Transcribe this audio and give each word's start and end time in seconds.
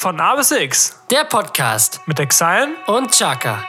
Von 0.00 0.20
A 0.20 0.36
bis 0.36 0.52
X 0.52 0.96
Der 1.10 1.24
Podcast 1.24 2.00
mit 2.06 2.20
Exile 2.20 2.68
und 2.86 3.10
Chaka. 3.10 3.64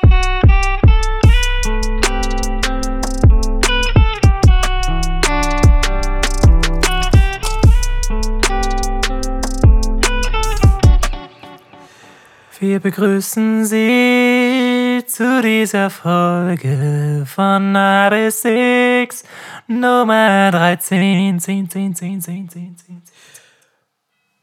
Wir 12.60 12.80
begrüßen 12.80 13.66
Sie 13.66 15.04
zu 15.08 15.42
dieser 15.42 15.90
Folge 15.90 17.26
von 17.26 17.76
A 17.76 18.08
bis 18.12 18.46
X 18.46 19.24
Nummer 19.66 20.52
13, 20.52 21.40
10, 21.40 21.70
10, 21.72 21.96
10, 21.96 22.22
10, 22.22 22.22
10, 22.22 22.78
10. 22.78 23.02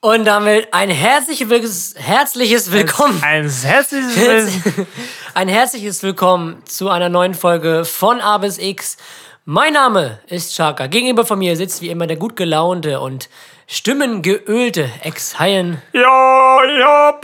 Und 0.07 0.25
damit 0.25 0.73
ein 0.73 0.89
herzliches, 0.89 1.97
herzliches 1.99 2.71
Willkommen. 2.71 3.21
Ein 3.25 3.51
herzliches 3.51 4.17
Willkommen. 4.65 4.87
Ein 5.35 5.49
herzliches 5.49 6.05
Willkommen 6.05 6.65
zu 6.65 6.91
einer 6.91 7.09
neuen 7.09 7.35
Folge 7.35 7.85
von 7.85 8.21
A 8.21 8.39
bis 8.39 8.59
X. 8.59 8.99
Mein 9.47 9.73
Name 9.73 10.21
ist 10.29 10.55
Chaka. 10.55 10.87
Gegenüber 10.87 11.27
von 11.27 11.41
mir 11.41 11.57
sitzt 11.57 11.83
wie 11.83 11.91
immer 11.91 12.07
der 12.07 12.19
gut 12.19 12.37
gelaunte 12.37 13.01
und 13.01 13.29
stimmengeölte 13.67 14.89
Ex-Haien. 15.03 15.83
Ja, 15.93 16.65
ja. 16.65 17.21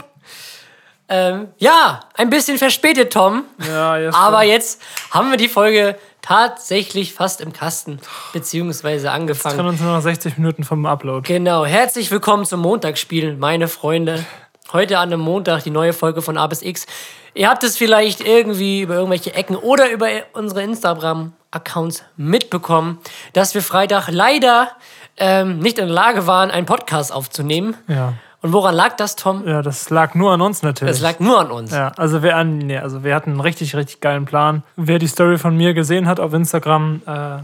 Ähm, 1.07 1.53
ja, 1.59 2.01
ein 2.15 2.29
bisschen 2.29 2.57
verspätet, 2.57 3.13
Tom. 3.13 3.45
Ja, 3.65 3.97
jetzt 3.97 4.13
Aber 4.13 4.43
jetzt 4.43 4.81
haben 5.11 5.31
wir 5.31 5.37
die 5.37 5.47
Folge 5.47 5.97
tatsächlich 6.23 7.13
fast 7.13 7.41
im 7.41 7.53
Kasten, 7.53 7.99
beziehungsweise 8.31 9.11
angefangen. 9.11 9.55
trennen 9.55 9.69
uns 9.69 9.81
nur 9.81 9.93
noch 9.93 10.01
60 10.01 10.37
Minuten 10.37 10.63
vom 10.63 10.85
Upload. 10.87 11.27
Genau, 11.27 11.65
herzlich 11.65 12.09
willkommen 12.09 12.45
zum 12.45 12.61
Montagsspiel, 12.61 13.35
meine 13.35 13.67
Freunde. 13.67 14.25
Heute 14.71 14.97
an 14.97 15.13
einem 15.13 15.19
Montag 15.19 15.63
die 15.63 15.69
neue 15.69 15.93
Folge 15.93 16.23
von 16.23 16.37
A 16.37 16.47
bis 16.47 16.63
X. 16.63 16.87
Ihr 17.35 17.49
habt 17.49 17.63
es 17.63 17.77
vielleicht 17.77 18.21
irgendwie 18.21 18.81
über 18.81 18.95
irgendwelche 18.95 19.33
Ecken 19.35 19.55
oder 19.55 19.91
über 19.91 20.07
unsere 20.33 20.63
Instagram-Accounts 20.63 22.03
mitbekommen, 22.15 22.99
dass 23.33 23.53
wir 23.53 23.61
Freitag 23.61 24.07
leider 24.09 24.69
ähm, 25.17 25.59
nicht 25.59 25.77
in 25.77 25.87
der 25.87 25.93
Lage 25.93 26.25
waren, 26.25 26.51
einen 26.51 26.65
Podcast 26.65 27.11
aufzunehmen. 27.11 27.75
Ja. 27.87 28.13
Und 28.43 28.51
woran 28.51 28.75
lag 28.75 28.97
das, 28.97 29.15
Tom? 29.15 29.47
Ja, 29.47 29.61
das 29.61 29.89
lag 29.89 30.15
nur 30.15 30.33
an 30.33 30.41
uns 30.41 30.63
natürlich. 30.63 30.95
Es 30.95 31.01
lag 31.01 31.21
nur 31.21 31.39
an 31.39 31.49
uns. 31.49 31.71
Ja, 31.71 31.93
also 31.95 32.23
wir, 32.23 32.35
an, 32.35 32.57
nee, 32.57 32.77
also 32.77 33.05
wir 33.05 33.15
hatten 33.15 33.31
einen 33.31 33.39
richtig, 33.39 33.73
richtig 33.73 34.01
geilen 34.01 34.25
Plan. 34.25 34.63
Wer 34.75 34.99
die 34.99 35.07
Story 35.07 35.37
von 35.37 35.55
mir 35.55 35.73
gesehen 35.73 36.07
hat 36.07 36.19
auf 36.19 36.33
Instagram, 36.33 37.01
äh, 37.07 37.37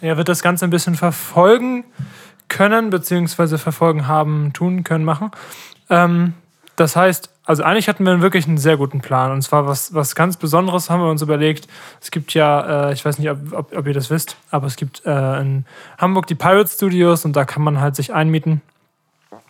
er 0.00 0.16
wird 0.16 0.28
das 0.28 0.42
Ganze 0.42 0.64
ein 0.64 0.70
bisschen 0.70 0.94
verfolgen 0.94 1.84
können, 2.48 2.90
beziehungsweise 2.90 3.58
verfolgen 3.58 4.06
haben, 4.06 4.52
tun 4.52 4.84
können, 4.84 5.04
machen. 5.04 5.32
Ähm, 5.90 6.34
das 6.76 6.94
heißt, 6.94 7.30
also 7.44 7.64
eigentlich 7.64 7.88
hatten 7.88 8.06
wir 8.06 8.22
wirklich 8.22 8.46
einen 8.46 8.58
sehr 8.58 8.76
guten 8.76 9.00
Plan. 9.00 9.32
Und 9.32 9.42
zwar 9.42 9.66
was, 9.66 9.92
was 9.92 10.14
ganz 10.14 10.36
Besonderes 10.36 10.88
haben 10.88 11.00
wir 11.00 11.10
uns 11.10 11.20
überlegt. 11.20 11.66
Es 12.00 12.12
gibt 12.12 12.32
ja, 12.32 12.90
äh, 12.90 12.92
ich 12.92 13.04
weiß 13.04 13.18
nicht, 13.18 13.28
ob, 13.28 13.38
ob, 13.52 13.76
ob 13.76 13.86
ihr 13.88 13.92
das 13.92 14.08
wisst, 14.08 14.36
aber 14.52 14.68
es 14.68 14.76
gibt 14.76 15.04
äh, 15.04 15.40
in 15.40 15.64
Hamburg 15.98 16.28
die 16.28 16.36
Pirate 16.36 16.70
Studios 16.70 17.24
und 17.24 17.34
da 17.34 17.44
kann 17.44 17.62
man 17.62 17.80
halt 17.80 17.96
sich 17.96 18.14
einmieten. 18.14 18.62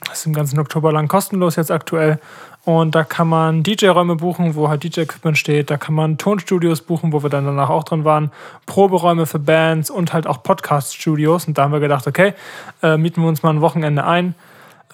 Das 0.09 0.21
ist 0.21 0.27
im 0.27 0.33
ganzen 0.33 0.59
Oktober 0.59 0.93
lang 0.93 1.09
kostenlos 1.09 1.57
jetzt 1.57 1.71
aktuell. 1.71 2.19
Und 2.65 2.95
da 2.95 3.05
kann 3.05 3.29
man 3.29 3.63
DJ-Räume 3.63 4.17
buchen, 4.17 4.55
wo 4.55 4.69
halt 4.69 4.85
DJ-Equipment 4.85 5.37
steht. 5.37 5.71
Da 5.71 5.77
kann 5.77 5.95
man 5.95 6.17
Tonstudios 6.17 6.81
buchen, 6.81 7.13
wo 7.13 7.23
wir 7.23 7.29
dann 7.29 7.45
danach 7.45 7.69
auch 7.69 7.85
drin 7.85 8.05
waren. 8.05 8.31
Proberäume 8.65 9.27
für 9.27 9.39
Bands 9.39 9.91
und 9.91 10.15
halt 10.15 10.27
auch 10.27 10.43
Podcast-Studios. 10.43 11.47
Und 11.47 11.59
da 11.59 11.65
haben 11.65 11.73
wir 11.73 11.81
gedacht, 11.81 12.07
okay, 12.07 12.33
äh, 12.83 12.97
mieten 12.97 13.21
wir 13.21 13.29
uns 13.29 13.43
mal 13.43 13.51
ein 13.51 13.61
Wochenende 13.61 14.05
ein, 14.05 14.35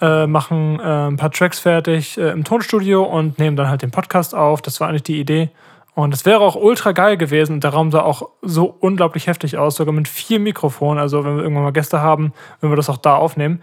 äh, 0.01 0.27
machen 0.27 0.79
äh, 0.81 1.07
ein 1.07 1.15
paar 1.15 1.31
Tracks 1.31 1.59
fertig 1.59 2.17
äh, 2.17 2.31
im 2.31 2.43
Tonstudio 2.43 3.03
und 3.03 3.39
nehmen 3.39 3.55
dann 3.55 3.69
halt 3.69 3.83
den 3.83 3.91
Podcast 3.91 4.35
auf. 4.35 4.61
Das 4.61 4.81
war 4.81 4.89
eigentlich 4.89 5.03
die 5.03 5.19
Idee. 5.19 5.49
Und 5.93 6.13
es 6.13 6.25
wäre 6.25 6.39
auch 6.41 6.55
ultra 6.55 6.91
geil 6.93 7.15
gewesen. 7.15 7.59
Der 7.61 7.71
Raum 7.71 7.91
sah 7.91 8.01
auch 8.01 8.29
so 8.41 8.75
unglaublich 8.79 9.27
heftig 9.27 9.57
aus, 9.57 9.75
sogar 9.75 9.93
mit 9.93 10.07
vier 10.07 10.39
Mikrofonen. 10.39 10.99
Also, 10.99 11.23
wenn 11.23 11.35
wir 11.35 11.43
irgendwann 11.43 11.63
mal 11.63 11.73
Gäste 11.73 12.01
haben, 12.01 12.33
wenn 12.59 12.69
wir 12.69 12.77
das 12.77 12.89
auch 12.89 12.97
da 12.97 13.15
aufnehmen. 13.15 13.61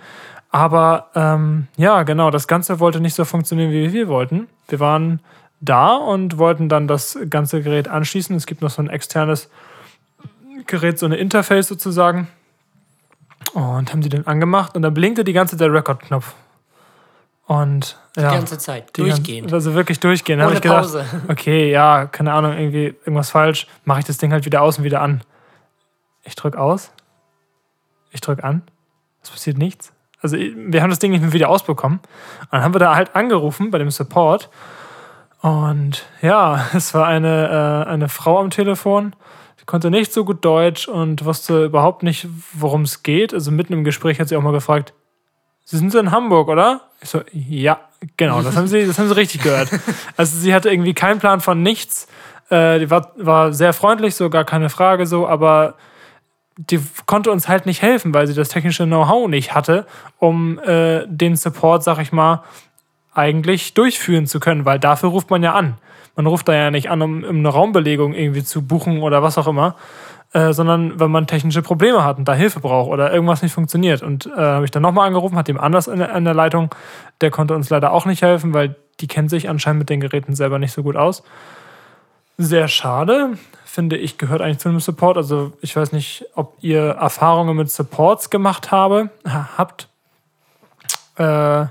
Aber 0.51 1.09
ähm, 1.15 1.69
ja, 1.77 2.03
genau, 2.05 2.31
das 2.31 2.49
Ganze 2.49 2.81
wollte 2.81 3.01
nicht 3.01 3.15
so 3.15 3.25
funktionieren, 3.25 3.71
wie 3.71 3.93
wir 3.93 4.09
wollten. 4.09 4.49
Wir 4.69 4.81
waren 4.81 5.21
da 5.61 5.95
und 5.95 6.39
wollten 6.39 6.69
dann 6.69 6.89
das 6.89 7.19
ganze 7.29 7.63
Gerät 7.63 7.89
anschließen. 7.89 8.35
Es 8.37 8.47
gibt 8.47 8.63
noch 8.63 8.71
so 8.71 8.81
ein 8.81 8.89
externes 8.89 9.51
Gerät, 10.67 10.99
so 10.99 11.07
eine 11.07 11.17
Interface 11.17 11.69
sozusagen. 11.69 12.29
Und 13.55 13.93
haben 13.93 14.03
sie 14.03 14.09
den 14.09 14.27
angemacht 14.27 14.77
und 14.77 14.83
dann 14.83 14.95
blinkte 14.95 15.25
die 15.25 15.33
ganze 15.33 15.57
Zeit 15.57 15.67
der 15.67 15.73
Record-Knopf. 15.73 16.35
Und 17.47 17.99
ja, 18.15 18.29
Die 18.29 18.37
ganze 18.37 18.59
Zeit, 18.59 18.95
die 18.97 19.03
durchgehend. 19.03 19.53
Also 19.53 19.73
wirklich 19.73 20.01
durchgehend. 20.01 20.43
Ohne 20.43 20.55
ich 20.55 20.61
gedacht, 20.61 20.83
Pause. 20.83 21.05
okay, 21.29 21.71
ja, 21.71 22.05
keine 22.07 22.35
Ahnung, 22.35 22.53
irgendwie 22.53 22.95
irgendwas 23.01 23.31
falsch. 23.31 23.67
Mache 23.85 24.01
ich 24.01 24.05
das 24.05 24.19
Ding 24.19 24.33
halt 24.33 24.45
wieder 24.45 24.61
aus 24.61 24.77
und 24.79 24.85
wieder 24.85 25.01
an. 25.01 25.23
Ich 26.25 26.35
drück 26.35 26.57
aus. 26.57 26.91
Ich 28.11 28.21
drück 28.21 28.45
an. 28.45 28.63
Es 29.23 29.31
passiert 29.31 29.57
nichts. 29.57 29.93
Also 30.21 30.37
wir 30.37 30.83
haben 30.83 30.91
das 30.91 30.99
Ding 30.99 31.13
nicht 31.13 31.21
mehr 31.21 31.33
wieder 31.33 31.49
ausbekommen. 31.49 31.99
Und 31.99 32.53
dann 32.53 32.63
haben 32.63 32.75
wir 32.75 32.81
da 32.81 32.95
halt 32.95 33.15
angerufen 33.15 33.71
bei 33.71 33.79
dem 33.79 33.91
Support. 33.91 34.51
Und 35.41 36.07
ja, 36.23 36.67
es 36.75 36.95
war 36.95 37.07
eine, 37.07 37.85
äh, 37.87 37.91
eine 37.91 38.09
Frau 38.09 38.39
am 38.39 38.51
Telefon. 38.51 39.15
Die 39.61 39.65
konnte 39.65 39.91
nicht 39.91 40.13
so 40.13 40.25
gut 40.25 40.45
Deutsch 40.45 40.89
und 40.89 41.25
wusste 41.25 41.65
überhaupt 41.65 42.03
nicht, 42.03 42.29
worum 42.53 42.83
es 42.83 43.03
geht. 43.03 43.35
Also 43.35 43.51
mitten 43.51 43.73
im 43.73 43.85
Gespräch 43.85 44.19
hat 44.21 44.29
sie 44.29 44.37
auch 44.37 44.43
mal 44.43 44.53
gefragt, 44.53 44.93
Sie 45.71 45.77
sind 45.77 45.93
so 45.93 45.99
in 45.99 46.13
Hamburg, 46.13 46.49
oder? 46.49 46.81
Ich 47.03 47.11
so, 47.11 47.21
ja, 47.31 47.79
genau, 48.17 48.41
das 48.41 48.57
haben 48.57 48.69
sie, 48.69 48.87
das 48.87 48.99
haben 48.99 49.07
sie 49.09 49.17
richtig 49.17 49.43
gehört. 49.43 49.69
Also 50.17 50.39
sie 50.39 50.55
hatte 50.55 50.71
irgendwie 50.71 50.95
keinen 50.95 51.19
Plan 51.19 51.43
von 51.43 51.63
nichts. 51.63 52.09
Äh, 52.49 52.79
die 52.79 52.91
war, 52.91 53.13
war 53.17 53.53
sehr 53.53 53.75
freundlich, 53.75 54.15
so 54.15 54.31
gar 54.31 54.45
keine 54.45 54.71
Frage 54.71 55.07
so, 55.07 55.29
aber 55.29 55.75
die 56.59 56.81
konnte 57.07 57.31
uns 57.31 57.49
halt 57.49 57.67
nicht 57.67 57.83
helfen, 57.83 58.13
weil 58.13 58.27
sie 58.27 58.35
das 58.35 58.49
technische 58.49 58.85
Know-how 58.85 59.29
nicht 59.29 59.55
hatte, 59.55 59.87
um 60.19 60.59
äh, 60.59 61.07
den 61.07 61.37
Support, 61.37 61.85
sag 61.85 62.01
ich 62.01 62.11
mal, 62.11 62.43
eigentlich 63.15 63.75
durchführen 63.75 64.27
zu 64.27 64.41
können, 64.41 64.65
weil 64.65 64.81
dafür 64.81 65.11
ruft 65.11 65.31
man 65.31 65.43
ja 65.43 65.55
an. 65.55 65.79
Man 66.17 66.27
ruft 66.27 66.49
da 66.49 66.55
ja 66.55 66.73
nicht 66.73 66.91
an, 66.91 67.01
um, 67.01 67.23
um 67.23 67.37
eine 67.37 67.49
Raumbelegung 67.49 68.13
irgendwie 68.13 68.43
zu 68.43 68.67
buchen 68.67 69.03
oder 69.03 69.23
was 69.23 69.39
auch 69.39 69.47
immer, 69.47 69.77
äh, 70.33 70.53
sondern 70.53 70.99
wenn 70.99 71.13
man 71.13 71.29
technische 71.29 71.63
Probleme 71.63 72.05
hat 72.05 72.19
und 72.19 72.27
da 72.27 72.35
Hilfe 72.35 72.59
braucht 72.59 72.91
oder 72.91 73.13
irgendwas 73.13 73.41
nicht 73.41 73.53
funktioniert. 73.53 74.03
Und 74.03 74.27
äh, 74.27 74.31
habe 74.37 74.65
ich 74.65 74.73
dann 74.73 74.83
nochmal 74.83 75.07
angerufen, 75.07 75.37
hat 75.37 75.47
dem 75.47 75.61
anders 75.61 75.87
in 75.87 76.01
in 76.01 76.25
der 76.25 76.35
Leitung, 76.35 76.75
der 77.21 77.31
konnte 77.31 77.55
uns 77.55 77.71
leider 77.71 77.93
auch 77.93 78.05
nicht 78.05 78.23
helfen, 78.23 78.53
weil 78.53 78.75
die 78.99 79.07
kennt 79.07 79.31
sich 79.31 79.49
anscheinend 79.49 79.79
mit 79.79 79.91
den 79.91 80.01
Geräten 80.01 80.35
selber 80.35 80.59
nicht 80.59 80.73
so 80.73 80.83
gut 80.83 80.97
aus. 80.97 81.23
Sehr 82.37 82.67
schade, 82.67 83.35
finde 83.69 83.97
ich, 83.99 84.17
gehört 84.17 84.41
eigentlich 84.41 84.59
zu 84.59 84.71
einem 84.71 84.81
Support. 84.81 85.19
Also 85.19 85.53
ich 85.61 85.77
weiß 85.77 85.93
nicht, 85.93 86.25
ob 86.35 86.57
ihr 86.61 86.81
Erfahrungen 86.83 87.55
mit 87.57 87.71
Supports 87.71 88.31
gemacht 88.31 88.71
habe, 88.71 89.11
ha- 89.27 89.51
habt. 89.59 89.89
Äh, 91.17 91.67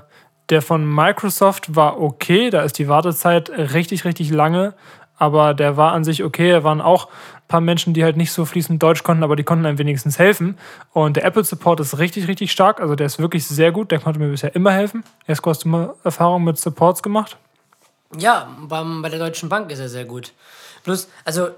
der 0.50 0.62
von 0.62 0.86
Microsoft 0.86 1.74
war 1.74 2.00
okay, 2.00 2.50
da 2.50 2.62
ist 2.62 2.78
die 2.78 2.88
Wartezeit 2.88 3.50
richtig, 3.50 4.04
richtig 4.04 4.30
lange, 4.30 4.74
aber 5.18 5.52
der 5.54 5.76
war 5.76 5.92
an 5.92 6.04
sich 6.04 6.22
okay. 6.22 6.52
Da 6.52 6.64
waren 6.64 6.80
auch 6.80 7.06
ein 7.08 7.48
paar 7.48 7.60
Menschen, 7.60 7.94
die 7.94 8.04
halt 8.04 8.16
nicht 8.16 8.32
so 8.32 8.44
fließend 8.44 8.82
Deutsch 8.82 9.02
konnten, 9.02 9.24
aber 9.24 9.36
die 9.36 9.42
konnten 9.42 9.66
einem 9.66 9.78
wenigstens 9.78 10.18
helfen. 10.18 10.56
Und 10.92 11.16
der 11.16 11.24
Apple 11.24 11.44
Support 11.44 11.80
ist 11.80 11.98
richtig, 11.98 12.28
richtig 12.28 12.52
stark, 12.52 12.80
also 12.80 12.94
der 12.94 13.06
ist 13.06 13.18
wirklich 13.18 13.46
sehr 13.46 13.72
gut, 13.72 13.90
der 13.90 13.98
konnte 13.98 14.20
mir 14.20 14.30
bisher 14.30 14.54
immer 14.54 14.70
helfen. 14.70 15.02
Jesko, 15.26 15.50
hast 15.50 15.64
du 15.64 15.68
mal 15.68 15.94
Erfahrungen 16.04 16.44
mit 16.44 16.58
Supports 16.58 17.02
gemacht? 17.02 17.36
Ja, 18.16 18.48
beim, 18.60 19.02
bei 19.02 19.08
der 19.10 19.18
Deutschen 19.18 19.48
Bank 19.48 19.70
ist 19.70 19.80
er 19.80 19.88
sehr 19.88 20.04
gut. 20.06 20.32
Bloß, 20.84 21.08
also 21.24 21.48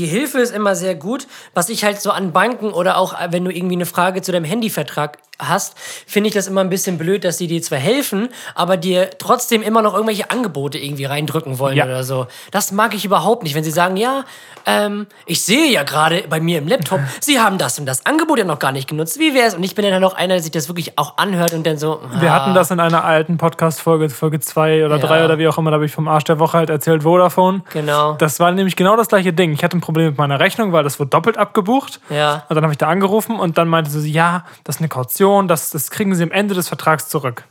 die 0.00 0.06
Hilfe 0.06 0.38
ist 0.38 0.54
immer 0.54 0.74
sehr 0.74 0.94
gut. 0.94 1.26
Was 1.52 1.68
ich 1.68 1.84
halt 1.84 2.00
so 2.00 2.10
an 2.10 2.32
Banken 2.32 2.70
oder 2.72 2.96
auch 2.96 3.12
äh, 3.12 3.28
wenn 3.32 3.44
du 3.44 3.50
irgendwie 3.52 3.74
eine 3.74 3.84
Frage 3.84 4.22
zu 4.22 4.32
deinem 4.32 4.44
Handyvertrag 4.46 5.18
hast, 5.38 5.78
finde 6.06 6.28
ich 6.28 6.34
das 6.34 6.46
immer 6.46 6.60
ein 6.60 6.68
bisschen 6.70 6.98
blöd, 6.98 7.24
dass 7.24 7.38
sie 7.38 7.46
dir 7.46 7.62
zwar 7.62 7.78
helfen, 7.78 8.28
aber 8.54 8.76
dir 8.76 9.10
trotzdem 9.18 9.62
immer 9.62 9.80
noch 9.82 9.94
irgendwelche 9.94 10.30
Angebote 10.30 10.78
irgendwie 10.78 11.04
reindrücken 11.06 11.58
wollen 11.58 11.76
Ja. 11.76 11.84
oder 11.84 12.04
so. 12.04 12.26
Das 12.50 12.72
mag 12.72 12.94
ich 12.94 13.04
überhaupt 13.04 13.42
nicht, 13.42 13.54
wenn 13.54 13.64
sie 13.64 13.70
sagen, 13.70 13.96
ja, 13.96 14.24
ähm, 14.66 15.06
ich 15.26 15.42
sehe 15.42 15.70
ja 15.70 15.82
gerade 15.82 16.24
bei 16.28 16.40
mir 16.40 16.58
im 16.58 16.68
Laptop, 16.68 17.00
sie 17.20 17.40
haben 17.40 17.56
das 17.58 17.78
und 17.78 17.86
das 17.86 18.04
Angebot 18.06 18.38
ja 18.38 18.44
noch 18.44 18.58
gar 18.58 18.72
nicht 18.72 18.88
genutzt. 18.88 19.18
Wie 19.18 19.34
wäre 19.34 19.46
es? 19.48 19.54
Und 19.54 19.62
ich 19.64 19.74
bin 19.74 19.84
dann 19.90 20.00
noch 20.02 20.14
einer, 20.14 20.34
der 20.34 20.42
sich 20.42 20.52
das 20.52 20.68
wirklich 20.68 20.98
auch 20.98 21.16
anhört 21.16 21.54
und 21.54 21.66
dann 21.66 21.78
so. 21.78 22.00
Wir 22.18 22.32
ah, 22.32 22.34
hatten 22.34 22.54
das 22.54 22.70
in 22.70 22.78
einer 22.80 23.04
alten 23.04 23.38
Podcast-Folge, 23.38 24.10
Folge 24.10 24.40
2 24.40 24.84
oder 24.84 24.96
Ja. 24.96 25.06
3 25.06 25.24
oder 25.24 25.38
wie 25.38 25.48
auch 25.48 25.56
immer, 25.56 25.70
da 25.70 25.76
habe 25.76 25.86
ich 25.86 25.92
vom 25.92 26.06
Arsch 26.08 26.24
der 26.24 26.38
Woche 26.38 26.58
halt 26.58 26.68
erzählt, 26.70 27.02
Vodafone. 27.04 27.62
Genau. 27.72 28.12
Das 28.14 28.40
war 28.40 28.52
nämlich 28.52 28.76
genau 28.76 28.96
das 28.96 29.08
gleiche 29.08 29.32
Ding. 29.32 29.52
Ich 29.52 29.64
hatte 29.64 29.78
ein 29.78 29.80
Problem 29.92 30.08
mit 30.08 30.18
meiner 30.18 30.40
Rechnung, 30.40 30.72
weil 30.72 30.82
das 30.84 30.98
wurde 30.98 31.10
doppelt 31.10 31.36
abgebucht. 31.38 32.00
Ja. 32.10 32.44
Und 32.48 32.54
dann 32.56 32.64
habe 32.64 32.72
ich 32.72 32.78
da 32.78 32.88
angerufen 32.88 33.38
und 33.38 33.58
dann 33.58 33.68
meinte 33.68 33.90
sie, 33.90 34.10
ja, 34.10 34.44
das 34.64 34.76
ist 34.76 34.80
eine 34.80 34.88
Kaution, 34.88 35.48
das, 35.48 35.70
das 35.70 35.90
kriegen 35.90 36.14
sie 36.14 36.22
am 36.22 36.30
Ende 36.30 36.54
des 36.54 36.68
Vertrags 36.68 37.08
zurück. 37.08 37.44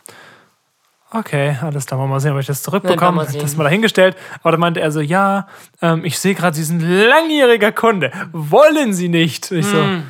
Okay, 1.12 1.58
alles 1.62 1.88
klar, 1.88 2.06
mal 2.06 2.20
sehen, 2.20 2.34
ob 2.34 2.40
ich 2.40 2.46
das 2.46 2.60
Ja, 2.60 2.66
zurückbekomme. 2.66 3.18
mal 3.18 3.28
sehen. 3.28 3.42
das 3.42 3.56
mal 3.56 3.64
dahingestellt. 3.64 4.16
Aber 4.42 4.52
dann 4.52 4.60
meinte 4.60 4.80
er 4.80 4.92
so, 4.92 5.00
ja, 5.02 5.48
ähm, 5.82 6.06
ich 6.06 6.20
sehe 6.20 6.36
gerade, 6.36 6.56
Sie 6.56 6.64
sind 6.64 6.82
langjähriger 6.82 7.72
Kunde. 7.72 8.12
Wollen 8.32 8.94
Sie 8.94 9.10
nicht? 9.10 9.52
Ich 9.52 9.66
so, 9.66 9.78
Hm. 9.78 10.04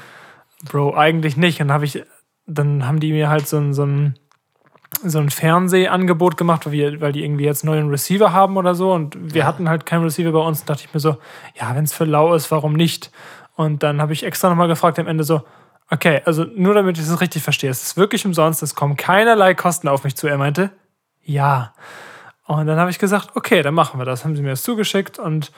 Bro, 0.69 0.95
eigentlich 0.97 1.37
nicht. 1.37 1.61
Und 1.61 1.69
dann 1.69 1.75
habe 1.75 1.85
ich, 1.85 2.03
dann 2.47 2.85
haben 2.85 2.99
die 2.99 3.13
mir 3.13 3.29
halt 3.29 3.47
so 3.47 3.57
ein, 3.57 3.73
so 3.73 3.83
ein 3.85 4.15
so 5.03 5.19
ein 5.19 5.29
Fernsehangebot 5.29 6.37
gemacht, 6.37 6.65
weil, 6.65 6.71
wir, 6.73 7.01
weil 7.01 7.11
die 7.11 7.23
irgendwie 7.23 7.45
jetzt 7.45 7.63
neuen 7.63 7.89
Receiver 7.89 8.33
haben 8.33 8.57
oder 8.57 8.75
so. 8.75 8.91
Und 8.91 9.33
wir 9.33 9.45
hatten 9.45 9.69
halt 9.69 9.85
keinen 9.85 10.03
Receiver 10.03 10.31
bei 10.31 10.39
uns. 10.39 10.61
Und 10.61 10.69
dachte 10.69 10.83
ich 10.85 10.93
mir 10.93 10.99
so, 10.99 11.17
ja, 11.59 11.75
wenn 11.75 11.83
es 11.83 11.93
für 11.93 12.05
lau 12.05 12.33
ist, 12.33 12.51
warum 12.51 12.73
nicht? 12.73 13.11
Und 13.55 13.83
dann 13.83 14.01
habe 14.01 14.13
ich 14.13 14.23
extra 14.23 14.49
nochmal 14.49 14.67
gefragt 14.67 14.99
am 14.99 15.07
Ende 15.07 15.23
so, 15.23 15.43
okay, 15.89 16.21
also 16.25 16.45
nur 16.55 16.73
damit 16.73 16.97
ich 16.97 17.07
das 17.07 17.21
richtig 17.21 17.43
verstehe, 17.43 17.69
es 17.69 17.83
ist 17.83 17.97
wirklich 17.97 18.25
umsonst, 18.25 18.63
es 18.63 18.75
kommen 18.75 18.95
keinerlei 18.95 19.53
Kosten 19.53 19.87
auf 19.87 20.03
mich 20.03 20.15
zu. 20.15 20.27
Er 20.27 20.37
meinte, 20.37 20.71
ja. 21.23 21.73
Und 22.45 22.67
dann 22.67 22.79
habe 22.79 22.89
ich 22.89 22.99
gesagt, 22.99 23.35
okay, 23.35 23.61
dann 23.61 23.73
machen 23.73 23.99
wir 23.99 24.05
das. 24.05 24.23
Haben 24.23 24.35
sie 24.35 24.41
mir 24.41 24.49
das 24.49 24.63
zugeschickt 24.63 25.19
und 25.19 25.51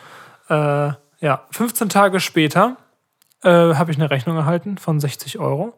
äh, 0.49 0.91
ja, 1.19 1.45
15 1.51 1.89
Tage 1.89 2.19
später 2.19 2.77
äh, 3.43 3.49
habe 3.75 3.91
ich 3.91 3.97
eine 3.97 4.11
Rechnung 4.11 4.37
erhalten 4.37 4.77
von 4.77 4.99
60 4.99 5.39
Euro. 5.39 5.73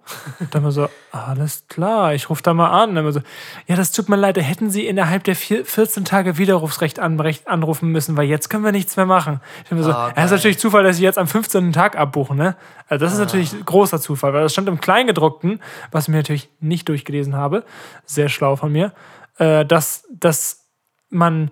dann 0.51 0.63
war 0.63 0.71
so, 0.71 0.89
alles 1.11 1.67
klar, 1.69 2.13
ich 2.13 2.29
rufe 2.29 2.43
da 2.43 2.53
mal 2.53 2.69
an. 2.69 2.95
Dann 2.95 3.05
war 3.05 3.11
so, 3.11 3.21
ja, 3.67 3.75
das 3.75 3.91
tut 3.91 4.09
mir 4.09 4.17
leid, 4.17 4.35
da 4.37 4.41
hätten 4.41 4.69
Sie 4.69 4.85
innerhalb 4.85 5.23
der 5.23 5.35
vier, 5.35 5.65
14 5.65 6.03
Tage 6.03 6.37
Widerrufsrecht 6.37 6.99
anrufen 6.99 7.89
müssen, 7.89 8.17
weil 8.17 8.27
jetzt 8.27 8.49
können 8.49 8.65
wir 8.65 8.71
nichts 8.73 8.97
mehr 8.97 9.05
machen. 9.05 9.39
Ich 9.65 9.71
war 9.71 9.83
so, 9.83 9.91
Ah, 9.91 10.07
ja, 10.09 10.13
das 10.15 10.25
ist 10.25 10.31
natürlich 10.31 10.59
Zufall, 10.59 10.83
dass 10.83 10.97
Sie 10.97 11.03
jetzt 11.03 11.17
am 11.17 11.27
15. 11.27 11.71
Tag 11.71 11.97
abbuchen, 11.97 12.37
ne? 12.37 12.55
Also 12.89 13.05
das 13.05 13.13
ist 13.13 13.19
natürlich 13.19 13.65
großer 13.65 13.99
Zufall, 14.01 14.33
weil 14.33 14.43
das 14.43 14.51
stand 14.51 14.67
im 14.67 14.81
Kleingedruckten, 14.81 15.61
was 15.91 16.05
ich 16.05 16.09
mir 16.09 16.17
natürlich 16.17 16.49
nicht 16.59 16.89
durchgelesen 16.89 17.35
habe, 17.35 17.63
sehr 18.05 18.27
schlau 18.29 18.55
von 18.55 18.71
mir, 18.71 18.91
äh, 19.37 19.65
dass, 19.65 20.05
dass 20.11 20.67
man 21.09 21.49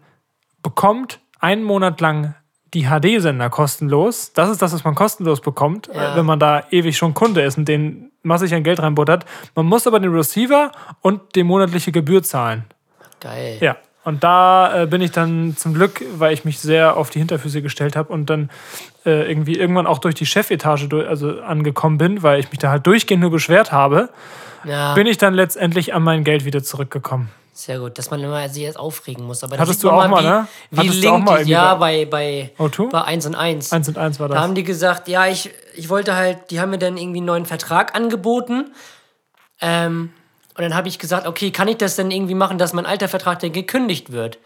bekommt 0.61 1.19
einen 1.39 1.63
Monat 1.63 2.01
lang 2.01 2.35
die 2.73 2.85
HD-Sender 2.87 3.49
kostenlos. 3.49 4.31
Das 4.33 4.49
ist 4.49 4.61
das, 4.61 4.73
was 4.73 4.83
man 4.83 4.95
kostenlos 4.95 5.41
bekommt, 5.41 5.89
Ja. 5.93 6.13
äh, 6.13 6.17
wenn 6.17 6.25
man 6.25 6.39
da 6.39 6.63
ewig 6.71 6.97
schon 6.97 7.13
Kunde 7.13 7.41
ist 7.41 7.57
und 7.57 7.67
den 7.67 8.11
massig 8.23 8.53
an 8.53 8.63
Geld 8.63 8.79
reinbuttert. 8.81 9.25
Man 9.55 9.65
muss 9.65 9.87
aber 9.87 9.99
den 9.99 10.13
Receiver 10.13 10.71
und 11.01 11.21
die 11.35 11.43
monatliche 11.43 11.91
Gebühr 11.91 12.23
zahlen. 12.23 12.63
Geil. 13.19 13.57
Ja. 13.59 13.75
Und 14.03 14.23
da 14.23 14.83
äh, 14.83 14.85
bin 14.87 15.01
ich 15.01 15.11
dann 15.11 15.55
zum 15.57 15.75
Glück, 15.75 16.01
weil 16.17 16.33
ich 16.33 16.43
mich 16.43 16.59
sehr 16.59 16.97
auf 16.97 17.11
die 17.11 17.19
Hinterfüße 17.19 17.61
gestellt 17.61 17.95
habe 17.95 18.11
und 18.11 18.29
dann 18.31 18.49
äh, 19.05 19.29
irgendwie 19.29 19.55
irgendwann 19.57 19.85
auch 19.85 19.99
durch 19.99 20.15
die 20.15 20.25
Chefetage 20.25 20.87
durch, 20.89 21.07
also 21.07 21.39
angekommen 21.41 21.99
bin, 21.99 22.23
weil 22.23 22.39
ich 22.39 22.49
mich 22.49 22.57
da 22.59 22.69
halt 22.71 22.87
durchgehend 22.87 23.21
nur 23.21 23.29
beschwert 23.29 23.71
habe, 23.71 24.09
Ja, 24.63 24.95
bin 24.95 25.05
ich 25.05 25.17
dann 25.19 25.35
letztendlich 25.35 25.93
an 25.93 26.01
mein 26.01 26.23
Geld 26.23 26.45
wieder 26.45 26.63
zurückgekommen. 26.63 27.29
Sehr 27.53 27.79
gut, 27.79 27.97
dass 27.97 28.09
man 28.09 28.21
immer 28.23 28.47
sich 28.49 28.63
jetzt 28.63 28.77
aufregen 28.79 29.25
muss. 29.25 29.43
Aber 29.43 29.55
da 29.57 29.61
Hattest 29.63 29.83
du 29.83 29.89
auch 29.91 30.07
mal, 30.07 30.23
wie, 30.23 30.27
ne? 30.27 30.47
Wie 30.71 30.79
Hattest 30.79 31.03
du 31.03 31.09
auch 31.09 31.19
mal 31.19 31.43
die, 31.43 31.51
ja, 31.51 31.75
bei- 31.75 32.05
bei, 32.05 32.49
bei, 32.57 32.65
O2? 32.65 32.89
bei 32.89 33.01
1 33.03 33.25
und 33.25 33.35
1. 33.35 33.71
Eins 33.73 33.87
und 33.87 33.97
eins 33.97 34.19
war 34.19 34.27
Da 34.29 34.35
das. 34.35 34.43
haben 34.43 34.55
die 34.55 34.63
gesagt, 34.63 35.07
ja, 35.07 35.27
ich, 35.27 35.49
ich 35.75 35.89
wollte 35.89 36.15
halt, 36.15 36.49
die 36.51 36.59
haben 36.61 36.69
mir 36.71 36.77
dann 36.79 36.97
irgendwie 36.97 37.19
einen 37.19 37.25
neuen 37.27 37.45
Vertrag 37.45 37.93
angeboten. 37.95 38.71
Ähm, 39.59 40.11
und 40.57 40.61
dann 40.63 40.75
habe 40.75 40.87
ich 40.87 40.99
gesagt, 40.99 41.27
okay, 41.27 41.51
kann 41.51 41.67
ich 41.67 41.77
das 41.77 41.95
denn 41.95 42.11
irgendwie 42.11 42.35
machen, 42.35 42.57
dass 42.57 42.73
mein 42.73 42.85
alter 42.85 43.07
Vertrag 43.07 43.39
dann 43.39 43.51
gekündigt 43.53 44.11
wird? 44.11 44.37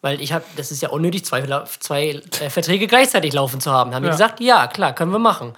Weil 0.00 0.20
ich 0.20 0.32
habe, 0.32 0.44
das 0.56 0.72
ist 0.72 0.82
ja 0.82 0.88
unnötig, 0.88 1.24
zwei, 1.24 1.42
zwei 1.80 2.20
äh, 2.40 2.50
Verträge 2.50 2.86
gleichzeitig 2.88 3.32
laufen 3.32 3.60
zu 3.60 3.70
haben. 3.70 3.94
Haben 3.94 4.02
die 4.02 4.08
Ja. 4.08 4.12
gesagt, 4.12 4.40
ja, 4.40 4.66
klar, 4.66 4.92
können 4.94 5.12
wir 5.12 5.20
machen. 5.20 5.54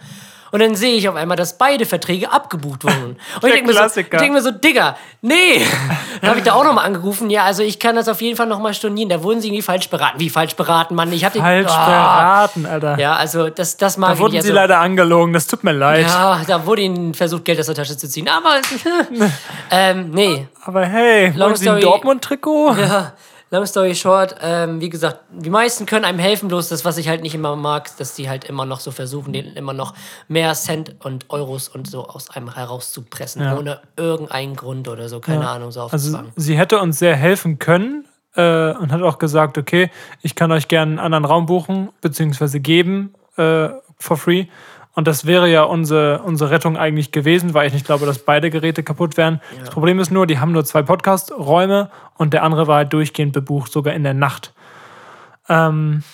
Und 0.55 0.61
dann 0.61 0.77
sehe 0.77 0.95
ich 0.95 1.09
auf 1.09 1.17
einmal, 1.17 1.37
dass 1.37 1.59
beide 1.59 1.85
Verträge 1.85 2.31
abgebucht 2.33 2.85
wurden. 2.85 3.17
Und 3.43 3.49
ich 3.49 3.53
denke 3.55 3.73
mir, 3.75 3.89
so, 3.89 4.03
denk 4.03 4.33
mir 4.33 4.41
so, 4.41 4.53
Digga, 4.53 4.97
nee. 5.21 5.61
Dann 6.21 6.31
habe 6.31 6.39
ich 6.39 6.45
da 6.45 6.53
auch 6.55 6.63
nochmal 6.63 6.85
angerufen. 6.87 7.29
Ja, 7.29 7.43
also 7.43 7.65
ich 7.65 7.81
kann 7.81 7.97
das 7.97 8.09
auf 8.09 8.21
jeden 8.23 8.37
Fall 8.37 8.47
nochmal 8.47 8.73
stornieren. 8.73 9.09
Da 9.09 9.21
wurden 9.25 9.41
sie 9.41 9.49
irgendwie 9.49 9.63
falsch 9.63 9.91
beraten. 9.91 10.21
Wie 10.21 10.31
falsch 10.31 10.55
beraten, 10.55 10.95
Mann? 10.95 11.13
Ich 11.13 11.25
hatte 11.25 11.41
Falsch 11.41 11.73
Ah. 11.73 11.87
beraten, 12.47 12.67
Alter. 12.67 13.01
Ja, 13.01 13.17
also 13.17 13.51
das, 13.51 13.77
das 13.79 13.97
mag 13.97 14.11
Da 14.11 14.15
ich 14.15 14.21
wurden 14.21 14.33
nicht. 14.35 14.43
sie 14.45 14.51
Also, 14.51 14.61
leider 14.61 14.79
angelogen, 14.79 15.33
das 15.33 15.49
tut 15.49 15.65
mir 15.65 15.73
leid. 15.73 16.07
ja, 16.07 16.41
da 16.47 16.65
wurde 16.67 16.83
ihnen 16.83 17.15
versucht, 17.15 17.45
Geld 17.47 17.59
aus 17.59 17.67
der 17.67 17.75
Tasche 17.75 17.97
zu 17.97 18.09
ziehen. 18.09 18.29
Aber, 18.29 18.61
ähm, 19.73 20.11
nee. 20.13 20.47
Aber 20.65 20.87
hey, 20.87 21.31
Long 21.31 21.49
wollen 21.49 21.57
Sie 21.57 21.69
ein 21.69 21.81
Dortmund-Trikot? 21.81 22.77
Ja, 22.77 23.13
long 23.51 23.67
story 23.67 23.95
short, 23.95 24.35
ähm, 24.43 24.81
wie 24.81 24.89
gesagt, 24.89 25.21
die 25.31 25.51
meisten 25.51 25.87
können 25.87 26.05
einem 26.05 26.19
helfen, 26.19 26.49
bloß 26.49 26.69
das, 26.71 26.85
was 26.85 26.97
ich 26.99 27.09
halt 27.09 27.23
nicht 27.23 27.35
immer 27.35 27.55
mag, 27.57 27.97
dass 27.99 28.15
die 28.15 28.29
halt 28.29 28.45
immer 28.45 28.65
noch 28.67 28.81
so 28.81 28.91
versuchen, 28.91 29.33
denen 29.33 29.55
immer 29.57 29.73
noch 29.73 29.95
mehr 30.29 30.53
Cent 30.55 30.97
und 31.05 31.27
Euros 31.31 31.69
und 31.69 31.87
so 31.89 32.07
aus 32.09 32.31
einem 32.31 32.53
herauszupressen, 32.55 33.43
Ja. 33.43 33.57
ohne 33.57 33.81
irgendeinen 33.97 34.57
Grund 34.57 34.89
oder 34.89 35.09
so, 35.09 35.21
keine 35.21 35.49
Ahnung, 35.49 35.71
so 35.71 35.83
Also 35.83 35.97
aufzufangen. 36.17 36.33
sie 36.37 36.57
hätte 36.59 36.81
uns 36.81 36.99
sehr 36.99 37.15
helfen 37.17 37.59
können 37.59 38.07
äh, 38.35 38.73
und 38.73 38.91
hat 38.91 39.03
auch 39.03 39.19
gesagt, 39.19 39.57
okay, 39.59 39.91
ich 40.23 40.35
kann 40.35 40.51
euch 40.51 40.67
gerne 40.67 40.93
einen 40.93 40.99
anderen 40.99 41.25
Raum 41.25 41.47
buchen, 41.47 41.91
beziehungsweise 42.01 42.59
geben 42.59 43.15
äh, 43.37 43.69
for 43.99 44.17
free. 44.17 44.47
Und 44.95 45.09
das 45.09 45.27
wäre 45.27 45.51
ja 45.51 45.65
unsere, 45.65 46.21
unsere 46.23 46.51
Rettung 46.51 46.77
eigentlich 46.77 47.11
gewesen, 47.11 47.53
weil 47.53 47.67
ich 47.67 47.73
nicht 47.73 47.85
glaube, 47.87 48.07
dass 48.07 48.21
beide 48.21 48.51
Geräte 48.51 48.83
kaputt 48.85 49.17
wären. 49.17 49.41
Das 49.59 49.71
Problem 49.71 49.99
ist 49.99 50.11
nur, 50.13 50.27
die 50.27 50.39
haben 50.39 50.53
nur 50.53 50.65
zwei 50.65 50.83
Podcast-Räume 50.83 51.91
und 52.17 52.33
der 52.33 52.45
andere 52.45 52.67
war 52.69 52.77
halt 52.77 52.93
durchgehend 52.93 53.33
bebucht, 53.33 53.73
sogar 53.73 53.93
in 53.95 54.05
der 54.05 54.15
Nacht. 54.15 54.53
Ähm, 55.49 56.05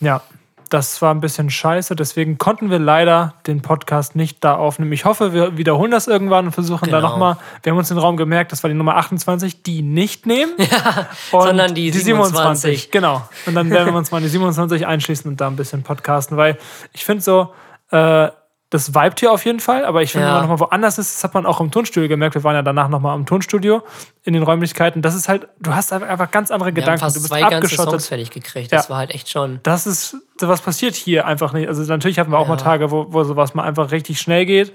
ja, 0.00 0.22
das 0.70 1.02
war 1.02 1.12
ein 1.12 1.20
bisschen 1.20 1.50
scheiße. 1.50 1.96
Deswegen 1.96 2.38
konnten 2.38 2.70
wir 2.70 2.78
leider 2.78 3.34
den 3.46 3.60
Podcast 3.60 4.14
nicht 4.16 4.42
da 4.44 4.54
aufnehmen. 4.54 4.92
Ich 4.92 5.04
hoffe, 5.04 5.34
wir 5.34 5.58
wiederholen 5.58 5.90
das 5.90 6.06
irgendwann 6.06 6.46
und 6.46 6.52
versuchen 6.52 6.88
da 6.90 6.98
Genau. 6.98 7.10
nochmal. 7.10 7.36
Wir 7.62 7.72
haben 7.72 7.78
uns 7.78 7.88
den 7.88 7.98
Raum 7.98 8.16
gemerkt, 8.16 8.52
das 8.52 8.62
war 8.62 8.68
die 8.70 8.76
Nummer 8.76 8.96
28, 8.96 9.62
die 9.64 9.82
nicht 9.82 10.26
nehmen. 10.26 10.52
Und 11.32 11.42
sondern 11.42 11.74
die 11.74 11.90
27. 11.90 12.90
Genau. 12.92 13.28
Und 13.46 13.54
dann 13.56 13.68
werden 13.70 13.92
wir 13.92 13.98
uns 13.98 14.10
mal 14.12 14.18
in 14.18 14.24
die 14.24 14.30
27 14.30 14.86
einschließen 14.86 15.30
und 15.30 15.40
da 15.40 15.48
ein 15.48 15.56
bisschen 15.56 15.82
podcasten, 15.82 16.36
weil 16.36 16.56
ich 16.92 17.04
finde 17.04 17.22
so, 17.22 17.52
äh, 17.90 18.28
das 18.72 18.94
vibet 18.94 19.18
hier 19.18 19.32
auf 19.32 19.44
jeden 19.44 19.58
Fall, 19.58 19.84
aber 19.84 20.00
ich 20.00 20.12
finde, 20.12 20.28
Ja. 20.28 20.34
wenn 20.34 20.42
man 20.42 20.48
nochmal 20.50 20.68
woanders 20.70 20.96
ist, 20.96 21.16
das 21.16 21.24
hat 21.24 21.34
man 21.34 21.44
auch 21.44 21.60
im 21.60 21.72
Tonstudio 21.72 22.08
gemerkt. 22.08 22.36
Wir 22.36 22.44
waren 22.44 22.54
ja 22.54 22.62
danach 22.62 22.88
nochmal 22.88 23.16
im 23.18 23.26
Tonstudio 23.26 23.82
in 24.22 24.32
den 24.32 24.44
Räumlichkeiten. 24.44 25.02
Das 25.02 25.16
ist 25.16 25.28
halt, 25.28 25.48
du 25.58 25.74
hast 25.74 25.92
einfach 25.92 26.30
ganz 26.30 26.52
andere 26.52 26.68
Wir 26.68 26.70
haben 26.70 26.74
Gedanken. 26.76 27.00
fast 27.00 27.16
du 27.16 27.20
bist 27.20 27.30
zwei 27.32 27.40
ganze. 27.50 27.74
Songs 27.74 28.06
fertig 28.06 28.30
gekriegt. 28.30 28.70
Das 28.72 28.84
Ja. 28.84 28.90
war 28.90 28.98
halt 28.98 29.10
echt 29.10 29.28
schon. 29.28 29.58
Das 29.64 29.88
ist, 29.88 30.16
was 30.38 30.60
passiert 30.62 30.94
hier 30.94 31.26
einfach 31.26 31.52
nicht. 31.52 31.66
Also 31.66 31.82
natürlich 31.82 32.20
hatten 32.20 32.30
wir 32.30 32.38
auch 32.38 32.46
mal 32.46 32.58
Tage, 32.58 32.92
wo, 32.92 33.06
wo 33.12 33.24
sowas 33.24 33.54
mal 33.54 33.64
einfach 33.64 33.90
richtig 33.90 34.20
schnell 34.20 34.46
geht. 34.46 34.72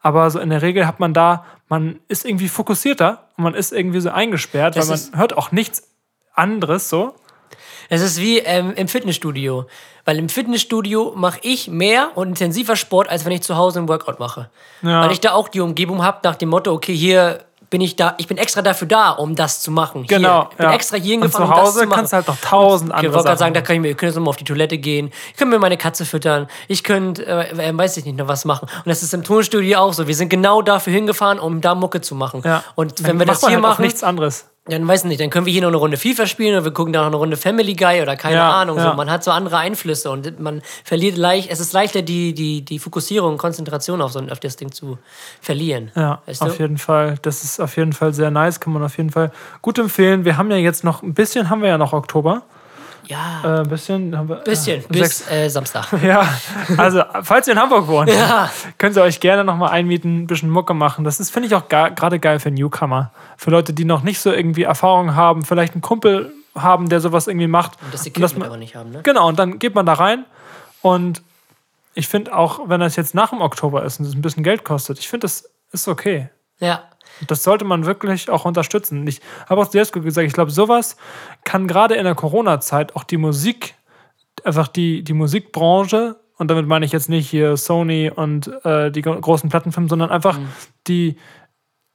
Aber 0.00 0.28
so 0.30 0.40
in 0.40 0.50
der 0.50 0.62
Regel 0.62 0.84
hat 0.88 0.98
man 0.98 1.14
da, 1.14 1.44
man 1.68 2.00
ist 2.08 2.24
irgendwie 2.24 2.48
fokussierter 2.48 3.28
und 3.36 3.44
man 3.44 3.54
ist 3.54 3.72
irgendwie 3.72 4.00
so 4.00 4.10
eingesperrt, 4.10 4.74
Das 4.74 4.88
weil 4.90 4.98
man 5.12 5.20
hört 5.20 5.36
auch 5.38 5.52
nichts 5.52 5.84
anderes 6.34 6.88
so. 6.88 7.14
Es 7.88 8.02
ist 8.02 8.20
wie 8.20 8.38
ähm, 8.38 8.72
im 8.74 8.88
Fitnessstudio. 8.88 9.66
Weil 10.08 10.18
im 10.18 10.30
Fitnessstudio 10.30 11.12
mache 11.16 11.38
ich 11.42 11.68
mehr 11.68 12.12
und 12.14 12.28
intensiver 12.28 12.76
Sport, 12.76 13.10
als 13.10 13.26
wenn 13.26 13.32
ich 13.32 13.42
zu 13.42 13.58
Hause 13.58 13.80
einen 13.80 13.90
Workout 13.90 14.18
mache. 14.18 14.48
Ja. 14.80 15.02
Weil 15.02 15.12
ich 15.12 15.20
da 15.20 15.32
auch 15.32 15.48
die 15.48 15.60
Umgebung 15.60 16.02
habe 16.02 16.20
nach 16.24 16.36
dem 16.36 16.48
Motto, 16.48 16.72
okay, 16.72 16.96
hier 16.96 17.40
bin 17.68 17.82
ich 17.82 17.94
da, 17.94 18.14
ich 18.16 18.26
bin 18.26 18.38
extra 18.38 18.62
dafür 18.62 18.88
da, 18.88 19.10
um 19.10 19.34
das 19.34 19.60
zu 19.60 19.70
machen. 19.70 20.06
Genau. 20.06 20.44
Hier. 20.44 20.48
Ich 20.50 20.56
bin 20.56 20.66
ja. 20.66 20.72
extra 20.72 20.96
hier 20.96 21.16
und 21.16 21.24
hingefahren, 21.24 21.48
zu 21.48 21.52
um 21.52 21.58
das 21.58 21.66
Hause 21.66 21.80
zu 21.80 21.86
machen. 21.88 21.96
kannst 21.96 22.12
du 22.14 22.16
halt 22.16 22.28
noch 22.28 22.40
tausend 22.40 22.88
Ich 22.88 22.96
andere 22.96 23.12
wollte 23.12 23.26
gerade 23.26 23.38
sagen, 23.38 23.52
da 23.52 23.60
kann 23.60 23.76
ich 23.76 23.82
mir, 23.82 23.88
ihr 23.88 23.94
könnt 23.96 24.14
jetzt 24.14 24.18
mal 24.18 24.30
auf 24.30 24.36
die 24.38 24.44
Toilette 24.44 24.78
gehen. 24.78 25.12
Ich 25.32 25.36
könnte 25.36 25.54
mir 25.54 25.58
meine 25.58 25.76
Katze 25.76 26.06
füttern. 26.06 26.48
Ich 26.68 26.84
könnte, 26.84 27.26
äh, 27.26 27.68
äh, 27.68 27.76
weiß 27.76 27.98
ich 27.98 28.06
nicht, 28.06 28.16
noch 28.16 28.28
was 28.28 28.46
machen. 28.46 28.66
Und 28.76 28.86
das 28.86 29.02
ist 29.02 29.12
im 29.12 29.24
Tonstudio 29.24 29.78
auch 29.78 29.92
so. 29.92 30.06
Wir 30.06 30.14
sind 30.14 30.30
genau 30.30 30.62
dafür 30.62 30.94
hingefahren, 30.94 31.38
um 31.38 31.60
da 31.60 31.74
Mucke 31.74 32.00
zu 32.00 32.14
machen. 32.14 32.40
ja. 32.46 32.64
Und 32.76 33.00
Dann 33.00 33.08
wenn 33.08 33.18
wir 33.18 33.26
das 33.26 33.40
hier 33.40 33.50
halt 33.50 33.58
auch 33.58 33.68
machen, 33.68 33.82
nichts 33.82 34.02
anderes. 34.02 34.46
Dann 34.68 34.86
weiß 34.86 35.00
ich 35.00 35.06
nicht, 35.08 35.20
dann 35.20 35.30
können 35.30 35.46
wir 35.46 35.52
hier 35.52 35.62
noch 35.62 35.68
eine 35.68 35.76
Runde 35.78 35.96
FIFA 35.96 36.26
spielen 36.26 36.54
oder 36.54 36.64
wir 36.64 36.72
gucken 36.72 36.92
da 36.92 37.00
noch 37.00 37.06
eine 37.08 37.16
Runde 37.16 37.36
Family 37.36 37.74
Guy 37.74 38.02
oder 38.02 38.16
keine 38.16 38.36
Ja, 38.36 38.50
Ahnung. 38.60 38.76
ja. 38.76 38.90
So. 38.90 38.96
Man 38.96 39.10
hat 39.10 39.24
so 39.24 39.30
andere 39.30 39.58
Einflüsse 39.58 40.10
und 40.10 40.38
man 40.40 40.62
verliert 40.84 41.16
leicht, 41.16 41.50
es 41.50 41.60
ist 41.60 41.72
leichter, 41.72 42.02
die, 42.02 42.34
die, 42.34 42.62
die 42.62 42.78
Fokussierung 42.78 43.32
und 43.32 43.38
Konzentration 43.38 44.00
auf 44.02 44.12
so 44.12 44.20
auf 44.20 44.40
das 44.40 44.56
Ding 44.56 44.70
zu 44.72 44.98
verlieren. 45.40 45.90
Ja, 45.94 46.22
weißt 46.26 46.42
auf 46.42 46.56
du? 46.56 46.62
jeden 46.62 46.78
Fall. 46.78 47.16
Das 47.22 47.44
ist 47.44 47.60
auf 47.60 47.76
jeden 47.76 47.92
Fall 47.92 48.12
sehr 48.14 48.30
nice, 48.30 48.60
kann 48.60 48.72
man 48.72 48.82
auf 48.82 48.96
jeden 48.96 49.10
Fall 49.10 49.32
gut 49.62 49.78
empfehlen. 49.78 50.24
Wir 50.24 50.36
haben 50.36 50.50
ja 50.50 50.56
jetzt 50.56 50.84
noch 50.84 51.02
ein 51.02 51.14
bisschen, 51.14 51.50
haben 51.50 51.62
wir 51.62 51.68
ja 51.68 51.78
noch 51.78 51.92
Oktober. 51.92 52.42
Ja, 53.08 53.40
Äh, 53.42 53.60
ein 53.60 53.68
bisschen 53.68 54.16
haben 54.16 54.28
wir. 54.28 54.36
bisschen, 54.36 54.80
äh, 54.84 54.86
bis 54.88 55.28
äh, 55.30 55.48
Samstag. 55.48 55.86
Ja, 56.02 56.28
also 56.76 57.02
falls 57.22 57.46
ihr 57.48 57.54
in 57.54 57.58
Hamburg 57.58 57.86
wohnt, 57.88 58.10
Ja. 58.12 58.50
könnt 58.78 58.96
ihr 58.96 59.02
euch 59.02 59.18
gerne 59.20 59.44
nochmal 59.44 59.70
einmieten, 59.70 60.22
ein 60.22 60.26
bisschen 60.26 60.50
Mucke 60.50 60.74
machen. 60.74 61.04
Das 61.04 61.18
ist, 61.18 61.30
finde 61.30 61.48
ich, 61.48 61.54
auch 61.54 61.68
gerade 61.68 62.18
geil 62.20 62.38
für 62.38 62.50
Newcomer. 62.50 63.10
Für 63.36 63.50
Leute, 63.50 63.72
die 63.72 63.84
noch 63.84 64.02
nicht 64.02 64.20
so 64.20 64.30
irgendwie 64.32 64.62
Erfahrung 64.64 65.14
haben, 65.14 65.42
vielleicht 65.44 65.72
einen 65.72 65.82
Kumpel 65.82 66.32
haben, 66.54 66.88
der 66.88 67.00
sowas 67.00 67.26
irgendwie 67.28 67.46
macht. 67.46 67.72
Das 67.92 68.02
Und 68.02 68.08
Equipment 68.08 68.38
man- 68.38 68.48
aber 68.48 68.56
nicht 68.58 68.74
haben, 68.76 68.90
ne? 68.90 69.00
Genau, 69.02 69.28
und 69.28 69.38
dann 69.38 69.58
geht 69.58 69.74
man 69.74 69.86
da 69.86 69.94
rein 69.94 70.24
und 70.82 71.22
ich 71.94 72.08
finde 72.08 72.36
auch, 72.36 72.68
wenn 72.68 72.80
das 72.80 72.94
jetzt 72.96 73.14
nach 73.14 73.30
dem 73.30 73.40
Oktober 73.40 73.82
ist 73.84 73.98
und 74.00 74.06
es 74.06 74.14
ein 74.14 74.22
bisschen 74.22 74.42
Geld 74.44 74.64
kostet, 74.64 74.98
ich 74.98 75.08
finde, 75.08 75.24
das 75.24 75.48
ist 75.72 75.88
okay. 75.88 76.28
Ja. 76.60 76.84
Das 77.26 77.42
sollte 77.42 77.64
man 77.64 77.86
wirklich 77.86 78.30
auch 78.30 78.44
unterstützen. 78.44 79.06
Ich 79.06 79.20
habe 79.48 79.60
auch 79.60 79.70
selbst 79.70 79.92
gesagt, 79.92 80.26
ich 80.26 80.32
glaube, 80.32 80.50
sowas 80.50 80.96
kann 81.44 81.66
gerade 81.66 81.94
in 81.94 82.04
der 82.04 82.14
Corona-Zeit 82.14 82.94
auch 82.96 83.04
die 83.04 83.16
Musik, 83.16 83.74
einfach 84.44 84.68
die, 84.68 85.02
die 85.02 85.14
Musikbranche, 85.14 86.16
und 86.36 86.48
damit 86.48 86.66
meine 86.66 86.84
ich 86.84 86.92
jetzt 86.92 87.08
nicht 87.08 87.28
hier 87.28 87.56
Sony 87.56 88.10
und 88.14 88.48
äh, 88.64 88.90
die 88.92 89.02
gro- 89.02 89.20
großen 89.20 89.50
Plattenfirmen, 89.50 89.88
sondern 89.88 90.10
einfach 90.10 90.38
die, 90.86 91.16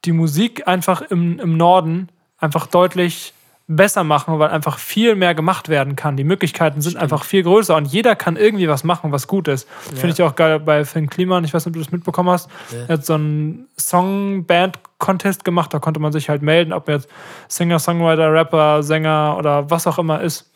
die 0.04 0.12
Musik 0.12 0.68
einfach 0.68 1.00
im, 1.00 1.38
im 1.38 1.56
Norden 1.56 2.08
einfach 2.36 2.66
deutlich 2.66 3.32
besser 3.66 4.04
machen, 4.04 4.38
weil 4.38 4.50
einfach 4.50 4.78
viel 4.78 5.14
mehr 5.14 5.34
gemacht 5.34 5.68
werden 5.70 5.96
kann. 5.96 6.16
Die 6.16 6.24
Möglichkeiten 6.24 6.82
sind 6.82 6.96
einfach 6.96 7.24
viel 7.24 7.42
größer 7.42 7.74
und 7.74 7.86
jeder 7.86 8.14
kann 8.14 8.36
irgendwie 8.36 8.68
was 8.68 8.84
machen, 8.84 9.10
was 9.10 9.26
gut 9.26 9.48
ist. 9.48 9.68
Finde 9.94 10.10
ich 10.10 10.22
auch 10.22 10.34
geil 10.34 10.60
bei 10.60 10.84
Finn 10.84 11.08
Kliman. 11.08 11.44
Ich 11.44 11.54
weiß 11.54 11.64
nicht, 11.64 11.70
ob 11.70 11.74
du 11.74 11.78
das 11.78 11.90
mitbekommen 11.90 12.28
hast. 12.28 12.50
Er 12.88 12.94
hat 12.94 13.06
so 13.06 13.14
einen 13.14 13.66
Song-Band-Contest 13.78 15.44
gemacht. 15.44 15.72
Da 15.72 15.78
konnte 15.78 15.98
man 15.98 16.12
sich 16.12 16.28
halt 16.28 16.42
melden, 16.42 16.74
ob 16.74 16.88
jetzt 16.88 17.08
Singer, 17.48 17.78
Songwriter, 17.78 18.30
Rapper, 18.30 18.82
Sänger 18.82 19.36
oder 19.38 19.70
was 19.70 19.86
auch 19.86 19.98
immer 19.98 20.20
ist. 20.20 20.50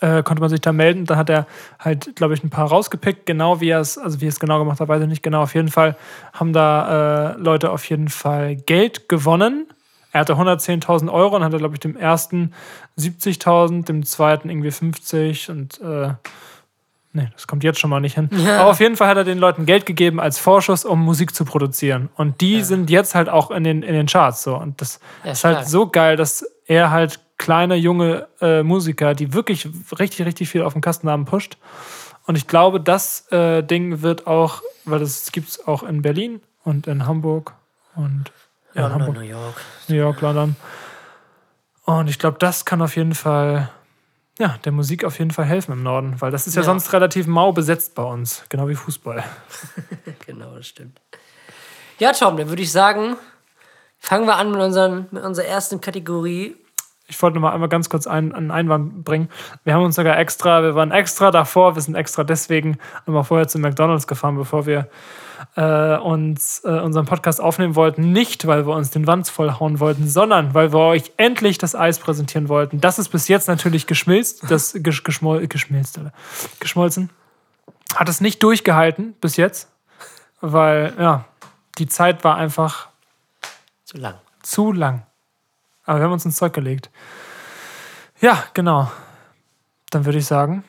Äh, 0.00 0.22
konnte 0.22 0.42
man 0.42 0.50
sich 0.50 0.60
da 0.60 0.72
melden. 0.72 1.06
Da 1.06 1.16
hat 1.16 1.30
er 1.30 1.46
halt, 1.78 2.14
glaube 2.16 2.34
ich, 2.34 2.44
ein 2.44 2.50
paar 2.50 2.68
rausgepickt, 2.68 3.24
genau 3.24 3.62
wie 3.62 3.70
er 3.70 3.80
es, 3.80 3.96
also 3.96 4.20
wie 4.20 4.26
er 4.26 4.30
es 4.30 4.40
genau 4.40 4.58
gemacht 4.58 4.78
hat, 4.78 4.88
weiß 4.88 5.00
ich 5.00 5.08
nicht 5.08 5.22
genau. 5.22 5.42
Auf 5.42 5.54
jeden 5.54 5.68
Fall 5.68 5.96
haben 6.34 6.52
da 6.52 7.32
äh, 7.32 7.38
Leute 7.38 7.70
auf 7.70 7.88
jeden 7.88 8.08
Fall 8.08 8.56
Geld 8.56 9.08
gewonnen. 9.08 9.66
Er 10.14 10.20
hatte 10.20 10.34
110.000 10.34 11.12
Euro 11.12 11.34
und 11.34 11.42
hatte, 11.42 11.58
glaube 11.58 11.74
ich, 11.74 11.80
dem 11.80 11.96
ersten 11.96 12.52
70.000, 12.96 13.84
dem 13.84 14.06
zweiten 14.06 14.48
irgendwie 14.48 14.70
50 14.70 15.50
und 15.50 15.80
äh, 15.80 16.10
nee, 17.12 17.28
das 17.32 17.48
kommt 17.48 17.64
jetzt 17.64 17.80
schon 17.80 17.90
mal 17.90 17.98
nicht 17.98 18.14
hin. 18.14 18.30
Ja. 18.32 18.60
Aber 18.60 18.70
auf 18.70 18.78
jeden 18.78 18.96
Fall 18.96 19.08
hat 19.08 19.16
er 19.16 19.24
den 19.24 19.38
Leuten 19.38 19.66
Geld 19.66 19.86
gegeben 19.86 20.20
als 20.20 20.38
Vorschuss, 20.38 20.84
um 20.84 21.04
Musik 21.04 21.34
zu 21.34 21.44
produzieren. 21.44 22.10
Und 22.14 22.40
die 22.40 22.62
sind 22.62 22.90
jetzt 22.90 23.16
halt 23.16 23.28
auch 23.28 23.50
in 23.50 23.64
den, 23.64 23.82
in 23.82 23.92
den 23.92 24.06
Charts 24.06 24.44
so. 24.44 24.56
Und 24.56 24.80
das 24.80 25.00
Ja, 25.24 25.32
ist 25.32 25.42
halt 25.42 25.66
so 25.66 25.88
geil, 25.88 26.16
dass 26.16 26.46
er 26.66 26.92
halt 26.92 27.18
kleine, 27.36 27.74
junge 27.74 28.28
äh, 28.40 28.62
Musiker, 28.62 29.14
die 29.14 29.32
wirklich 29.34 29.68
richtig, 29.98 30.24
richtig 30.26 30.48
viel 30.48 30.62
auf 30.62 30.74
dem 30.74 30.80
Kasten 30.80 31.10
haben, 31.10 31.24
pusht. 31.24 31.58
Und 32.26 32.36
ich 32.36 32.46
glaube, 32.46 32.80
das 32.80 33.26
äh, 33.32 33.64
Ding 33.64 34.00
wird 34.00 34.28
auch, 34.28 34.62
weil 34.84 35.00
das 35.00 35.32
gibt 35.32 35.48
es 35.48 35.66
auch 35.66 35.82
in 35.82 36.02
Berlin 36.02 36.40
und 36.62 36.86
in 36.86 37.04
Hamburg 37.04 37.52
und 37.96 38.30
ja, 38.74 38.82
London, 38.82 39.00
Hamburg. 39.00 39.14
New 39.16 39.22
York. 39.28 39.54
New 39.88 39.96
York, 39.96 40.20
London. 40.20 40.56
Und 41.84 42.08
ich 42.08 42.18
glaube, 42.18 42.38
das 42.38 42.64
kann 42.64 42.80
auf 42.82 42.96
jeden 42.96 43.14
Fall, 43.14 43.70
ja, 44.38 44.56
der 44.64 44.72
Musik 44.72 45.04
auf 45.04 45.18
jeden 45.18 45.30
Fall 45.30 45.44
helfen 45.44 45.72
im 45.72 45.82
Norden, 45.82 46.20
weil 46.20 46.30
das 46.30 46.46
ist 46.46 46.54
ja, 46.54 46.62
Ja. 46.62 46.66
sonst 46.66 46.92
relativ 46.92 47.26
mau 47.26 47.52
besetzt 47.52 47.94
bei 47.94 48.02
uns, 48.02 48.44
genau 48.48 48.68
wie 48.68 48.74
Fußball. 48.74 49.22
Genau, 50.26 50.54
das 50.56 50.66
stimmt. 50.68 51.00
Ja, 51.98 52.12
Tom, 52.12 52.36
dann 52.36 52.48
würde 52.48 52.62
ich 52.62 52.72
sagen, 52.72 53.16
fangen 53.98 54.26
wir 54.26 54.36
an 54.36 54.50
mit, 54.50 54.60
unseren, 54.60 55.06
mit 55.10 55.22
unserer 55.22 55.46
ersten 55.46 55.80
Kategorie. 55.80 56.56
Ich 57.06 57.20
wollte 57.20 57.34
noch 57.34 57.42
mal 57.42 57.52
einmal 57.52 57.68
ganz 57.68 57.90
kurz 57.90 58.06
einen, 58.06 58.32
einen 58.32 58.50
Einwand 58.50 59.04
bringen. 59.04 59.28
Wir 59.64 59.74
haben 59.74 59.84
uns 59.84 59.96
sogar 59.96 60.18
extra, 60.18 60.62
wir 60.62 60.74
waren 60.74 60.90
extra 60.90 61.30
davor, 61.30 61.74
wir 61.74 61.82
sind 61.82 61.94
extra 61.94 62.24
deswegen 62.24 62.78
nochmal 63.06 63.24
vorher 63.24 63.46
zu 63.46 63.58
McDonalds 63.58 64.06
gefahren, 64.06 64.36
bevor 64.36 64.64
wir 64.64 64.88
äh, 65.56 65.96
uns 65.96 66.62
äh, 66.64 66.68
unseren 66.68 67.06
Podcast 67.06 67.40
aufnehmen 67.40 67.74
wollten. 67.76 68.12
Nicht, 68.12 68.46
weil 68.46 68.66
wir 68.66 68.74
uns 68.74 68.90
den 68.90 69.06
Wanz 69.06 69.30
vollhauen 69.30 69.80
wollten, 69.80 70.08
sondern 70.08 70.54
weil 70.54 70.72
wir 70.72 70.80
euch 70.80 71.12
endlich 71.16 71.58
das 71.58 71.74
Eis 71.74 71.98
präsentieren 71.98 72.48
wollten. 72.48 72.80
Das 72.80 72.98
ist 72.98 73.08
bis 73.08 73.28
jetzt 73.28 73.48
natürlich 73.48 73.86
geschmilzt, 73.86 74.50
das 74.50 74.72
gesch 74.76 75.04
geschmol 75.04 75.46
geschmilzt, 75.46 76.00
geschmolzen. 76.60 77.10
Hat 77.94 78.08
es 78.08 78.20
nicht 78.20 78.42
durchgehalten 78.42 79.14
bis 79.20 79.36
jetzt, 79.36 79.68
weil 80.40 80.94
ja, 80.98 81.24
die 81.78 81.86
Zeit 81.86 82.24
war 82.24 82.36
einfach 82.36 82.88
Zu 83.84 83.98
lang. 83.98 84.14
zu 84.42 84.72
lang. 84.72 85.06
Aber 85.84 85.98
wir 85.98 86.04
haben 86.04 86.12
uns 86.12 86.24
ins 86.24 86.36
Zeug 86.36 86.52
gelegt. 86.52 86.90
Ja, 88.20 88.42
genau. 88.54 88.90
Dann 89.90 90.06
würde 90.06 90.18
ich 90.18 90.26
sagen, 90.26 90.64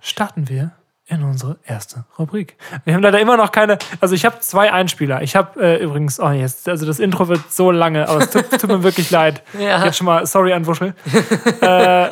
starten 0.00 0.48
wir 0.48 0.72
in 1.08 1.24
unsere 1.24 1.56
erste 1.64 2.04
Rubrik. 2.18 2.56
Wir 2.84 2.94
haben 2.94 3.02
leider 3.02 3.18
immer 3.18 3.36
noch 3.36 3.50
keine. 3.50 3.78
Also 4.00 4.14
ich 4.14 4.24
habe 4.24 4.40
zwei 4.40 4.72
Einspieler. 4.72 5.22
Ich 5.22 5.34
habe 5.36 5.60
äh, 5.60 5.82
übrigens, 5.82 6.20
oh 6.20 6.30
jetzt, 6.30 6.68
also 6.68 6.86
das 6.86 6.98
Intro 6.98 7.28
wird 7.28 7.50
so 7.50 7.70
lange, 7.70 8.08
aber 8.08 8.20
es 8.20 8.30
tut, 8.30 8.50
tut 8.50 8.68
mir 8.68 8.82
wirklich 8.82 9.10
leid. 9.10 9.42
Ja. 9.58 9.84
Jetzt 9.84 9.96
schon 9.96 10.04
mal, 10.04 10.24
sorry 10.26 10.52
an 10.52 10.66
Wuschel. 10.66 10.94
äh, 11.60 12.08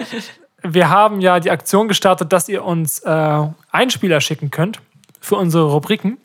wir 0.63 0.91
haben 0.91 1.21
ja 1.21 1.39
die 1.39 1.51
Aktion 1.51 1.87
gestartet, 1.87 2.33
dass 2.33 2.49
ihr 2.49 2.65
uns 2.65 3.01
äh, 3.01 3.43
Einspieler 3.71 4.21
schicken 4.21 4.51
könnt 4.51 4.81
für 5.21 5.37
unsere 5.37 5.71
Rubriken. 5.71 6.19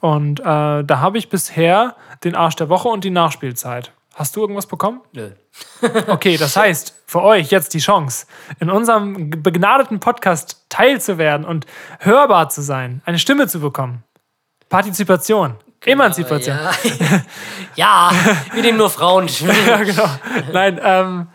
Und 0.00 0.40
äh, 0.40 0.44
da 0.44 0.98
habe 1.00 1.16
ich 1.18 1.28
bisher 1.30 1.94
den 2.24 2.34
Arsch 2.34 2.56
der 2.56 2.68
Woche 2.68 2.88
und 2.88 3.04
die 3.04 3.10
Nachspielzeit. 3.10 3.92
Hast 4.14 4.36
du 4.36 4.40
irgendwas 4.40 4.66
bekommen? 4.66 5.00
Nö. 5.12 5.30
Okay, 6.06 6.36
das 6.36 6.56
heißt, 6.56 6.94
für 7.06 7.22
euch 7.22 7.50
jetzt 7.50 7.74
die 7.74 7.78
Chance, 7.78 8.26
in 8.60 8.70
unserem 8.70 9.30
begnadeten 9.30 10.00
Podcast 10.00 10.64
teilzuwerden 10.68 11.46
und 11.46 11.66
hörbar 12.00 12.48
zu 12.48 12.62
sein, 12.62 13.02
eine 13.04 13.18
Stimme 13.18 13.46
zu 13.48 13.60
bekommen. 13.60 14.04
Partizipation, 14.68 15.56
Emanzipation. 15.84 16.56
Ja, 16.56 16.72
ja 18.10 18.12
wir 18.52 18.62
nehmen 18.62 18.78
nur 18.78 18.90
Frauen. 18.90 19.28
Ja, 19.28 19.82
genau. 19.82 20.08
Nein, 20.52 20.80
ähm, 20.82 21.28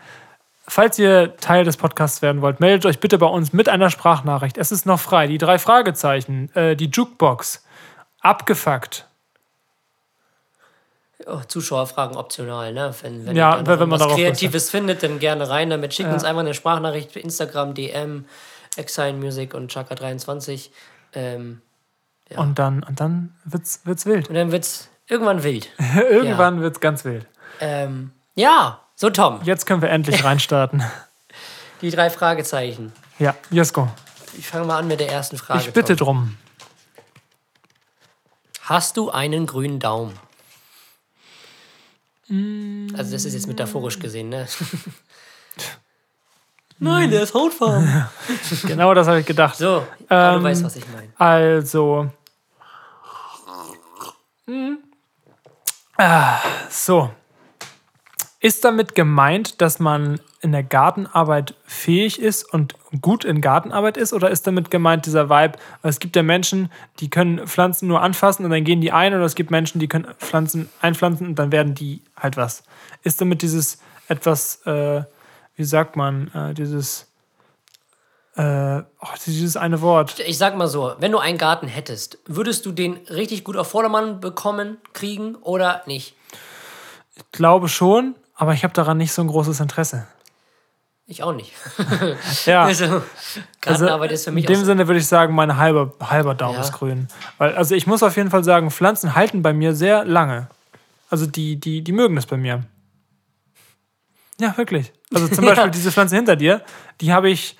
falls 0.66 0.98
ihr 0.98 1.36
Teil 1.36 1.64
des 1.64 1.76
Podcasts 1.76 2.22
werden 2.22 2.42
wollt, 2.42 2.60
meldet 2.60 2.86
euch 2.86 3.00
bitte 3.00 3.18
bei 3.18 3.26
uns 3.26 3.52
mit 3.52 3.68
einer 3.68 3.90
Sprachnachricht. 3.90 4.58
Es 4.58 4.72
ist 4.72 4.86
noch 4.86 5.00
frei. 5.00 5.26
Die 5.26 5.38
drei 5.38 5.58
Fragezeichen, 5.58 6.54
äh, 6.54 6.76
die 6.76 6.90
Jukebox, 6.90 7.64
abgefuckt. 8.20 9.06
Oh, 11.26 11.40
Zuschauerfragen 11.46 12.16
optional, 12.16 12.72
ne? 12.72 12.94
Wenn, 13.02 13.26
wenn 13.26 13.36
Ja, 13.36 13.64
wenn 13.66 13.78
man 13.88 14.00
was 14.00 14.08
Kreatives 14.14 14.70
findet, 14.70 15.02
dann 15.02 15.18
gerne 15.18 15.48
rein 15.48 15.68
damit. 15.70 15.92
Schickt 15.94 16.08
Ja. 16.08 16.14
uns 16.14 16.24
einfach 16.24 16.40
eine 16.40 16.54
Sprachnachricht 16.54 17.12
für 17.12 17.20
Instagram, 17.20 17.74
DM, 17.74 18.24
Exile 18.76 19.12
Music 19.12 19.52
und 19.54 19.70
Chakra23. 19.72 20.70
Ähm, 21.12 21.60
Und 22.36 22.58
dann, 22.58 22.82
und 22.84 23.00
dann 23.00 23.34
wird's, 23.44 23.80
wird's 23.84 24.06
wild. 24.06 24.28
und 24.28 24.34
dann 24.34 24.50
wird's 24.52 24.88
irgendwann 25.08 25.42
wild. 25.42 25.68
Irgendwann 26.10 26.60
wird's 26.62 26.80
ganz 26.80 27.04
wild. 27.04 27.26
Ähm, 27.60 28.12
ja, 28.34 28.80
so 28.94 29.10
Tom, 29.10 29.40
Jetzt 29.44 29.66
können 29.66 29.82
wir 29.82 29.90
endlich 29.90 30.22
reinstarten. 30.24 30.82
die 31.82 31.90
drei 31.90 32.08
Fragezeichen. 32.10 32.92
Ja, 33.18 33.34
Jesko, 33.50 33.88
Ich 34.38 34.46
fange 34.46 34.64
mal 34.66 34.78
an 34.78 34.86
mit 34.88 35.00
der 35.00 35.10
ersten 35.10 35.36
Frage. 35.36 35.60
ich 35.60 35.72
bitte 35.72 35.96
Tom. 35.96 36.06
drum. 36.06 36.36
Hast 38.62 38.96
du 38.96 39.10
einen 39.10 39.46
grünen 39.46 39.80
Daumen? 39.80 40.14
Also 42.30 43.12
das 43.12 43.24
ist 43.24 43.34
jetzt 43.34 43.48
metaphorisch 43.48 43.98
gesehen, 43.98 44.28
ne? 44.28 44.46
Nein, 46.78 47.10
der 47.10 47.22
ist 47.24 47.34
hautfarben. 47.34 48.06
Genau 48.66 48.94
das 48.94 49.06
habe 49.08 49.20
ich 49.20 49.26
gedacht. 49.26 49.56
So, 49.56 49.86
aber 50.08 50.36
Ähm, 50.36 50.38
du 50.38 50.44
weißt, 50.44 50.64
was 50.64 50.76
ich 50.76 50.84
meine. 50.88 51.12
Also. 51.18 52.10
Hm. 54.46 54.78
Ah, 55.98 56.38
so. 56.70 57.10
Ist 58.40 58.64
damit 58.64 58.94
gemeint, 58.94 59.60
dass 59.60 59.78
man 59.80 60.20
in 60.40 60.52
der 60.52 60.62
Gartenarbeit 60.62 61.54
fähig 61.64 62.20
ist 62.20 62.52
und 62.52 62.74
gut 63.00 63.24
in 63.24 63.40
Gartenarbeit 63.40 63.96
ist? 63.96 64.12
Oder 64.12 64.30
ist 64.30 64.46
damit 64.46 64.70
gemeint 64.70 65.06
dieser 65.06 65.28
Vibe? 65.28 65.58
Es 65.82 65.98
gibt 65.98 66.16
ja 66.16 66.22
Menschen, 66.22 66.70
die 66.98 67.10
können 67.10 67.46
Pflanzen 67.46 67.88
nur 67.88 68.00
anfassen 68.00 68.44
und 68.44 68.50
dann 68.50 68.64
gehen 68.64 68.80
die 68.80 68.92
ein. 68.92 69.14
Oder 69.14 69.24
es 69.24 69.34
gibt 69.34 69.50
Menschen, 69.50 69.78
die 69.78 69.88
können 69.88 70.06
Pflanzen 70.18 70.68
einpflanzen 70.80 71.26
und 71.26 71.38
dann 71.38 71.52
werden 71.52 71.74
die 71.74 72.02
halt 72.16 72.36
was. 72.36 72.62
Ist 73.02 73.20
damit 73.20 73.42
dieses 73.42 73.78
etwas, 74.08 74.64
äh, 74.66 75.02
wie 75.56 75.64
sagt 75.64 75.96
man, 75.96 76.28
äh, 76.34 76.54
dieses, 76.54 77.06
äh, 78.36 78.78
oh, 78.78 79.06
dieses 79.26 79.56
eine 79.56 79.82
Wort. 79.82 80.18
Ich 80.20 80.38
sag 80.38 80.56
mal 80.56 80.68
so, 80.68 80.94
wenn 80.98 81.12
du 81.12 81.18
einen 81.18 81.38
Garten 81.38 81.68
hättest, 81.68 82.18
würdest 82.26 82.64
du 82.64 82.72
den 82.72 82.96
richtig 83.08 83.44
gut 83.44 83.56
auf 83.56 83.68
Vordermann 83.68 84.20
bekommen, 84.20 84.78
kriegen 84.94 85.36
oder 85.36 85.82
nicht? 85.86 86.14
glaube 87.32 87.68
schon, 87.68 88.14
aber 88.34 88.54
ich 88.54 88.64
habe 88.64 88.74
daran 88.74 88.96
nicht 88.96 89.12
so 89.12 89.22
ein 89.22 89.28
großes 89.28 89.60
Interesse. 89.60 90.06
Ich 91.10 91.24
auch 91.24 91.32
nicht. 91.32 91.52
Ja, 92.46 92.62
Also, 92.66 93.02
Gartenarbeit 93.60 94.12
ist 94.12 94.24
für 94.26 94.30
mich 94.30 94.44
in 94.48 94.54
dem. 94.54 94.64
Sinne 94.64 94.86
würde 94.86 95.00
ich 95.00 95.06
sagen, 95.08 95.34
mein 95.34 95.56
halber, 95.56 95.92
halber 96.00 96.34
Daumen 96.36 96.54
Ja. 96.54 96.60
ist 96.60 96.72
grün. 96.72 97.08
Weil, 97.36 97.52
also 97.56 97.74
ich 97.74 97.88
muss 97.88 98.04
auf 98.04 98.16
jeden 98.16 98.30
Fall 98.30 98.44
sagen, 98.44 98.70
Pflanzen 98.70 99.16
halten 99.16 99.42
bei 99.42 99.52
mir 99.52 99.74
sehr 99.74 100.04
lange. 100.04 100.46
Also 101.10 101.26
die, 101.26 101.58
die, 101.58 101.82
die 101.82 101.90
mögen 101.92 102.14
das 102.14 102.26
bei 102.26 102.36
mir. 102.36 102.62
Ja, 104.40 104.56
wirklich. 104.56 104.92
Also 105.12 105.26
zum 105.26 105.42
Ja. 105.44 105.50
Beispiel 105.50 105.70
diese 105.72 105.90
Pflanze 105.90 106.14
hinter 106.14 106.36
dir, 106.36 106.62
die 107.00 107.12
habe 107.12 107.28
ich, 107.28 107.58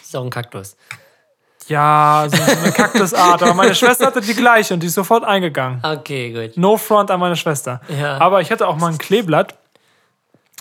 ist 0.00 0.14
auch 0.14 0.22
ein 0.22 0.30
Kaktus. 0.30 0.76
ja, 1.66 2.26
so 2.28 2.40
eine 2.40 2.70
Kaktusart, 2.70 3.42
aber 3.42 3.54
meine 3.54 3.74
Schwester 3.74 4.06
hatte 4.06 4.20
die 4.20 4.34
gleiche 4.34 4.72
und 4.72 4.80
die 4.80 4.86
ist 4.86 4.94
sofort 4.94 5.24
eingegangen. 5.24 5.80
Okay, 5.84 6.30
gut. 6.32 6.56
No 6.56 6.76
front 6.76 7.10
an 7.10 7.18
meine 7.18 7.34
Schwester. 7.34 7.80
Ja. 7.88 8.18
Aber 8.18 8.40
ich 8.40 8.52
hatte 8.52 8.68
auch 8.68 8.76
mal 8.76 8.92
ein 8.92 8.98
Kleeblatt 8.98 9.56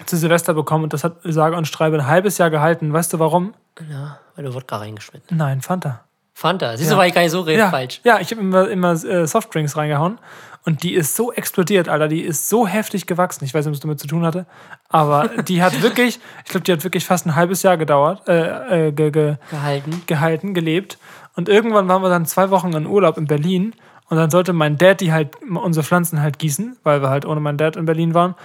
zu 0.06 0.18
Silvester 0.18 0.54
bekommen 0.54 0.84
und 0.86 0.94
das 0.94 1.04
hat 1.04 1.18
sage 1.24 1.56
und 1.58 1.68
schreibe 1.68 1.98
ein 1.98 2.08
halbes 2.08 2.38
Jahr 2.38 2.50
gehalten. 2.50 2.92
Weißt 2.94 3.14
du 3.14 3.20
warum? 3.20 3.54
Ja, 3.90 4.20
weil 4.36 4.46
du 4.46 4.54
Wodka 4.54 4.78
reingeschnitten. 4.78 5.36
Nein, 5.38 5.62
Fanta. 5.62 6.02
Fanta. 6.34 6.76
Siehst 6.78 6.90
Ja. 6.90 6.96
du, 6.96 7.00
war 7.00 7.08
ich 7.08 7.14
gar 7.14 7.22
nicht 7.22 7.32
so 7.32 7.42
re- 7.42 7.56
Ja, 7.58 7.70
falsch. 7.70 8.02
ja 8.04 8.20
ich 8.20 8.32
habe 8.32 8.42
immer, 8.42 8.68
immer 8.70 8.92
äh, 9.04 9.28
Softdrinks 9.28 9.78
reingehauen 9.78 10.18
und 10.66 10.82
die 10.84 10.94
ist 10.94 11.16
so 11.16 11.32
explodiert, 11.32 11.90
Alter. 11.90 12.08
Die 12.08 12.22
ist 12.22 12.50
so 12.50 12.66
heftig 12.66 13.06
gewachsen. 13.06 13.44
Ich 13.46 13.54
weiß 13.54 13.66
nicht, 13.66 13.74
was 13.74 13.80
damit 13.82 14.00
zu 14.00 14.08
tun 14.08 14.26
hatte, 14.26 14.46
aber 14.90 15.28
die 15.48 15.62
hat 15.62 15.82
wirklich, 15.84 16.20
ich 16.44 16.50
glaube, 16.52 16.64
die 16.64 16.72
hat 16.72 16.84
wirklich 16.84 17.06
fast 17.06 17.26
ein 17.28 17.36
halbes 17.36 17.62
Jahr 17.64 17.78
gedauert, 17.78 18.28
äh, 18.28 18.88
äh, 18.88 18.92
ge, 18.92 19.12
ge, 19.12 19.36
Gehalten. 19.52 20.02
gehalten, 20.08 20.54
gelebt. 20.54 20.98
Und 21.36 21.50
irgendwann 21.50 21.88
waren 21.88 22.02
wir 22.02 22.10
dann 22.10 22.26
zwei 22.26 22.50
Wochen 22.50 22.74
in 22.74 22.86
Urlaub 22.88 23.18
in 23.18 23.26
Berlin 23.26 23.74
und 24.10 24.18
dann 24.18 24.30
sollte 24.32 24.54
mein 24.54 24.78
Dad 24.78 25.02
die 25.02 25.12
halt, 25.14 25.30
unsere 25.44 25.84
Pflanzen 25.84 26.22
halt 26.22 26.40
gießen, 26.40 26.78
weil 26.84 27.02
wir 27.02 27.10
halt 27.10 27.26
ohne 27.26 27.40
meinen 27.42 27.58
Dad 27.58 27.76
in 27.76 27.86
Berlin 27.86 28.14
waren. 28.14 28.36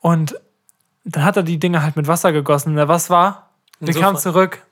Und 0.00 0.34
dann 1.12 1.24
hat 1.24 1.36
er 1.36 1.42
die 1.42 1.58
Dinge 1.58 1.82
halt 1.82 1.96
mit 1.96 2.06
Wasser 2.06 2.32
gegossen. 2.32 2.74
Na, 2.74 2.88
was 2.88 3.10
war? 3.10 3.50
Wir 3.80 3.92
Sofa. 3.94 4.06
kamen 4.06 4.18
zurück, 4.18 4.66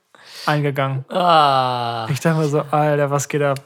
eingegangen. 0.47 1.05
Ah, 1.11 2.07
Ich 2.11 2.21
dachte 2.21 2.39
mir 2.39 2.49
so, 2.49 2.61
Alter, 2.71 3.11
was 3.11 3.29
geht 3.29 3.43
ab? 3.43 3.61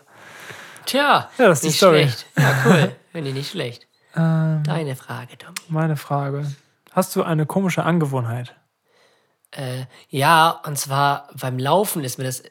tja. 0.86 1.28
Ja, 1.38 1.48
das 1.48 1.58
ist 1.58 1.62
die 1.62 1.66
nicht 1.68 1.76
Story. 1.76 2.02
schlecht. 2.02 2.26
Ja, 2.36 2.54
cool. 2.66 2.96
Finde 3.12 3.28
ich 3.30 3.34
nicht 3.36 3.50
schlecht. 3.50 3.86
Ähm, 4.16 4.62
Deine 4.64 4.96
Frage, 4.96 5.38
Tommy. 5.38 5.54
meine 5.68 5.96
Frage. 5.96 6.44
Hast 6.92 7.14
du 7.14 7.22
eine 7.22 7.46
komische 7.46 7.84
Angewohnheit? 7.84 8.54
Äh, 9.52 9.84
ja, 10.08 10.60
und 10.66 10.78
zwar 10.78 11.28
beim 11.40 11.58
Laufen 11.58 12.02
ist 12.04 12.18
mir 12.18 12.24
das, 12.24 12.42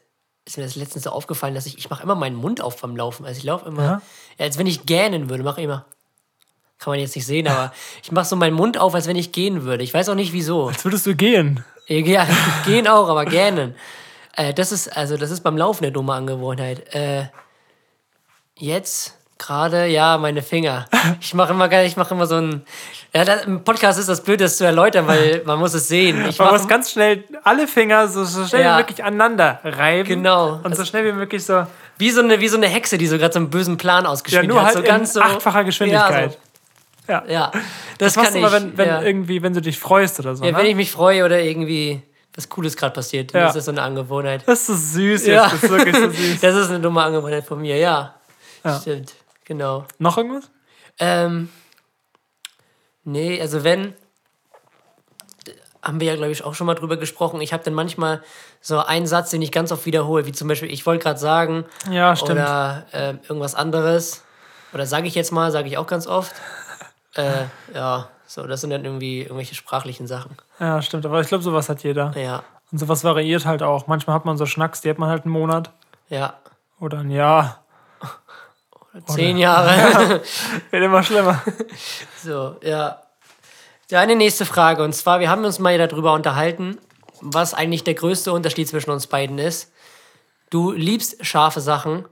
ist 0.45 0.57
mir 0.57 0.63
das 0.63 0.75
letztens 0.75 1.03
so 1.03 1.11
aufgefallen, 1.11 1.53
dass 1.55 1.65
ich, 1.65 1.77
ich 1.77 1.89
mache 1.89 2.03
immer 2.03 2.15
meinen 2.15 2.35
Mund 2.35 2.61
auf 2.61 2.81
beim 2.81 2.95
Laufen. 2.95 3.25
Also 3.25 3.37
ich 3.37 3.43
laufe 3.43 3.67
immer, 3.67 3.83
ja, 3.83 4.01
als 4.39 4.57
wenn 4.57 4.67
ich 4.67 4.85
gähnen 4.85 5.29
würde, 5.29 5.43
mache 5.43 5.61
ich 5.61 5.65
immer. 5.65 5.85
Kann 6.79 6.91
man 6.93 6.99
jetzt 6.99 7.15
nicht 7.15 7.25
sehen, 7.25 7.47
aber 7.47 7.73
ich 8.01 8.11
mache 8.11 8.25
so 8.25 8.35
meinen 8.37 8.53
Mund 8.55 8.77
auf, 8.77 8.95
als 8.95 9.05
wenn 9.07 9.17
ich 9.17 9.31
gehen 9.33 9.63
würde. 9.63 9.83
Ich 9.83 9.93
weiß 9.93 10.07
auch 10.09 10.15
nicht 10.15 10.31
wieso. 10.33 10.69
Als 10.69 10.85
würdest 10.85 11.05
du 11.05 11.13
gehen. 11.15 11.63
Ja, 11.87 12.25
gehen 12.65 12.87
auch, 12.87 13.09
aber 13.09 13.25
gähnen. 13.25 13.75
Äh, 14.35 14.53
das 14.53 14.71
ist, 14.71 14.95
also 14.95 15.17
das 15.17 15.29
ist 15.31 15.41
beim 15.41 15.57
Laufen 15.57 15.83
eine 15.83 15.91
dumme 15.91 16.13
Angewohnheit. 16.13 16.93
Äh, 16.95 17.25
jetzt 18.55 19.17
gerade, 19.37 19.87
ja, 19.87 20.17
meine 20.17 20.41
Finger. 20.41 20.85
Ich 21.21 21.33
mache 21.33 21.51
immer, 21.53 21.71
ich 21.83 21.97
mache 21.97 22.13
immer 22.13 22.25
so 22.27 22.35
ein. 22.35 22.61
Ja, 23.13 23.25
das, 23.25 23.43
im 23.45 23.63
Podcast 23.63 23.99
ist 23.99 24.07
das 24.07 24.21
blöd, 24.21 24.39
das 24.41 24.57
zu 24.57 24.63
erläutern, 24.63 25.07
weil 25.07 25.41
man 25.45 25.59
muss 25.59 25.73
es 25.73 25.87
sehen. 25.87 26.25
Ich 26.29 26.37
Man 26.39 26.51
muss 26.53 26.67
ganz 26.67 26.91
schnell 26.91 27.23
alle 27.43 27.67
Finger 27.67 28.07
so, 28.07 28.23
so 28.23 28.45
schnell 28.45 28.61
Ja. 28.61 28.75
wie 28.77 28.81
möglich 28.81 29.03
aneinander 29.03 29.59
reiben. 29.63 30.07
Genau. 30.07 30.59
Und 30.63 30.75
so 30.75 30.85
schnell 30.85 31.05
wie 31.05 31.11
möglich 31.11 31.43
so. 31.43 31.65
wie 31.97 32.11
so 32.11 32.21
eine, 32.21 32.39
wie 32.39 32.47
so 32.47 32.57
eine 32.57 32.67
Hexe, 32.67 32.97
die 32.97 33.07
so 33.07 33.17
gerade 33.17 33.33
so 33.33 33.39
einen 33.39 33.49
bösen 33.49 33.77
Plan 33.77 34.03
Ja, 34.05 34.11
ausgespielt 34.11 34.47
nur 34.47 34.59
hat. 34.59 34.67
halt 34.67 34.77
so 34.77 34.83
ganz 34.83 35.09
in 35.09 35.13
so, 35.15 35.21
achtfacher 35.21 35.63
Geschwindigkeit. 35.63 36.11
Ja, 36.11 36.19
Ja. 36.21 36.29
so, 36.29 36.37
ja. 37.09 37.51
Das, 37.97 38.13
das, 38.13 38.15
machst 38.15 38.31
kann 38.33 38.41
du 38.41 38.47
ich. 38.47 38.53
immer, 38.53 38.61
wenn, 38.63 38.77
wenn 38.77 38.87
ja. 38.87 39.01
irgendwie, 39.01 39.41
wenn 39.41 39.53
du 39.53 39.61
dich 39.61 39.79
freust 39.79 40.19
oder 40.19 40.35
so. 40.35 40.43
ja, 40.45 40.51
ne? 40.51 40.57
wenn 40.57 40.65
ich 40.65 40.75
mich 40.75 40.91
freue 40.91 41.25
oder 41.25 41.41
irgendwie 41.41 42.01
was 42.35 42.47
Cooles 42.47 42.77
gerade 42.77 42.93
passiert, 42.93 43.33
dann 43.33 43.41
Ja. 43.41 43.47
ist 43.49 43.55
das 43.55 43.65
so 43.65 43.71
eine 43.71 43.81
Angewohnheit. 43.81 44.43
das 44.47 44.61
ist 44.61 44.67
so 44.67 44.73
süß 44.99 45.25
jetzt. 45.25 45.27
Ja. 45.27 45.49
Das 45.49 45.63
ist 45.63 45.69
wirklich 45.69 45.95
so 45.95 46.09
süß. 46.09 46.39
Das 46.41 46.55
ist 46.55 46.69
eine 46.69 46.79
dumme 46.79 47.01
Angewohnheit 47.03 47.43
von 47.45 47.59
mir, 47.59 47.75
ja. 47.77 48.15
Ja. 48.63 48.79
Stimmt, 48.79 49.13
genau. 49.45 49.85
Noch 49.97 50.17
irgendwas? 50.17 50.49
Ähm, 50.99 51.49
nee, 53.03 53.41
also 53.41 53.63
wenn, 53.63 53.93
haben 55.81 55.99
wir 55.99 56.07
ja, 56.07 56.15
glaube 56.15 56.31
ich, 56.31 56.43
auch 56.43 56.53
schon 56.55 56.67
mal 56.67 56.75
drüber 56.75 56.97
gesprochen. 56.97 57.39
Ich 57.41 57.53
habe 57.53 57.63
dann 57.63 57.73
manchmal 57.73 58.21
so 58.61 58.79
einen 58.79 59.07
Satz, 59.07 59.29
den 59.31 59.41
ich 59.41 59.51
ganz 59.51 59.71
oft 59.71 59.85
wiederhole, 59.85 60.25
wie 60.25 60.31
zum 60.33 60.47
Beispiel, 60.47 60.71
ich 60.71 60.85
wollte 60.85 61.03
gerade 61.03 61.19
sagen, 61.19 61.65
Ja, 61.89 62.15
stimmt. 62.15 62.31
oder 62.31 62.85
äh, 62.91 63.13
irgendwas 63.27 63.55
anderes. 63.55 64.23
Oder 64.73 64.85
sage 64.85 65.07
ich 65.07 65.15
jetzt 65.15 65.31
mal, 65.31 65.51
sage 65.51 65.67
ich 65.69 65.77
auch 65.77 65.87
ganz 65.87 66.05
oft. 66.05 66.33
Äh, 67.15 67.45
ja, 67.73 68.09
so, 68.27 68.45
das 68.45 68.61
sind 68.61 68.69
dann 68.69 68.85
irgendwie 68.85 69.21
irgendwelche 69.21 69.55
sprachlichen 69.55 70.07
Sachen. 70.07 70.37
Ja, 70.59 70.81
stimmt. 70.81 71.05
Aber 71.05 71.19
ich 71.21 71.27
glaube, 71.27 71.43
sowas 71.43 71.67
hat 71.69 71.83
jeder. 71.83 72.15
Ja, 72.15 72.43
Und 72.71 72.77
sowas 72.77 73.03
variiert 73.03 73.45
halt 73.45 73.63
auch. 73.63 73.87
Manchmal 73.87 74.15
hat 74.15 74.25
man 74.25 74.37
so 74.37 74.45
Schnacks, 74.45 74.81
die 74.81 74.89
hat 74.89 74.99
man 74.99 75.09
halt 75.09 75.25
einen 75.25 75.33
Monat 75.33 75.71
ja. 76.09 76.35
oder 76.79 76.99
ein 76.99 77.09
Jahr. 77.09 77.63
Zehn 79.07 79.37
Jahre. 79.37 80.21
Wird 80.71 80.83
immer 80.83 81.03
schlimmer. 81.03 81.41
So, 82.23 82.57
ja. 82.61 83.01
Deine 83.89 84.15
nächste 84.15 84.45
Frage. 84.45 84.83
Und 84.83 84.93
zwar, 84.93 85.19
wir 85.19 85.29
haben 85.29 85.45
uns 85.45 85.57
mal 85.57 85.77
darüber 85.77 86.13
unterhalten, 86.13 86.77
was 87.21 87.53
eigentlich 87.53 87.83
der 87.83 87.95
größte 87.95 88.31
Unterschied 88.31 88.67
zwischen 88.67 88.91
uns 88.91 89.07
beiden 89.07 89.39
ist. 89.39 89.71
Du 90.49 90.71
liebst 90.71 91.25
scharfe 91.25 91.61
Sachen 91.61 92.05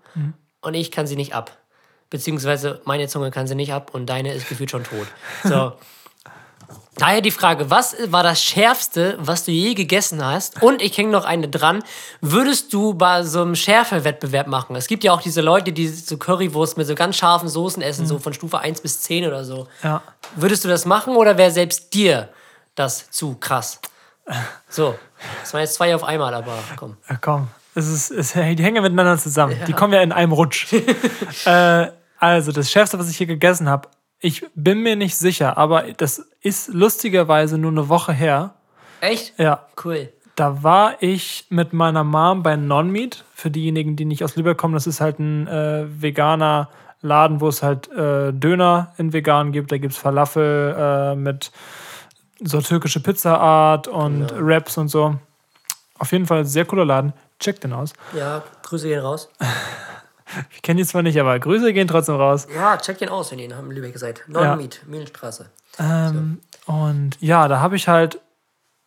und 0.62 0.74
ich 0.74 0.92
kann 0.92 1.08
sie 1.08 1.16
nicht 1.16 1.34
ab. 1.34 1.52
Beziehungsweise 2.10 2.82
meine 2.86 3.08
Zunge 3.08 3.32
kann 3.32 3.48
sie 3.48 3.56
nicht 3.56 3.74
ab 3.74 3.94
und 3.94 4.06
deine 4.06 4.34
ist 4.34 4.48
gefühlt 4.48 4.72
schon 4.72 4.84
tot. 4.84 5.08
So. 5.44 5.74
Daher 6.98 7.22
die 7.22 7.32
Frage, 7.32 7.70
was 7.70 7.96
war 8.08 8.24
das 8.24 8.42
Schärfste, 8.42 9.18
was 9.20 9.46
du 9.46 9.52
je 9.52 9.76
gegessen 9.76 10.26
hast? 10.26 10.62
Und 10.64 10.82
ich 10.82 10.98
hänge 10.98 11.12
noch 11.12 11.26
eine 11.26 11.48
dran. 11.48 11.84
Würdest 12.22 12.74
du 12.74 12.96
bei 12.96 13.22
so 13.22 13.42
einem 13.42 13.56
Schärfewettbewerb 13.56 14.48
machen? 14.48 14.76
Es 14.76 14.88
gibt 14.88 15.04
ja 15.04 15.14
auch 15.14 15.22
diese 15.22 15.42
Leute, 15.42 15.72
die 15.72 15.88
so 15.88 16.18
Currywurst 16.18 16.76
mit 16.76 16.88
so 16.88 16.96
ganz 16.96 17.16
scharfen 17.18 17.50
Soßen 17.50 17.84
essen, 17.84 18.08
so 18.08 18.18
von 18.18 18.34
Stufe 18.34 18.60
1 18.60 18.82
bis 18.82 19.02
10 19.02 19.28
oder 19.28 19.46
so. 19.46 19.68
Ja. 19.84 20.02
Würdest 20.36 20.66
du 20.66 20.70
das 20.70 20.86
machen 20.86 21.16
oder 21.16 21.38
wäre 21.38 21.52
selbst 21.52 21.94
dir 21.94 22.30
das 22.74 23.12
zu 23.12 23.36
krass? 23.36 23.80
So, 24.68 24.96
das 25.42 25.54
waren 25.54 25.62
jetzt 25.62 25.76
zwei 25.76 25.94
auf 25.94 26.04
einmal, 26.04 26.34
aber 26.34 26.58
komm. 26.76 26.98
Ja, 27.08 27.18
komm. 27.22 27.48
Es 27.76 27.88
ist, 27.88 28.10
es, 28.10 28.34
die 28.34 28.40
hängen 28.40 28.82
miteinander 28.82 29.20
zusammen. 29.20 29.56
Die 29.68 29.74
kommen 29.74 29.94
ja 29.94 30.02
in 30.02 30.12
einem 30.12 30.32
Rutsch. 30.32 30.74
äh, 31.46 31.88
also, 32.20 32.52
das 32.52 32.72
Schärfste, 32.72 32.98
was 33.00 33.10
ich 33.10 33.18
hier 33.18 33.28
gegessen 33.28 33.70
habe, 33.70 33.90
ich 34.20 34.46
bin 34.56 34.82
mir 34.82 34.96
nicht 34.96 35.16
sicher, 35.16 35.58
aber 35.58 35.84
das 35.94 36.26
ist 36.42 36.70
lustigerweise 36.70 37.58
nur 37.58 37.72
eine 37.72 37.88
Woche 37.90 38.14
her. 38.14 38.56
Echt? 39.02 39.38
Ja, 39.38 39.68
Cool. 39.84 40.10
da 40.36 40.64
war 40.64 40.96
ich 41.02 41.46
mit 41.50 41.72
meiner 41.74 42.04
Mom 42.04 42.42
bei 42.42 42.56
Non-Meat. 42.56 43.24
Für 43.36 43.52
diejenigen, 43.52 43.96
die 43.96 44.06
nicht 44.06 44.24
aus 44.24 44.36
Lübeck 44.36 44.58
kommen, 44.58 44.74
das 44.74 44.88
ist 44.88 45.02
halt 45.02 45.20
ein 45.20 45.48
äh, 45.48 45.86
veganer 46.02 46.70
Laden, 47.02 47.42
wo 47.42 47.48
es 47.48 47.62
halt 47.62 47.92
äh, 47.92 48.34
Döner 48.34 48.94
in 48.98 49.14
vegan 49.14 49.52
gibt. 49.52 49.72
Da 49.72 49.78
gibt 49.78 49.94
es 49.94 50.00
Falafel 50.00 50.76
äh, 50.76 51.16
mit 51.16 51.52
so 52.40 52.60
türkische 52.60 53.00
Pizzaart 53.02 53.88
und 53.88 54.32
Wraps 54.36 54.78
und 54.80 54.88
so. 54.88 55.16
Auf 56.00 56.12
jeden 56.12 56.26
Fall 56.26 56.44
sehr 56.46 56.66
cooler 56.66 56.86
Laden. 56.86 57.14
Check 57.40 57.62
den 57.62 57.74
aus. 57.74 57.94
Ja, 58.18 58.42
Grüße 58.64 58.88
gehen 58.88 59.00
raus. 59.02 59.30
Ich 60.52 60.62
kenne 60.62 60.82
die 60.82 60.86
zwar 60.88 61.02
nicht, 61.04 61.20
aber 61.20 61.38
Grüße 61.40 61.74
gehen 61.74 61.88
trotzdem 61.88 62.16
raus. 62.16 62.48
Ja, 62.54 62.78
check 62.78 62.98
den 62.98 63.10
aus, 63.10 63.32
wenn 63.32 63.40
ihr 63.40 63.46
in 63.46 63.72
Lübeck 63.72 63.98
seid. 63.98 64.24
Non-Meat, 64.28 64.82
Mühlenstraße. 64.88 65.50
Ähm, 65.80 66.40
Und 66.66 67.18
ja, 67.22 67.48
da 67.48 67.60
habe 67.60 67.76
ich 67.76 67.88
halt 67.88 68.20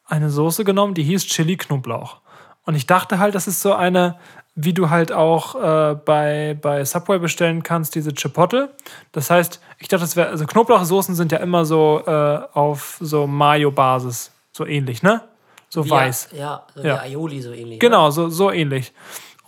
eine 0.06 0.30
Soße 0.30 0.64
genommen, 0.64 0.94
die 0.94 1.02
hieß 1.04 1.26
Chili 1.26 1.56
Knoblauch. 1.56 2.20
Und 2.64 2.74
ich 2.74 2.86
dachte 2.86 3.18
halt, 3.18 3.34
das 3.34 3.46
ist 3.46 3.62
so 3.62 3.74
eine, 3.74 4.18
wie 4.54 4.74
du 4.74 4.90
halt 4.90 5.12
auch 5.12 5.54
äh, 5.54 5.94
bei, 5.94 6.58
bei 6.60 6.84
Subway 6.84 7.18
bestellen 7.18 7.62
kannst, 7.62 7.94
diese 7.94 8.12
Chipotle. 8.12 8.70
Das 9.12 9.30
heißt, 9.30 9.60
ich 9.78 9.88
dachte, 9.88 10.02
das 10.02 10.16
wäre, 10.16 10.28
also 10.28 10.46
Knoblauchsoßen 10.46 11.14
sind 11.14 11.32
ja 11.32 11.38
immer 11.38 11.64
so 11.64 12.02
äh, 12.06 12.40
auf 12.52 12.98
so 13.00 13.26
Mayo-Basis, 13.26 14.32
so 14.52 14.66
ähnlich, 14.66 15.02
ne? 15.02 15.22
So 15.68 15.88
weiß. 15.88 16.30
Ja, 16.32 16.38
ja, 16.38 16.66
so 16.74 16.82
Ja. 16.82 17.00
Aioli 17.00 17.40
so 17.40 17.52
ähnlich. 17.52 17.78
Genau, 17.78 18.10
so, 18.10 18.28
so 18.28 18.50
ähnlich. 18.50 18.92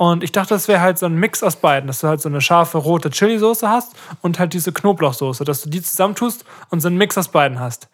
Und 0.02 0.24
ich 0.24 0.32
dachte, 0.32 0.52
das 0.52 0.66
wäre 0.66 0.80
halt 0.80 0.98
so 0.98 1.06
ein 1.06 1.14
Mix 1.14 1.44
aus 1.44 1.54
beiden, 1.54 1.86
dass 1.86 2.00
du 2.00 2.08
halt 2.08 2.20
so 2.20 2.28
eine 2.28 2.40
scharfe 2.40 2.78
rote 2.78 3.08
Chili-Soße 3.08 3.68
hast 3.68 3.94
und 4.20 4.40
halt 4.40 4.52
diese 4.52 4.72
Knoblauchsoße, 4.72 5.44
dass 5.44 5.62
du 5.62 5.70
die 5.70 5.80
zusammentust 5.80 6.44
und 6.70 6.80
so 6.80 6.88
einen 6.88 6.96
Mix 6.96 7.16
aus 7.16 7.28
beiden 7.28 7.60
hast. 7.60 7.88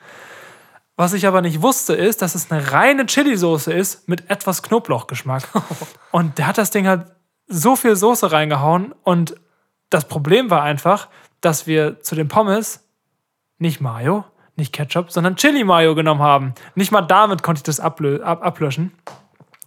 Was 0.96 1.12
ich 1.12 1.26
aber 1.26 1.42
nicht 1.42 1.60
wusste, 1.60 1.92
ist, 1.92 2.22
dass 2.22 2.34
es 2.34 2.50
eine 2.50 2.72
reine 2.72 3.04
Chili-Soße 3.04 3.74
ist 3.74 4.08
mit 4.08 4.30
etwas 4.30 4.62
Knoblauchgeschmack. 4.62 5.42
Und 6.10 6.38
der 6.38 6.46
hat 6.46 6.56
das 6.56 6.70
Ding 6.70 6.86
halt 6.86 7.04
so 7.46 7.76
viel 7.76 7.94
Soße 7.94 8.32
reingehauen. 8.32 8.94
Und 9.02 9.34
das 9.90 10.08
Problem 10.08 10.48
war 10.48 10.62
einfach, 10.62 11.08
dass 11.42 11.66
wir 11.66 12.00
zu 12.00 12.14
den 12.14 12.28
Pommes 12.28 12.88
nicht 13.58 13.82
Mayo, 13.82 14.24
nicht 14.56 14.72
Ketchup, 14.72 15.12
sondern 15.12 15.36
Chili-Mayo 15.36 15.94
genommen 15.94 16.22
haben. 16.22 16.54
Nicht 16.74 16.90
mal 16.90 17.02
damit 17.02 17.42
konnte 17.42 17.58
ich 17.58 17.64
das 17.64 17.80
ablö 17.80 18.22
ab 18.22 18.42
ablöschen. 18.42 18.92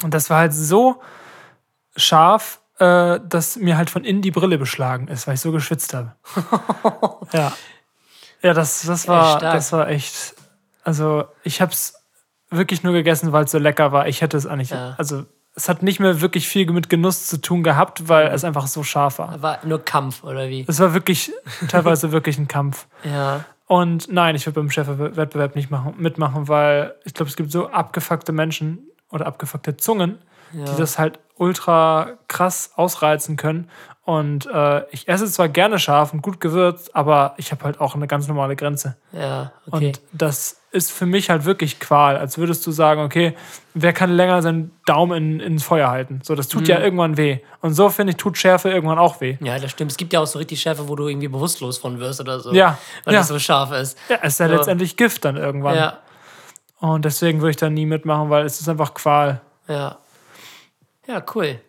Und 0.04 0.16
das 0.16 0.32
war 0.32 0.40
halt 0.40 0.56
so 0.56 1.04
scharf, 1.96 2.62
äh, 2.80 3.20
dass 3.28 3.58
mir 3.58 3.78
halt 3.78 3.90
von 3.90 4.04
innen 4.04 4.22
die 4.22 4.32
Brille 4.32 4.58
beschlagen 4.58 5.08
ist, 5.08 5.28
weil 5.28 5.36
ich 5.36 5.42
so 5.42 5.52
geschwitzt 5.52 5.94
habe. 5.94 6.16
ja. 7.34 7.54
Ja, 8.42 8.54
das, 8.54 8.82
das, 8.84 9.08
war, 9.08 9.40
das 9.40 9.72
war 9.72 9.88
echt. 9.88 10.36
Also, 10.84 11.26
ich 11.44 11.62
habe 11.62 11.72
es 11.72 11.94
wirklich 12.50 12.82
nur 12.82 12.94
gegessen, 12.94 13.32
weil 13.32 13.46
es 13.46 13.52
so 13.52 13.60
lecker 13.60 13.92
war. 13.92 14.08
Ich 14.08 14.22
hätte 14.22 14.36
es 14.36 14.48
eigentlich. 14.48 14.72
Ja. 14.72 14.96
Also, 14.98 15.26
es 15.56 15.70
hat 15.70 15.84
nicht 15.84 16.00
mehr 16.00 16.22
wirklich 16.22 16.48
viel 16.48 16.72
mit 16.72 16.90
Genuss 16.90 17.28
zu 17.28 17.40
tun 17.40 17.62
gehabt, 17.62 18.08
weil 18.08 18.28
es 18.28 18.44
einfach 18.44 18.68
so 18.68 18.84
scharf 18.84 19.20
war. 19.20 19.42
War 19.42 19.60
nur 19.66 19.84
Kampf, 19.84 20.24
oder 20.24 20.48
wie? 20.48 20.66
Es 20.68 20.80
war 20.80 20.94
wirklich 20.94 21.32
teilweise 21.68 22.12
wirklich 22.12 22.38
ein 22.38 22.48
Kampf. 22.48 22.88
Ja. 23.04 23.46
Und 23.68 24.12
nein, 24.12 24.36
ich 24.36 24.46
würde 24.46 24.60
beim 24.60 24.70
Chefwettbewerb 24.70 25.56
nicht 25.56 25.70
machen, 25.70 25.94
mitmachen, 25.98 26.48
weil 26.48 26.96
ich 27.06 27.14
glaube, 27.14 27.30
es 27.30 27.36
gibt 27.36 27.52
so 27.52 27.70
abgefuckte 27.70 28.32
Menschen 28.32 28.80
oder 29.10 29.28
abgefuckte 29.28 29.78
Zungen, 29.78 30.20
die 30.52 30.78
das 30.78 31.00
halt 31.00 31.20
ultra 31.42 32.12
krass 32.28 32.72
ausreizen 32.76 33.36
können. 33.36 33.70
Und 34.04 34.48
äh, 34.48 34.84
ich 34.92 35.08
esse 35.08 35.26
zwar 35.28 35.48
gerne 35.50 35.78
scharf 35.80 36.12
und 36.14 36.22
gut 36.22 36.40
gewürzt, 36.40 36.96
aber 36.96 37.34
ich 37.38 37.52
habe 37.52 37.64
halt 37.64 37.80
auch 37.80 37.96
eine 37.96 38.08
ganz 38.08 38.28
normale 38.28 38.56
Grenze. 38.56 38.98
Ja, 39.12 39.52
okay. 39.68 39.88
Und 39.88 40.02
das 40.12 40.58
ist 40.72 40.92
für 40.92 41.06
mich 41.06 41.30
halt 41.30 41.46
wirklich 41.46 41.80
Qual, 41.80 42.18
als 42.18 42.38
würdest 42.38 42.66
du 42.66 42.72
sagen, 42.72 43.02
okay, 43.02 43.36
wer 43.74 43.94
kann 43.94 44.10
länger 44.12 44.42
seinen 44.42 44.72
Daumen 44.86 45.18
in, 45.18 45.40
ins 45.40 45.64
Feuer 45.64 45.90
halten? 45.90 46.22
So, 46.24 46.34
das 46.36 46.48
tut 46.48 46.68
ja 46.68 46.78
Mhm. 46.80 46.84
irgendwann 46.84 47.18
weh. 47.18 47.40
Und 47.62 47.74
so, 47.74 47.90
finde 47.90 48.12
ich, 48.12 48.18
tut 48.18 48.38
Schärfe 48.38 48.70
irgendwann 48.70 48.98
auch 49.00 49.22
weh. 49.22 49.38
ja, 49.42 49.60
das 49.60 49.72
stimmt. 49.72 49.92
Es 49.92 49.98
gibt 49.98 50.14
ja 50.14 50.20
auch 50.20 50.28
so 50.28 50.40
richtig 50.40 50.62
Schärfe, 50.62 50.88
wo 50.90 50.96
du 50.96 51.08
irgendwie 51.08 51.28
bewusstlos 51.28 51.78
von 51.78 52.00
wirst 52.00 52.20
oder 52.22 52.40
so. 52.40 52.54
Ja, 52.54 52.78
Weil 53.06 53.14
ja. 53.14 53.20
das 53.22 53.28
so 53.30 53.38
scharf 53.40 53.72
ist. 53.72 53.98
Ja, 54.10 54.18
es 54.22 54.34
ist 54.34 54.40
ja 54.40 54.48
So. 54.48 54.54
letztendlich 54.56 54.98
Gift 54.98 55.26
dann 55.26 55.38
irgendwann. 55.38 55.76
Ja, 55.76 56.00
Und 56.80 57.06
deswegen 57.06 57.40
würde 57.42 57.52
ich 57.52 57.58
da 57.58 57.70
nie 57.70 57.86
mitmachen, 57.86 58.30
weil 58.30 58.46
es 58.46 58.60
ist 58.60 58.68
einfach 58.70 58.94
Qual. 58.94 59.42
ja. 59.68 59.98
Ja, 61.12 61.22
cool. 61.36 61.60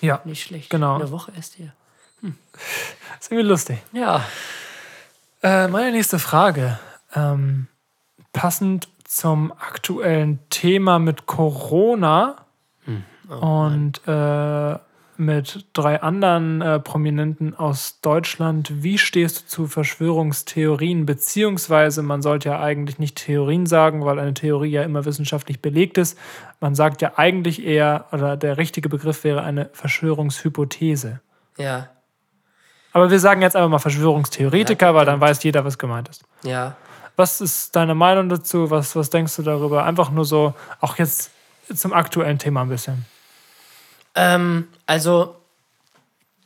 Ja, 0.00 0.20
Nicht 0.24 0.44
schlecht. 0.44 0.70
Genau. 0.70 0.94
Eine 0.94 1.10
Woche 1.10 1.32
erst 1.34 1.54
hier. 1.54 1.72
ist 2.22 3.32
irgendwie 3.32 3.48
lustig. 3.48 3.78
Ja. 3.92 4.24
Äh, 5.42 5.66
meine 5.66 5.90
nächste 5.90 6.20
Frage. 6.20 6.78
Ähm, 7.12 7.66
passend 8.32 8.88
zum 9.04 9.50
aktuellen 9.50 10.38
Thema 10.48 11.00
mit 11.00 11.26
Corona 11.26 12.44
und 13.28 14.00
äh, 14.06 14.78
mit 15.18 15.66
drei 15.72 16.00
anderen 16.00 16.60
äh, 16.62 16.78
Prominenten 16.80 17.54
aus 17.54 18.00
Deutschland. 18.00 18.82
Wie 18.82 18.98
stehst 18.98 19.42
du 19.42 19.46
zu 19.46 19.66
Verschwörungstheorien? 19.66 21.06
Beziehungsweise, 21.06 22.02
man 22.02 22.22
sollte 22.22 22.50
ja 22.50 22.60
eigentlich 22.60 22.98
nicht 22.98 23.16
Theorien 23.16 23.66
sagen, 23.66 24.04
weil 24.04 24.18
eine 24.18 24.34
Theorie 24.34 24.70
ja 24.70 24.82
immer 24.82 25.04
wissenschaftlich 25.04 25.60
belegt 25.60 25.98
ist. 25.98 26.16
Man 26.60 26.74
sagt 26.74 27.02
ja 27.02 27.12
eigentlich 27.16 27.64
eher, 27.64 28.06
oder 28.12 28.36
der 28.36 28.58
richtige 28.58 28.88
Begriff 28.88 29.24
wäre 29.24 29.42
eine 29.42 29.70
Verschwörungshypothese. 29.72 31.20
Ja, 31.56 31.88
Aber 32.92 33.10
wir 33.10 33.18
sagen 33.18 33.42
jetzt 33.42 33.56
einfach 33.56 33.68
mal 33.70 33.78
Verschwörungstheoretiker, 33.78 34.86
Ja, 34.86 34.94
weil 34.94 35.04
dann 35.06 35.20
weiß 35.20 35.42
jeder, 35.42 35.64
was 35.64 35.78
gemeint 35.78 36.08
ist. 36.08 36.22
ja. 36.44 36.76
Was 37.16 37.40
ist 37.40 37.74
deine 37.74 37.96
Meinung 37.96 38.28
dazu? 38.28 38.70
Was, 38.70 38.94
was 38.94 39.10
denkst 39.10 39.34
du 39.34 39.42
darüber? 39.42 39.82
Einfach 39.84 40.12
nur 40.12 40.24
so, 40.24 40.54
auch 40.80 40.98
jetzt 40.98 41.32
zum 41.74 41.92
aktuellen 41.92 42.38
Thema 42.38 42.62
ein 42.62 42.68
bisschen. 42.68 43.06
Ähm, 44.18 44.66
also, 44.84 45.36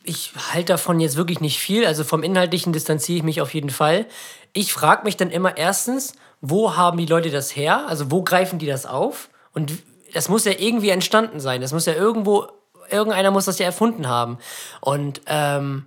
ich 0.04 0.32
halte 0.52 0.74
davon 0.74 1.00
jetzt 1.00 1.16
wirklich 1.16 1.40
nicht 1.40 1.58
viel. 1.58 1.86
Also 1.86 2.04
vom 2.04 2.22
Inhaltlichen 2.22 2.72
distanziere 2.72 3.18
ich 3.18 3.22
mich 3.22 3.40
auf 3.40 3.54
jeden 3.54 3.70
Fall. 3.70 4.06
Ich 4.52 4.72
frage 4.72 5.04
mich 5.04 5.16
dann 5.16 5.30
immer 5.30 5.56
erstens, 5.56 6.14
wo 6.40 6.76
haben 6.76 6.98
die 6.98 7.06
Leute 7.06 7.30
das 7.30 7.54
her? 7.56 7.86
Also 7.88 8.10
wo 8.10 8.22
greifen 8.22 8.58
die 8.58 8.66
das 8.66 8.84
auf? 8.84 9.30
Und 9.54 9.72
das 10.12 10.28
muss 10.28 10.44
ja 10.44 10.52
irgendwie 10.58 10.90
entstanden 10.90 11.40
sein. 11.40 11.60
Das 11.60 11.72
muss 11.72 11.86
ja 11.86 11.94
irgendwo, 11.94 12.48
irgendeiner 12.90 13.30
muss 13.30 13.46
das 13.46 13.58
ja 13.58 13.66
erfunden 13.66 14.08
haben. 14.08 14.38
Und 14.80 15.22
ähm, 15.26 15.86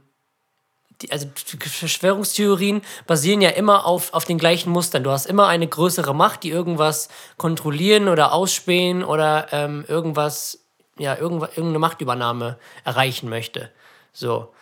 die, 1.02 1.12
also 1.12 1.28
Verschwörungstheorien 1.36 2.82
basieren 3.06 3.42
ja 3.42 3.50
immer 3.50 3.86
auf, 3.86 4.14
auf 4.14 4.24
den 4.24 4.38
gleichen 4.38 4.72
Mustern. 4.72 5.04
Du 5.04 5.12
hast 5.12 5.26
immer 5.26 5.48
eine 5.48 5.68
größere 5.68 6.16
Macht, 6.16 6.44
die 6.44 6.52
irgendwas 6.52 7.10
kontrollieren 7.38 8.08
oder 8.08 8.32
ausspähen 8.32 9.04
oder 9.04 9.48
ähm, 9.52 9.84
irgendwas, 9.88 10.65
ja, 10.98 11.16
irgendeine 11.18 11.80
Machtübernahme 11.80 12.58
erreichen 12.84 13.30
möchte. 13.30 13.72
So. 14.14 14.54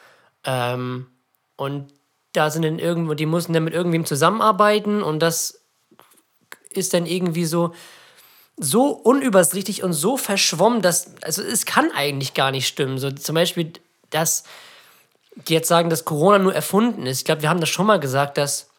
Ähm, 0.44 1.08
und 1.56 1.94
da 2.34 2.50
sind 2.50 2.64
dann 2.64 2.80
irgendwo, 2.80 3.14
die 3.14 3.26
müssen 3.26 3.54
dann 3.54 3.64
mit 3.64 3.74
irgendwem 3.74 4.06
zusammenarbeiten 4.06 5.04
und 5.04 5.20
das 5.20 5.62
ist 6.72 6.94
dann 6.94 7.06
irgendwie 7.06 7.46
so, 7.46 7.74
so 8.58 8.88
unübersichtlich 8.88 9.84
und 9.84 9.94
so 9.94 10.18
verschwommen, 10.18 10.82
dass, 10.82 11.12
also 11.22 11.44
es 11.44 11.66
kann 11.66 11.92
eigentlich 11.92 12.34
gar 12.34 12.52
nicht 12.52 12.68
stimmen. 12.68 12.98
So 12.98 13.12
zum 13.12 13.36
Beispiel, 13.36 13.74
dass 14.10 14.44
die 15.36 15.54
jetzt 15.54 15.68
sagen, 15.68 15.90
dass 15.90 16.06
Corona 16.06 16.40
nur 16.40 16.54
erfunden 16.54 17.06
ist. 17.06 17.20
Ich 17.20 17.26
glaube, 17.26 17.42
wir 17.42 17.50
haben 17.50 17.60
das 17.60 17.70
schon 17.70 17.86
mal 17.86 18.00
gesagt, 18.00 18.38
dass 18.38 18.70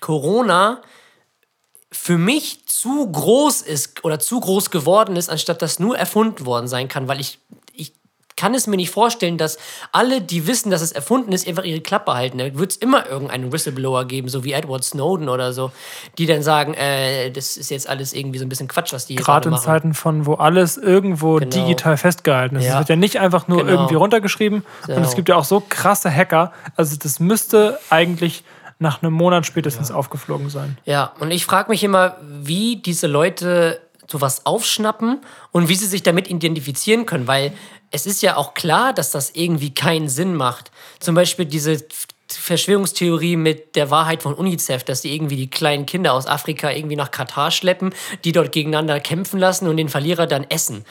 Corona 0.00 0.82
für 1.96 2.18
mich 2.18 2.66
zu 2.66 3.10
groß 3.10 3.62
ist 3.62 4.04
oder 4.04 4.18
zu 4.18 4.40
groß 4.40 4.70
geworden 4.70 5.16
ist, 5.16 5.30
anstatt 5.30 5.62
dass 5.62 5.78
nur 5.78 5.96
erfunden 5.96 6.44
worden 6.44 6.66
sein 6.68 6.88
kann, 6.88 7.08
weil 7.08 7.20
ich, 7.20 7.38
ich 7.72 7.92
kann 8.36 8.52
es 8.52 8.66
mir 8.66 8.74
nicht 8.76 8.90
vorstellen, 8.90 9.38
dass 9.38 9.58
alle, 9.92 10.20
die 10.20 10.48
wissen, 10.48 10.70
dass 10.72 10.82
es 10.82 10.90
erfunden 10.90 11.30
ist, 11.30 11.46
einfach 11.46 11.62
ihre 11.62 11.80
Klappe 11.80 12.14
halten. 12.14 12.38
Da 12.38 12.52
wird 12.58 12.72
es 12.72 12.76
immer 12.78 13.06
irgendeinen 13.08 13.52
Whistleblower 13.52 14.06
geben, 14.06 14.28
so 14.28 14.42
wie 14.42 14.52
Edward 14.52 14.82
Snowden 14.82 15.28
oder 15.28 15.52
so, 15.52 15.70
die 16.18 16.26
dann 16.26 16.42
sagen, 16.42 16.74
äh, 16.74 17.30
das 17.30 17.56
ist 17.56 17.70
jetzt 17.70 17.88
alles 17.88 18.12
irgendwie 18.12 18.40
so 18.40 18.44
ein 18.44 18.48
bisschen 18.48 18.66
Quatsch, 18.66 18.92
was 18.92 19.06
die 19.06 19.14
hier 19.14 19.22
Gerade 19.22 19.48
gerade 19.50 19.60
in. 19.60 19.64
Zeiten 19.64 19.94
von, 19.94 20.26
wo 20.26 20.34
alles 20.34 20.76
irgendwo 20.76 21.36
Genau. 21.36 21.48
digital 21.48 21.96
festgehalten 21.96 22.56
ist. 22.56 22.64
Es 22.64 22.70
Ja. 22.70 22.78
wird 22.80 22.88
ja 22.88 22.96
nicht 22.96 23.20
einfach 23.20 23.46
nur 23.46 23.58
Genau. 23.58 23.70
irgendwie 23.70 23.94
runtergeschrieben. 23.94 24.64
Und 24.88 25.02
es 25.02 25.10
So. 25.10 25.16
gibt 25.16 25.28
ja 25.28 25.36
auch 25.36 25.44
so 25.44 25.62
krasse 25.68 26.10
Hacker. 26.12 26.52
Also 26.74 26.96
das 27.00 27.20
müsste 27.20 27.78
eigentlich 27.88 28.42
nach 28.84 29.02
einem 29.02 29.12
Monat 29.12 29.46
spätestens 29.46 29.90
aufgeflogen 29.90 30.48
sein. 30.50 30.78
Ja, 30.84 31.12
und 31.18 31.32
ich 31.32 31.44
frage 31.44 31.70
mich 31.70 31.82
immer, 31.82 32.16
wie 32.22 32.76
diese 32.76 33.08
Leute 33.08 33.80
sowas 34.06 34.46
aufschnappen 34.46 35.20
und 35.50 35.68
wie 35.68 35.74
sie 35.74 35.86
sich 35.86 36.02
damit 36.02 36.28
identifizieren 36.28 37.06
können, 37.06 37.26
weil 37.26 37.52
es 37.90 38.06
ist 38.06 38.22
ja 38.22 38.36
auch 38.36 38.54
klar, 38.54 38.92
dass 38.92 39.10
das 39.10 39.30
irgendwie 39.34 39.74
keinen 39.74 40.08
Sinn 40.08 40.34
macht. 40.34 40.70
Zum 41.00 41.14
Beispiel 41.14 41.46
diese 41.46 41.84
Verschwörungstheorie 42.28 43.36
mit 43.36 43.76
der 43.76 43.90
Wahrheit 43.90 44.22
von 44.22 44.34
UNICEF, 44.34 44.84
dass 44.84 45.02
die 45.02 45.14
irgendwie 45.14 45.36
die 45.36 45.50
kleinen 45.50 45.86
Kinder 45.86 46.12
aus 46.12 46.26
Afrika 46.26 46.70
irgendwie 46.70 46.96
nach 46.96 47.10
Katar 47.10 47.50
schleppen, 47.50 47.94
die 48.24 48.32
dort 48.32 48.52
gegeneinander 48.52 49.00
kämpfen 49.00 49.38
lassen 49.38 49.68
und 49.68 49.76
den 49.76 49.88
Verlierer 49.88 50.26
dann 50.26 50.44
essen. 50.44 50.84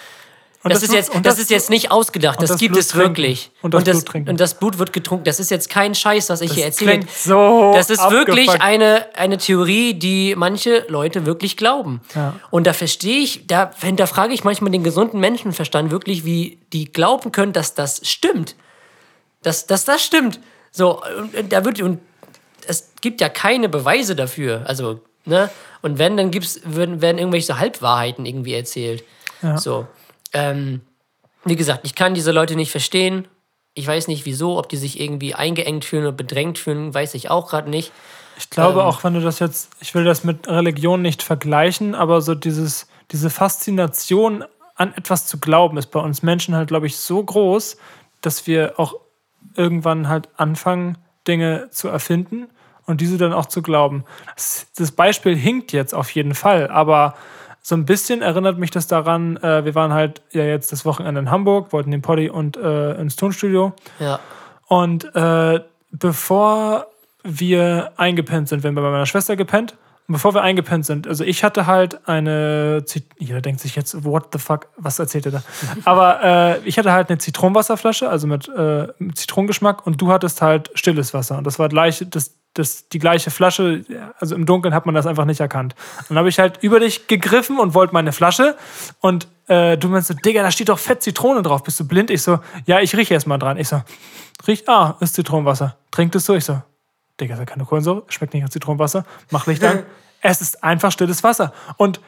Und 0.64 0.72
das, 0.72 0.80
das 0.80 0.90
ist 0.90 0.96
jetzt, 0.96 1.14
das, 1.14 1.22
das- 1.24 1.40
ist 1.40 1.50
jetzt 1.50 1.70
nicht 1.70 1.92
ausgedacht, 1.92 2.42
das, 2.42 2.58
gibt 2.58 2.72
Blut 2.74 2.80
es 2.80 2.88
trinken. 2.88 3.08
wirklich. 3.10 3.52
Und 3.62 3.74
das 3.74 3.80
und, 3.80 3.88
das, 3.88 3.96
Blut 3.98 4.06
trinken. 4.08 4.30
und 4.30 4.40
das 4.40 4.54
Blut 4.54 4.78
wird 4.80 4.94
getrunken. 4.94 5.26
Das 5.26 5.40
ist 5.42 5.52
jetzt 5.52 5.70
kein 5.70 5.94
Scheiß, 5.94 6.30
was 6.30 6.40
ich 6.42 6.54
hier 6.54 6.66
erzähle. 6.66 7.02
so 7.14 7.74
Das 7.76 7.90
ist 7.90 8.00
wirklich 8.10 8.48
abgefuckt. 8.50 8.62
eine, 8.62 9.06
eine 9.16 9.38
Theorie, 9.38 9.94
die 9.94 10.36
manche 10.38 10.86
Leute 10.88 11.26
wirklich 11.26 11.58
glauben. 11.58 12.00
Ja. 12.16 12.36
Und 12.50 12.66
da 12.66 12.72
verstehe 12.74 13.20
ich, 13.20 13.46
da 13.46 13.72
hinterfrage 13.82 14.34
ich 14.34 14.46
manchmal 14.46 14.72
den 14.72 14.84
gesunden 14.84 15.20
Menschenverstand 15.20 15.92
wirklich, 15.92 16.24
wie 16.24 16.60
die 16.72 16.86
glauben 16.92 17.32
können, 17.34 17.52
dass 17.52 17.74
das 17.74 18.00
stimmt. 18.08 18.56
Dass, 19.42 19.68
dass 19.68 19.84
das 19.84 20.04
stimmt. 20.04 20.40
So, 20.72 21.02
und, 21.38 21.52
da 21.52 21.66
wird, 21.66 21.82
und 21.82 22.00
es 22.66 22.92
gibt 23.02 23.20
ja 23.20 23.28
keine 23.28 23.68
Beweise 23.68 24.16
dafür. 24.16 24.62
Also, 24.66 25.02
ne? 25.26 25.50
Und 25.82 26.00
wenn, 26.00 26.16
dann 26.16 26.32
gibt's, 26.32 26.62
werden, 26.64 27.02
werden 27.02 27.18
irgendwelche 27.18 27.60
Halbwahrheiten 27.60 28.26
irgendwie 28.26 28.54
erzählt. 28.54 29.04
Ja. 29.42 29.58
So. 29.58 29.86
Ähm, 30.34 30.82
wie 31.46 31.56
gesagt, 31.56 31.82
ich 31.84 31.96
kann 31.96 32.14
diese 32.14 32.32
Leute 32.32 32.56
nicht 32.56 32.72
verstehen. 32.72 33.28
Ich 33.74 33.88
weiß 33.88 34.08
nicht 34.08 34.26
wieso, 34.26 34.58
ob 34.58 34.70
die 34.70 34.78
sich 34.78 35.00
irgendwie 35.00 35.34
eingeengt 35.34 35.86
fühlen 35.86 36.04
oder 36.04 36.12
bedrängt 36.12 36.60
fühlen, 36.60 36.94
weiß 36.94 37.16
ich 37.16 37.30
auch 37.30 37.50
gerade 37.50 37.70
nicht. 37.70 37.92
Ich 38.38 38.50
glaube 38.50 38.82
Ähm. 38.82 38.86
auch, 38.86 39.04
wenn 39.04 39.14
du 39.14 39.22
das 39.22 39.40
jetzt, 39.40 39.72
ich 39.80 39.94
will 39.96 40.04
das 40.04 40.24
mit 40.24 40.48
Religion 40.48 41.02
nicht 41.02 41.24
vergleichen, 41.24 41.96
aber 41.96 42.22
so 42.22 42.36
dieses, 42.36 42.88
diese 43.12 43.30
Faszination 43.30 44.44
an 44.76 44.94
etwas 44.96 45.28
zu 45.28 45.40
glauben, 45.40 45.78
ist 45.78 45.88
bei 45.92 46.00
uns 46.00 46.24
Menschen 46.24 46.56
halt, 46.56 46.68
glaube 46.68 46.88
ich, 46.88 46.98
so 46.98 47.24
groß, 47.24 47.78
dass 48.22 48.48
wir 48.48 48.74
auch 48.78 48.96
irgendwann 49.56 50.08
halt 50.08 50.30
anfangen, 50.38 50.98
Dinge 51.28 51.70
zu 51.72 51.88
erfinden 51.90 52.48
und 52.86 53.02
diese 53.02 53.18
dann 53.18 53.34
auch 53.34 53.46
zu 53.46 53.62
glauben. 53.62 54.04
Das, 54.36 54.68
das 54.76 54.92
Beispiel 54.92 55.36
hinkt 55.36 55.72
jetzt 55.72 55.94
auf 55.94 56.10
jeden 56.12 56.36
Fall, 56.36 56.70
aber 56.70 57.16
so 57.66 57.76
ein 57.76 57.86
bisschen 57.86 58.22
erinnert 58.22 58.60
mich 58.60 58.72
das 58.72 58.88
daran, 58.88 59.38
äh, 59.38 59.64
wir 59.64 59.74
waren 59.74 59.94
halt 59.94 60.22
ja 60.32 60.44
jetzt 60.44 60.74
das 60.74 60.84
Wochenende 60.86 61.22
in 61.22 61.32
Hamburg, 61.32 61.72
wollten 61.72 61.92
den 61.92 62.02
Poddy 62.02 62.30
und 62.30 62.58
äh, 62.58 62.94
ins 62.96 63.16
Tonstudio. 63.16 63.74
Ja. 64.00 64.20
Und 64.68 65.16
äh, 65.16 65.62
bevor 65.92 66.88
wir 67.24 67.94
eingepennt 67.96 68.50
sind, 68.50 68.64
wir 68.64 68.68
haben 68.68 68.76
bei 68.76 68.82
meiner 68.82 69.06
Schwester 69.06 69.38
gepennt, 69.38 69.78
und 70.08 70.14
bevor 70.16 70.34
wir 70.34 70.42
eingepennt 70.42 70.86
sind, 70.86 71.08
also 71.08 71.24
ich 71.24 71.46
hatte 71.46 71.66
halt 71.66 72.10
eine, 72.10 72.84
Zit 72.86 73.06
jeder 73.18 73.40
denkt 73.40 73.62
sich 73.62 73.78
jetzt, 73.78 74.04
what 74.04 74.28
the 74.34 74.40
fuck, 74.40 74.68
was 74.76 75.00
erzählt 75.00 75.28
er 75.28 75.32
da? 75.32 75.44
Aber 75.86 76.22
äh, 76.22 76.60
ich 76.66 76.78
hatte 76.78 76.92
halt 76.92 77.10
eine 77.10 77.20
Zitronenwasserflasche, 77.20 78.10
also 78.10 78.28
mit, 78.28 78.50
äh, 78.50 78.88
mit 79.00 79.18
Zitronengeschmack 79.18 79.88
und 79.88 80.02
du 80.02 80.12
hattest 80.12 80.42
halt 80.42 80.70
stilles 80.74 81.14
Wasser 81.14 81.38
und 81.38 81.48
das 81.48 81.58
war 81.60 81.70
gleich, 81.70 82.06
das, 82.10 82.36
das, 82.54 82.88
die 82.90 83.00
gleiche 83.00 83.32
Flasche, 83.32 83.84
also 84.20 84.36
im 84.36 84.46
Dunkeln 84.46 84.74
hat 84.74 84.86
man 84.86 84.94
das 84.94 85.08
einfach 85.08 85.26
nicht 85.26 85.40
erkannt. 85.40 85.76
Dann 86.08 86.18
habe 86.18 86.30
ich 86.30 86.40
halt 86.40 86.60
über 86.62 86.80
dich 86.80 87.08
gegriffen 87.08 87.60
und 87.60 87.74
wollte 87.74 87.94
meine 87.94 88.12
Flasche 88.12 88.56
und 89.00 89.28
äh, 89.48 89.78
du 89.78 89.90
meinst 89.90 90.08
so, 90.08 90.14
Digga, 90.14 90.44
da 90.44 90.52
steht 90.52 90.70
doch 90.70 90.80
Fett 90.80 91.02
Zitrone 91.02 91.42
drauf, 91.42 91.64
bist 91.64 91.80
du 91.80 91.88
blind? 91.88 92.10
Ich 92.12 92.22
so, 92.22 92.40
ja, 92.66 92.80
ich 92.80 92.96
rieche 92.96 93.14
erst 93.14 93.28
mal 93.28 93.38
dran. 93.38 93.58
Ich 93.58 93.68
so, 93.68 93.82
riech, 94.48 94.70
ah, 94.70 94.96
ist 95.00 95.16
Zitronenwasser. 95.16 95.76
Trinkt 95.92 96.16
es 96.16 96.26
so? 96.26 96.36
Ich 96.36 96.46
so, 96.46 96.62
Digga, 97.20 97.34
ist 97.34 97.40
ja 97.40 97.46
keine 97.46 97.66
Kohlensäure, 97.66 98.04
schmeckt 98.08 98.34
nicht 98.34 98.44
nach 98.44 98.50
Zitronenwasser. 98.50 99.06
Mach 99.32 99.48
Licht 99.48 99.64
an. 99.64 99.84
es 100.22 100.42
ist 100.42 100.64
einfach 100.64 100.92
stilles 100.92 101.24
Wasser. 101.24 101.54
Und 101.78 102.00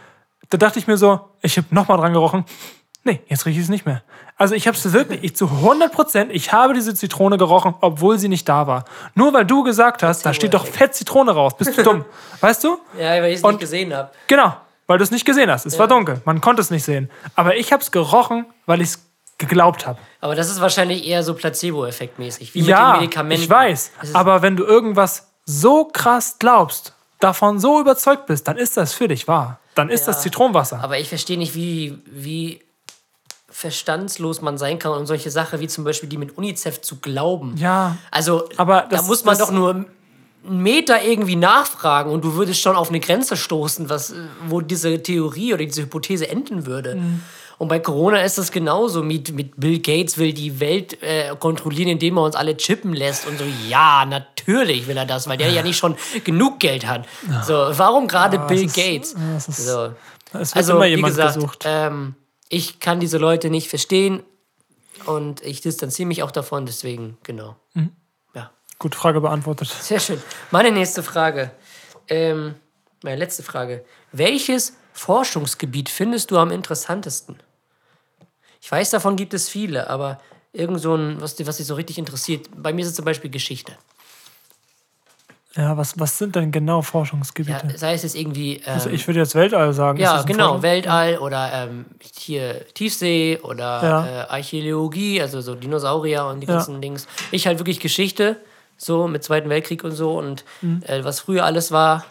da 0.49 0.57
dachte 0.57 0.79
ich 0.79 0.87
mir 0.87 0.97
so, 0.97 1.19
ich 1.41 1.57
habe 1.57 1.67
nochmal 1.71 1.97
dran 1.97 2.13
gerochen. 2.13 2.45
Nee, 3.07 3.21
jetzt 3.27 3.45
rieche 3.45 3.59
ich 3.59 3.65
es 3.65 3.69
nicht 3.69 3.85
mehr. 3.85 4.01
Also 4.35 4.55
ich 4.55 4.67
habe 4.67 4.75
es 4.75 4.91
wirklich, 4.91 5.23
ich 5.23 5.35
zu 5.35 5.45
100 5.45 5.91
Prozent, 5.91 6.31
ich 6.33 6.51
habe 6.51 6.73
diese 6.73 6.93
Zitrone 6.95 7.37
gerochen, 7.37 7.75
obwohl 7.79 8.17
sie 8.19 8.27
nicht 8.27 8.49
da 8.49 8.65
war. 8.67 8.83
Nur 9.13 9.31
weil 9.31 9.45
du 9.45 9.63
gesagt 9.63 10.01
hast, 10.03 10.25
da 10.25 10.33
steht 10.33 10.53
doch 10.55 10.65
fett 10.65 10.93
Zitrone 10.95 11.31
raus. 11.31 11.55
Bist 11.55 11.77
du 11.77 11.83
dumm? 11.83 12.03
Weißt 12.41 12.63
du? 12.63 12.79
Ja, 12.99 13.11
weil 13.21 13.25
ich 13.31 13.37
es 13.37 13.43
nicht 13.43 13.59
gesehen 13.59 13.93
habe. 13.93 14.09
Genau, 14.27 14.57
weil 14.87 14.97
du 14.97 15.03
es 15.03 15.11
nicht 15.11 15.23
gesehen 15.23 15.49
hast. 15.51 15.65
Es 15.67 15.77
war 15.79 15.87
dunkel, 15.87 16.19
man 16.25 16.41
konnte 16.41 16.61
es 16.61 16.71
nicht 16.71 16.83
sehen. 16.83 17.09
Aber 17.35 17.55
ich 17.55 17.71
habe 17.71 17.81
es 17.83 17.91
gerochen, 17.91 18.45
weil 18.65 18.81
ich 18.81 18.89
es 18.89 19.05
geglaubt 19.37 19.85
habe. 19.85 19.99
Aber 20.19 20.33
das 20.33 20.49
ist 20.49 20.59
wahrscheinlich 20.59 21.05
eher 21.05 21.21
so 21.21 21.35
Placebo-Effekt-mäßig, 21.35 22.55
wie 22.55 22.61
Ja, 22.61 22.87
mit 22.87 22.95
den 22.95 22.99
Medikamenten. 23.01 23.43
ich 23.43 23.49
weiß. 23.49 23.91
Aber 24.13 24.41
wenn 24.41 24.55
du 24.57 24.63
irgendwas 24.65 25.27
so 25.45 25.85
krass 25.85 26.37
glaubst, 26.39 26.93
davon 27.19 27.59
so 27.59 27.79
überzeugt 27.79 28.25
bist, 28.25 28.47
dann 28.47 28.57
ist 28.57 28.77
das 28.77 28.93
für 28.93 29.07
dich 29.07 29.27
wahr. 29.27 29.59
Dann 29.75 29.89
ist 29.89 30.01
Ja. 30.01 30.13
das 30.13 30.21
Zitronenwasser. 30.23 30.79
Aber 30.83 30.97
ich 30.97 31.09
verstehe 31.09 31.37
nicht, 31.37 31.53
wie, 31.53 32.01
wie 32.07 32.61
verstandslos 33.57 34.41
man 34.41 34.57
sein 34.57 34.79
kann 34.79 34.91
und 34.91 35.05
solche 35.05 35.31
Sachen 35.31 35.61
wie 35.61 35.67
zum 35.67 35.85
Beispiel 35.85 36.09
die 36.09 36.17
mit 36.17 36.37
UNICEF 36.37 36.81
zu 36.81 36.97
glauben. 36.97 37.55
ja, 37.57 37.95
Also, 38.11 38.49
Aber 38.57 38.81
da 38.81 38.97
das- 38.97 39.07
muss 39.07 39.23
man 39.23 39.37
doch 39.37 39.49
nur 39.51 39.69
einen 39.71 39.85
Meter 40.61 41.01
irgendwie 41.01 41.37
nachfragen 41.37 42.11
und 42.11 42.23
du 42.25 42.33
würdest 42.35 42.59
schon 42.61 42.75
auf 42.75 42.89
eine 42.89 42.99
Grenze 42.99 43.37
stoßen, 43.37 43.89
was, 43.89 44.13
wo 44.47 44.59
diese 44.59 45.01
Theorie 45.01 45.53
oder 45.53 45.63
diese 45.63 45.83
Hypothese 45.83 46.27
enden 46.27 46.65
würde. 46.65 46.95
Mhm. 46.95 47.21
Und 47.57 47.69
bei 47.69 47.79
Corona 47.79 48.21
ist 48.23 48.37
das 48.37 48.51
genauso. 48.51 49.01
Mit, 49.01 49.33
mit 49.33 49.57
Bill 49.57 49.79
Gates 49.79 50.17
will 50.17 50.33
die 50.33 50.59
Welt 50.59 51.01
äh, 51.01 51.33
kontrollieren, 51.39 51.87
indem 51.87 52.17
er 52.17 52.23
uns 52.23 52.35
alle 52.35 52.57
chippen 52.57 52.91
lässt. 52.93 53.25
Und 53.25 53.39
so, 53.39 53.45
ja, 53.69 54.05
natürlich 54.05 54.85
will 54.87 54.97
er 54.97 55.05
das, 55.05 55.29
weil 55.29 55.37
der 55.37 55.49
ja 55.49 55.63
nicht 55.63 55.77
schon 55.77 55.95
genug 56.25 56.59
Geld 56.59 56.85
hat. 56.85 57.05
So, 57.47 57.53
warum 57.53 58.09
gerade 58.09 58.35
Ja, 58.35 58.45
Bill 58.47 58.65
ist- 58.65 58.75
Gates? 58.75 59.13
ja, 59.17 59.37
es 59.37 59.47
ist- 59.47 59.65
so. 59.65 59.91
Es 60.33 60.53
wird 60.53 60.55
Also, 60.57 60.73
immer 60.73 60.83
wie 60.83 60.89
jemand 60.89 61.13
gesagt, 61.15 61.35
gesucht. 61.35 61.63
ähm, 61.65 62.15
ich 62.49 62.79
kann 62.79 62.99
diese 62.99 63.17
Leute 63.17 63.49
nicht 63.49 63.69
verstehen 63.69 64.23
und 65.05 65.41
ich 65.43 65.61
distanziere 65.61 66.07
mich 66.07 66.23
auch 66.23 66.31
davon, 66.31 66.65
deswegen, 66.65 67.17
genau. 67.23 67.55
Mhm. 67.73 67.91
Ja, 68.33 68.51
Gut, 68.79 68.95
Frage 68.95 69.21
beantwortet. 69.21 69.67
sehr 69.69 69.99
schön. 69.99 70.21
Meine 70.51 70.71
nächste 70.71 71.03
Frage, 71.03 71.51
ähm, 72.07 72.55
meine 73.03 73.17
letzte 73.17 73.43
Frage. 73.43 73.83
Welches 74.11 74.73
Forschungsgebiet 74.93 75.89
findest 75.89 76.31
du 76.31 76.37
am 76.37 76.51
interessantesten? 76.51 77.37
Ich 78.61 78.71
weiß, 78.71 78.89
davon 78.91 79.15
gibt 79.15 79.33
es 79.33 79.49
viele, 79.49 79.89
aber 79.89 80.19
irgend 80.53 80.81
so 80.81 80.95
ein, 80.95 81.19
was, 81.21 81.35
dich- 81.35 81.45
was 81.47 81.57
dich 81.57 81.67
so 81.67 81.75
richtig 81.75 81.97
interessiert. 81.97 82.47
Bei 82.55 82.73
mir 82.73 82.81
ist 82.81 82.89
es 82.89 82.95
zum 82.95 83.05
Beispiel 83.05 83.29
Geschichte. 83.29 83.73
Ja, 85.57 85.77
was, 85.77 85.97
was 85.99 86.17
sind 86.17 86.35
denn 86.35 86.51
genau 86.51 86.77
Ja, 86.77 86.81
Forschungsgebiete? 86.81 87.77
sei 87.77 87.93
es 87.93 88.03
jetzt 88.03 88.15
irgendwie. 88.15 88.57
Ähm, 88.57 88.73
also 88.73 88.89
ich 88.89 89.07
würde 89.07 89.19
jetzt 89.21 89.35
Weltall 89.35 89.71
sagen. 89.73 89.97
Ja, 89.99 90.17
das 90.17 90.25
genau, 90.25 90.47
Forschung- 90.47 90.63
Weltall 90.63 91.17
oder 91.19 91.49
ähm, 91.53 91.85
hier 92.13 92.65
Tiefsee 92.73 93.39
oder 93.41 93.83
Ja. 93.83 94.05
äh, 94.05 94.25
Archäologie, 94.27 95.21
also 95.21 95.39
so 95.41 95.55
Dinosaurier 95.55 96.25
und 96.25 96.41
die 96.41 96.47
Ja. 96.47 96.55
ganzen 96.55 96.81
Dings. 96.81 97.07
Ich 97.31 97.47
halt 97.47 97.59
wirklich 97.59 97.79
Geschichte, 97.79 98.37
so 98.77 99.07
mit 99.07 99.23
Zweiten 99.23 99.47
Weltkrieg 99.49 99.83
und 99.85 99.91
so 99.93 100.17
und 100.17 100.43
Mhm. 100.61 100.83
äh, 100.87 101.03
was 101.05 101.21
früher 101.21 101.45
alles 101.45 101.71
war. 101.71 102.03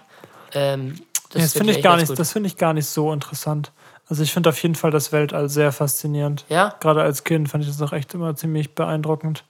Ähm, 0.55 0.95
das 1.31 1.53
find 1.53 1.67
finde 1.67 1.73
ich 1.75 1.83
gar 1.83 1.97
nicht, 1.97 2.19
das 2.19 2.33
finde 2.33 2.47
ich 2.47 2.57
gar 2.57 2.73
nicht 2.73 2.87
so 2.87 3.13
interessant. 3.13 3.73
Also 4.09 4.23
ich 4.23 4.33
finde 4.33 4.51
auf 4.51 4.63
jeden 4.63 4.75
Fall 4.75 4.91
das 4.91 5.13
Weltall 5.13 5.49
sehr 5.49 5.73
faszinierend. 5.73 6.45
Ja? 6.49 6.75
Gerade 6.81 7.03
als 7.03 7.25
Kind 7.25 7.49
fand 7.49 7.65
ich 7.65 7.71
das 7.71 7.83
auch 7.83 7.93
echt 7.93 8.15
immer 8.15 8.35
ziemlich 8.37 8.75
beeindruckend. 8.75 9.45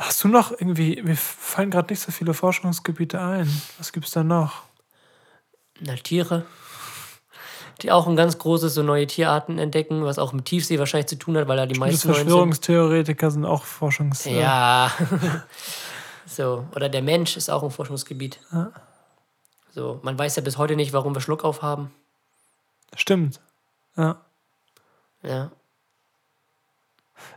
Hast 0.00 0.24
du 0.24 0.28
noch 0.28 0.50
irgendwie, 0.50 1.02
mir 1.02 1.14
fallen 1.14 1.70
gerade 1.70 1.92
nicht 1.92 2.00
so 2.00 2.10
viele 2.10 2.32
Forschungsgebiete 2.32 3.20
ein. 3.20 3.62
Was 3.76 3.92
gibt's 3.92 4.12
da 4.12 4.24
noch? 4.24 4.62
Na, 5.78 5.94
Tiere, 5.94 6.46
die 7.82 7.92
auch 7.92 8.06
ein 8.06 8.16
ganz 8.16 8.38
großes 8.38 8.72
so 8.72 8.82
neue 8.82 9.06
Tierarten 9.06 9.58
entdecken, 9.58 10.02
was 10.04 10.18
auch 10.18 10.32
mit 10.32 10.46
Tiefsee 10.46 10.78
wahrscheinlich 10.78 11.08
zu 11.08 11.16
tun 11.16 11.36
hat, 11.36 11.48
weil 11.48 11.58
da 11.58 11.66
die 11.66 11.74
Das 11.74 11.80
meisten. 11.80 12.12
Verschwörungstheoretiker 12.14 13.30
sind 13.30 13.44
auch 13.44 13.64
Forschungs... 13.64 14.24
äh, 14.24 14.40
Ja. 14.40 14.90
so, 16.26 16.66
oder 16.74 16.88
der 16.88 17.02
Mensch 17.02 17.36
ist 17.36 17.50
auch 17.50 17.62
ein 17.62 17.70
Forschungsgebiet. 17.70 18.40
So, 19.72 20.00
man 20.02 20.18
weiß 20.18 20.36
ja 20.36 20.42
bis 20.42 20.56
heute 20.56 20.76
nicht, 20.76 20.94
warum 20.94 21.14
wir 21.14 21.20
Schluckauf 21.20 21.60
haben. 21.60 21.92
Stimmt. 22.96 23.40
Ja. 23.96 24.20
Ja. 25.22 25.50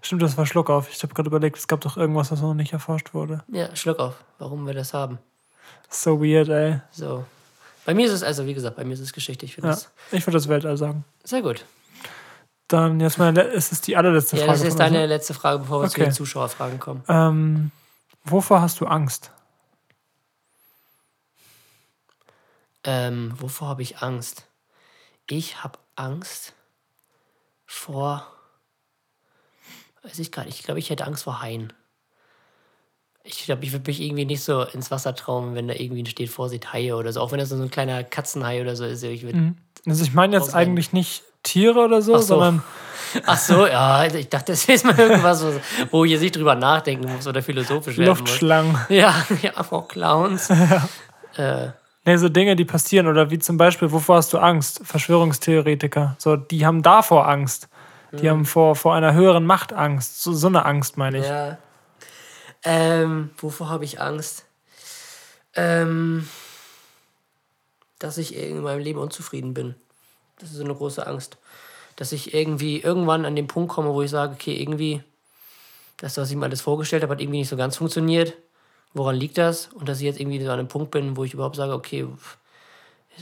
Stimmt, 0.03 0.21
das 0.21 0.37
war 0.37 0.45
Schluckauf. 0.45 0.89
Ich 0.91 1.01
habe 1.01 1.13
gerade 1.13 1.29
überlegt, 1.29 1.57
es 1.57 1.67
gab 1.67 1.79
doch 1.81 1.95
irgendwas, 1.97 2.29
was 2.31 2.41
noch 2.41 2.53
nicht 2.53 2.73
erforscht 2.73 3.13
wurde. 3.13 3.41
Ja, 3.47 3.73
Schluck 3.75 3.99
auf, 3.99 4.15
warum 4.37 4.67
wir 4.67 4.73
das 4.73 4.93
haben. 4.93 5.17
So 5.89 6.21
weird, 6.21 6.49
ey. 6.49 6.81
So. 6.91 7.25
Bei 7.85 7.93
mir 7.93 8.05
ist 8.05 8.11
es, 8.11 8.21
also 8.21 8.45
wie 8.45 8.53
gesagt, 8.53 8.75
bei 8.75 8.83
mir 8.83 8.93
ist 8.93 8.99
es 8.99 9.13
Geschichte. 9.13 9.45
Ich 9.45 9.55
Ja. 9.57 9.69
es 9.69 9.89
Ich 10.11 10.27
würde 10.27 10.37
das 10.37 10.47
Weltall 10.49 10.75
sagen. 10.77 11.05
sehr 11.23 11.41
gut. 11.41 11.65
Dann 12.67 12.99
jetzt 12.99 13.17
le- 13.17 13.47
es 13.53 13.71
ist 13.71 13.87
die 13.87 13.95
allerletzte 13.95 14.35
Ja, 14.37 14.43
Frage. 14.45 14.51
das 14.59 14.67
ist 14.67 14.73
von 14.73 14.81
uns, 14.81 14.91
deine 14.91 14.97
ne? 14.99 15.05
letzte 15.05 15.33
Frage, 15.33 15.59
bevor 15.59 15.81
wir 15.81 15.89
zu 15.89 15.95
Okay. 15.95 16.05
den 16.09 16.13
Zuschauerfragen 16.13 16.79
kommen. 16.79 17.03
Ähm, 17.07 17.71
wovor 18.25 18.61
hast 18.61 18.79
du 18.81 18.85
Angst? 18.87 19.31
Ähm, 22.83 23.33
wovor 23.37 23.69
habe 23.69 23.81
ich 23.81 23.99
Angst? 24.01 24.45
Ich 25.29 25.63
habe 25.63 25.79
Angst 25.95 26.53
vor. 27.65 28.27
Weiß 30.03 30.19
ich 30.19 30.31
gar 30.31 30.45
nicht. 30.45 30.59
Ich 30.59 30.63
glaube, 30.65 30.79
ich 30.79 30.89
hätte 30.89 31.05
Angst 31.05 31.23
vor 31.23 31.41
Haien. 31.41 31.71
Ich 33.25 33.45
glaube, 33.45 33.63
ich 33.63 33.71
würde 33.71 33.89
mich 33.89 34.01
irgendwie 34.01 34.25
nicht 34.25 34.43
so 34.43 34.63
ins 34.63 34.91
Wasser 34.91 35.15
trauen, 35.15 35.55
wenn 35.55 35.67
da 35.69 35.73
irgendwie 35.75 36.05
steht, 36.09 36.29
Vorsicht, 36.29 36.73
Haie 36.73 36.93
oder 36.95 37.13
so. 37.13 37.21
Auch 37.21 37.31
wenn 37.31 37.39
das 37.39 37.49
so 37.49 37.55
ein 37.61 37.71
kleiner 37.71 38.03
Katzenhai 38.03 38.61
oder 38.61 38.75
so 38.75 38.83
ist. 38.83 39.01
Ich 39.03 39.23
würd, 39.23 39.35
Also 39.87 40.03
ich 40.03 40.13
meine 40.13 40.35
jetzt 40.35 40.49
Ausrennen. 40.49 40.69
eigentlich 40.71 40.91
nicht 40.91 41.23
Tiere 41.41 41.79
oder 41.79 42.01
so, 42.01 42.15
Ach 42.15 42.19
so. 42.19 42.25
sondern 42.27 42.63
Ach 43.25 43.37
so, 43.37 43.65
ja. 43.65 43.95
also 43.95 44.17
Ich 44.17 44.27
dachte, 44.27 44.51
das 44.51 44.65
ist 44.65 44.83
mal 44.83 44.97
irgendwas, 44.99 45.45
wo- 45.91 46.03
ich 46.03 46.11
jetzt 46.11 46.21
nicht 46.21 46.35
drüber 46.35 46.55
nachdenken 46.55 47.09
muss 47.13 47.25
oder 47.25 47.41
philosophisch 47.41 47.97
werden 47.97 48.09
muss. 48.09 48.19
Luftschlangen. 48.19 48.77
Ja, 48.89 49.25
ja, 49.41 49.51
auch 49.57 49.87
Clowns. 49.87 50.49
äh, 51.37 51.69
Nee, 52.05 52.17
so 52.17 52.27
Dinge, 52.27 52.57
die 52.57 52.65
passieren. 52.65 53.07
Oder 53.07 53.31
wie 53.31 53.39
zum 53.39 53.55
Beispiel, 53.55 53.89
wovor 53.89 54.17
hast 54.17 54.33
du 54.33 54.37
Angst? 54.37 54.81
Verschwörungstheoretiker. 54.83 56.17
So, 56.19 56.35
die 56.35 56.65
haben 56.65 56.81
davor 56.83 57.29
Angst. 57.29 57.69
Die 58.19 58.29
haben 58.29 58.45
vor, 58.45 58.75
vor 58.75 58.93
einer 58.93 59.13
höheren 59.13 59.45
Macht 59.45 59.73
Angst. 59.73 60.21
So, 60.21 60.33
so 60.33 60.47
eine 60.47 60.65
Angst, 60.65 60.97
meine 60.97 61.19
ich. 61.19 61.25
Ja. 61.25 61.57
Ähm, 62.63 63.31
wovor 63.37 63.69
habe 63.69 63.85
ich 63.85 63.99
Angst? 63.99 64.45
Ähm, 65.55 66.27
dass 67.99 68.17
ich 68.17 68.35
in 68.35 68.61
meinem 68.61 68.81
Leben 68.81 68.99
unzufrieden 68.99 69.53
bin. 69.53 69.75
Das 70.37 70.51
ist 70.51 70.57
so 70.57 70.63
eine 70.63 70.75
große 70.75 71.05
Angst. 71.05 71.37
Dass 71.95 72.11
ich 72.11 72.33
irgendwie 72.33 72.81
irgendwann 72.81 73.25
an 73.25 73.35
den 73.35 73.47
Punkt 73.47 73.71
komme, 73.71 73.93
wo 73.93 74.01
ich 74.01 74.11
sage, 74.11 74.33
okay, 74.33 74.61
irgendwie, 74.61 75.03
das, 75.97 76.17
was 76.17 76.29
ich 76.29 76.35
mir 76.35 76.45
alles 76.45 76.61
vorgestellt 76.61 77.03
habe, 77.03 77.13
hat 77.13 77.21
irgendwie 77.21 77.39
nicht 77.39 77.49
so 77.49 77.57
ganz 77.57 77.77
funktioniert. 77.77 78.35
Woran 78.93 79.15
liegt 79.15 79.37
das? 79.37 79.67
Und 79.67 79.89
dass 79.89 79.97
ich 79.99 80.03
jetzt 80.03 80.19
irgendwie 80.19 80.43
so 80.43 80.51
an 80.51 80.59
einem 80.59 80.67
Punkt 80.67 80.91
bin, 80.91 81.17
wo 81.17 81.23
ich 81.23 81.33
überhaupt 81.33 81.55
sage, 81.55 81.73
okay, 81.73 82.07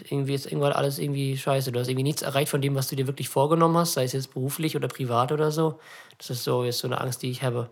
irgendwie 0.09 0.33
ist 0.33 0.45
irgendwann 0.45 0.73
alles 0.73 0.99
irgendwie 0.99 1.37
scheiße. 1.37 1.71
Du 1.71 1.79
hast 1.79 1.87
irgendwie 1.87 2.03
nichts 2.03 2.21
erreicht 2.21 2.49
von 2.49 2.61
dem, 2.61 2.75
was 2.75 2.87
du 2.87 2.95
dir 2.95 3.07
wirklich 3.07 3.29
vorgenommen 3.29 3.77
hast, 3.77 3.93
sei 3.93 4.03
es 4.03 4.13
jetzt 4.13 4.33
beruflich 4.33 4.75
oder 4.75 4.87
privat 4.87 5.31
oder 5.31 5.51
so. 5.51 5.79
Das 6.17 6.29
ist 6.29 6.43
so 6.43 6.63
jetzt 6.63 6.79
so 6.79 6.87
eine 6.87 7.01
Angst, 7.01 7.21
die 7.23 7.29
ich 7.31 7.43
habe 7.43 7.69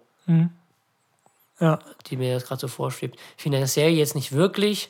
Ja. 1.60 1.80
die 2.08 2.18
mir 2.18 2.30
jetzt 2.32 2.48
gerade 2.48 2.62
so 2.62 2.68
vorschwebt. 2.68 3.20
Finanziell 3.38 3.92
jetzt 3.92 4.16
nicht 4.16 4.32
wirklich. 4.32 4.90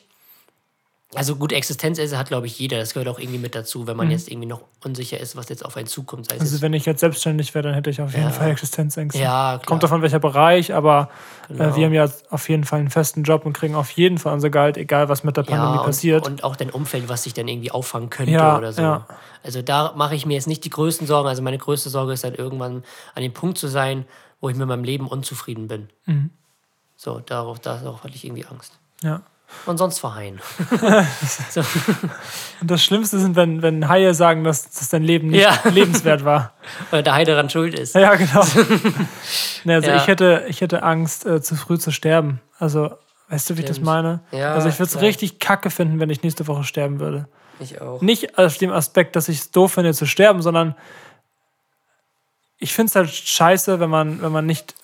Also 1.12 1.34
gut, 1.34 1.50
Existenzängste 1.52 2.16
hat, 2.16 2.28
glaube 2.28 2.46
ich, 2.46 2.56
jeder. 2.60 2.78
Das 2.78 2.94
gehört 2.94 3.08
auch 3.08 3.18
irgendwie 3.18 3.38
mit 3.40 3.56
dazu, 3.56 3.88
wenn 3.88 3.96
man 3.96 4.12
jetzt 4.12 4.28
irgendwie 4.30 4.46
noch 4.46 4.62
unsicher 4.84 5.18
ist, 5.18 5.34
was 5.34 5.48
jetzt 5.48 5.64
auf 5.64 5.76
einen 5.76 5.88
zukommt. 5.88 6.30
Also 6.32 6.62
wenn 6.62 6.72
ich 6.72 6.86
jetzt 6.86 7.00
selbstständig 7.00 7.52
wäre, 7.52 7.64
dann 7.64 7.74
hätte 7.74 7.90
ich 7.90 8.00
auf 8.00 8.12
jeden 8.12 8.26
Ja. 8.26 8.30
Fall 8.30 8.50
Existenzängste. 8.50 9.18
ja, 9.20 9.56
klar. 9.58 9.60
Kommt 9.66 9.82
davon, 9.82 10.02
welcher 10.02 10.20
Bereich, 10.20 10.72
aber 10.72 11.10
Genau. 11.48 11.64
äh, 11.64 11.74
wir 11.76 11.86
haben 11.86 11.94
ja 11.94 12.08
auf 12.30 12.48
jeden 12.48 12.62
Fall 12.62 12.78
einen 12.78 12.90
festen 12.90 13.24
Job 13.24 13.44
und 13.44 13.54
kriegen 13.54 13.74
auf 13.74 13.90
jeden 13.90 14.18
Fall 14.18 14.32
unser 14.34 14.50
Gehalt, 14.50 14.76
egal 14.76 15.08
was 15.08 15.24
mit 15.24 15.36
der 15.36 15.42
Pandemie 15.42 15.78
ja, 15.78 15.82
passiert. 15.82 16.26
Und, 16.26 16.32
und 16.34 16.44
auch 16.44 16.54
dein 16.54 16.70
Umfeld, 16.70 17.08
was 17.08 17.24
sich 17.24 17.34
dann 17.34 17.48
irgendwie 17.48 17.72
auffangen 17.72 18.08
könnte 18.08 18.30
Ja, 18.30 18.56
oder 18.56 18.72
so. 18.72 18.80
ja. 18.82 19.06
Also 19.42 19.62
da 19.62 19.92
mache 19.96 20.14
ich 20.14 20.26
mir 20.26 20.34
jetzt 20.34 20.46
nicht 20.46 20.64
die 20.64 20.70
größten 20.70 21.08
Sorgen. 21.08 21.28
Also 21.28 21.42
meine 21.42 21.58
größte 21.58 21.90
Sorge 21.90 22.12
ist 22.12 22.22
dann 22.22 22.34
irgendwann 22.36 22.84
an 23.16 23.22
dem 23.24 23.32
Punkt 23.32 23.58
zu 23.58 23.66
sein, 23.66 24.04
wo 24.40 24.48
ich 24.48 24.54
mit 24.56 24.68
meinem 24.68 24.84
Leben 24.84 25.08
unzufrieden 25.08 25.66
bin. 25.66 25.88
Mhm. 26.06 26.30
So, 26.96 27.18
darauf, 27.18 27.58
darauf 27.58 28.04
hatte 28.04 28.14
ich 28.14 28.24
irgendwie 28.24 28.46
Angst. 28.46 28.78
ja. 29.02 29.22
Und 29.66 29.76
sonst 29.78 29.98
vor 29.98 30.14
Haien. 30.14 30.40
so. 31.50 31.60
Und 32.60 32.70
das 32.70 32.82
Schlimmste 32.82 33.18
sind, 33.18 33.36
wenn, 33.36 33.62
wenn 33.62 33.88
Haie 33.88 34.14
sagen, 34.14 34.42
dass, 34.44 34.70
dass 34.70 34.88
dein 34.88 35.02
Leben 35.02 35.28
nicht 35.28 35.42
Ja. 35.42 35.58
lebenswert 35.70 36.24
war. 36.24 36.54
Weil 36.90 37.02
der 37.02 37.14
Hai 37.14 37.24
daran 37.24 37.50
schuld 37.50 37.78
ist. 37.78 37.94
Ja, 37.94 38.14
genau. 38.14 38.44
nee, 39.64 39.74
also 39.74 39.88
Ja. 39.90 39.96
ich, 39.96 40.06
hätte, 40.06 40.44
ich 40.48 40.60
hätte 40.60 40.82
Angst, 40.82 41.26
äh, 41.26 41.42
zu 41.42 41.56
früh 41.56 41.78
zu 41.78 41.90
sterben. 41.90 42.40
Also, 42.58 42.90
weißt 43.28 43.50
du, 43.50 43.56
wie 43.56 43.60
ich 43.60 43.66
das 43.66 43.76
Stimmt. 43.76 43.86
meine? 43.86 44.20
Ja, 44.32 44.54
also 44.54 44.68
ich 44.68 44.78
würde 44.78 44.90
es 44.94 45.00
richtig 45.00 45.38
kacke 45.38 45.70
finden, 45.70 46.00
wenn 46.00 46.10
ich 46.10 46.22
nächste 46.22 46.46
Woche 46.46 46.64
sterben 46.64 46.98
würde. 47.00 47.28
Ich 47.58 47.80
auch. 47.82 48.00
Nicht 48.00 48.38
aus 48.38 48.56
dem 48.58 48.72
Aspekt, 48.72 49.14
dass 49.16 49.28
ich 49.28 49.38
es 49.40 49.50
doof 49.50 49.72
finde 49.74 49.92
zu 49.92 50.06
sterben, 50.06 50.40
sondern 50.40 50.74
ich 52.58 52.72
finde 52.74 52.88
es 52.90 52.96
halt 52.96 53.10
scheiße, 53.10 53.80
wenn 53.80 53.90
man, 53.90 54.22
wenn 54.22 54.32
man 54.32 54.46
nicht, 54.46 54.74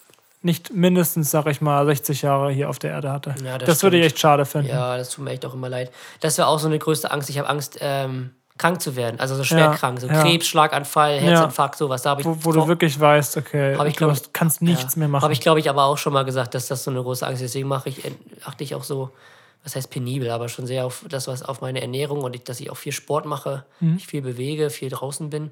nicht 0.46 0.72
mindestens, 0.72 1.30
sag 1.30 1.46
ich 1.48 1.60
mal, 1.60 1.84
60 1.84 2.22
Jahre 2.22 2.50
hier 2.50 2.70
auf 2.70 2.78
der 2.78 2.92
Erde 2.92 3.12
hatte. 3.12 3.34
Ja, 3.44 3.58
das 3.58 3.66
das 3.68 3.82
würde 3.82 3.98
ich 3.98 4.06
echt 4.06 4.18
schade 4.18 4.46
finden. 4.46 4.68
Ja, 4.68 4.96
das 4.96 5.10
tut 5.10 5.24
mir 5.24 5.32
echt 5.32 5.44
auch 5.44 5.52
immer 5.52 5.68
leid. 5.68 5.92
Das 6.20 6.38
wäre 6.38 6.48
auch 6.48 6.58
so 6.58 6.68
eine 6.68 6.78
größte 6.78 7.10
Angst. 7.10 7.28
Ich 7.28 7.38
habe 7.38 7.48
Angst, 7.50 7.76
ähm, 7.82 8.30
krank 8.58 8.80
zu 8.80 8.96
werden. 8.96 9.20
Also 9.20 9.34
so 9.34 9.44
schwer 9.44 9.58
Ja, 9.58 9.74
krank. 9.74 10.00
So 10.00 10.06
ja. 10.06 10.22
Krebs, 10.22 10.46
Schlaganfall, 10.46 11.18
Herzinfarkt, 11.18 11.76
sowas. 11.76 12.00
Da 12.00 12.16
ich, 12.18 12.24
Wo, 12.24 12.38
wo 12.40 12.52
du 12.52 12.66
wirklich 12.66 12.98
weißt, 12.98 13.36
okay, 13.36 13.76
ich, 13.86 13.96
du 13.96 14.10
hast- 14.10 14.32
kannst 14.32 14.62
nichts 14.62 14.96
mehr 14.96 15.08
machen. 15.08 15.22
Habe 15.24 15.34
ich, 15.34 15.40
glaube 15.40 15.60
ich, 15.60 15.68
aber 15.68 15.84
auch 15.84 15.98
schon 15.98 16.14
mal 16.14 16.24
gesagt, 16.24 16.54
dass 16.54 16.66
das 16.66 16.82
so 16.82 16.90
eine 16.90 17.02
große 17.02 17.26
Angst 17.26 17.42
ist. 17.42 17.50
Deswegen 17.54 17.68
mache 17.68 17.90
ich, 17.90 18.00
achte 18.46 18.64
ich 18.64 18.74
auch 18.74 18.84
so, 18.84 19.10
was 19.62 19.76
heißt 19.76 19.90
penibel, 19.90 20.30
aber 20.30 20.48
schon 20.48 20.64
sehr 20.66 20.86
auf 20.86 21.04
das, 21.08 21.26
was 21.28 21.42
auf 21.42 21.60
meine 21.60 21.82
Ernährung 21.82 22.22
und 22.22 22.34
ich, 22.34 22.44
dass 22.44 22.60
ich 22.60 22.70
auch 22.70 22.76
viel 22.78 22.92
Sport 22.92 23.26
mache, 23.26 23.64
Mhm. 23.80 23.94
mich 23.94 24.06
viel 24.06 24.22
bewege, 24.22 24.70
viel 24.70 24.88
draußen 24.88 25.28
bin. 25.28 25.50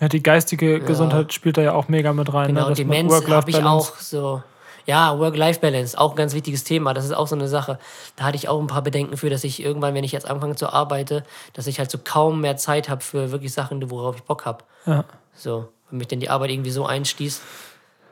Ja, 0.00 0.08
die 0.08 0.22
geistige 0.22 0.80
Gesundheit 0.80 1.32
spielt 1.32 1.56
da 1.56 1.62
ja 1.62 1.72
auch 1.72 1.88
mega 1.88 2.12
mit 2.12 2.32
rein. 2.32 2.48
Genau, 2.48 2.68
ne? 2.68 2.74
Demenz 2.74 3.12
habe 3.28 3.50
ich 3.50 3.62
auch 3.62 3.96
so. 3.96 4.42
Ja, 4.86 5.18
Work-Life-Balance, 5.18 5.98
auch 5.98 6.12
ein 6.12 6.16
ganz 6.16 6.32
wichtiges 6.32 6.62
Thema. 6.62 6.94
Das 6.94 7.04
ist 7.04 7.12
auch 7.12 7.26
so 7.26 7.34
eine 7.34 7.48
Sache. 7.48 7.80
Da 8.14 8.24
hatte 8.24 8.36
ich 8.36 8.48
auch 8.48 8.60
ein 8.60 8.68
paar 8.68 8.82
Bedenken 8.82 9.16
für, 9.16 9.28
dass 9.28 9.42
ich 9.42 9.60
irgendwann, 9.60 9.94
wenn 9.94 10.04
ich 10.04 10.12
jetzt 10.12 10.30
anfange 10.30 10.54
zu 10.54 10.72
arbeiten, 10.72 11.22
dass 11.54 11.66
ich 11.66 11.80
halt 11.80 11.90
so 11.90 11.98
kaum 11.98 12.40
mehr 12.40 12.56
Zeit 12.56 12.88
habe 12.88 13.02
für 13.02 13.32
wirklich 13.32 13.52
Sachen, 13.52 13.90
worauf 13.90 14.14
ich 14.14 14.22
Bock 14.22 14.46
habe. 14.46 14.62
Ja. 14.86 15.04
So, 15.34 15.68
wenn 15.90 15.98
mich 15.98 16.06
denn 16.06 16.20
die 16.20 16.30
Arbeit 16.30 16.50
irgendwie 16.50 16.70
so 16.70 16.86
einstießt. 16.86 17.42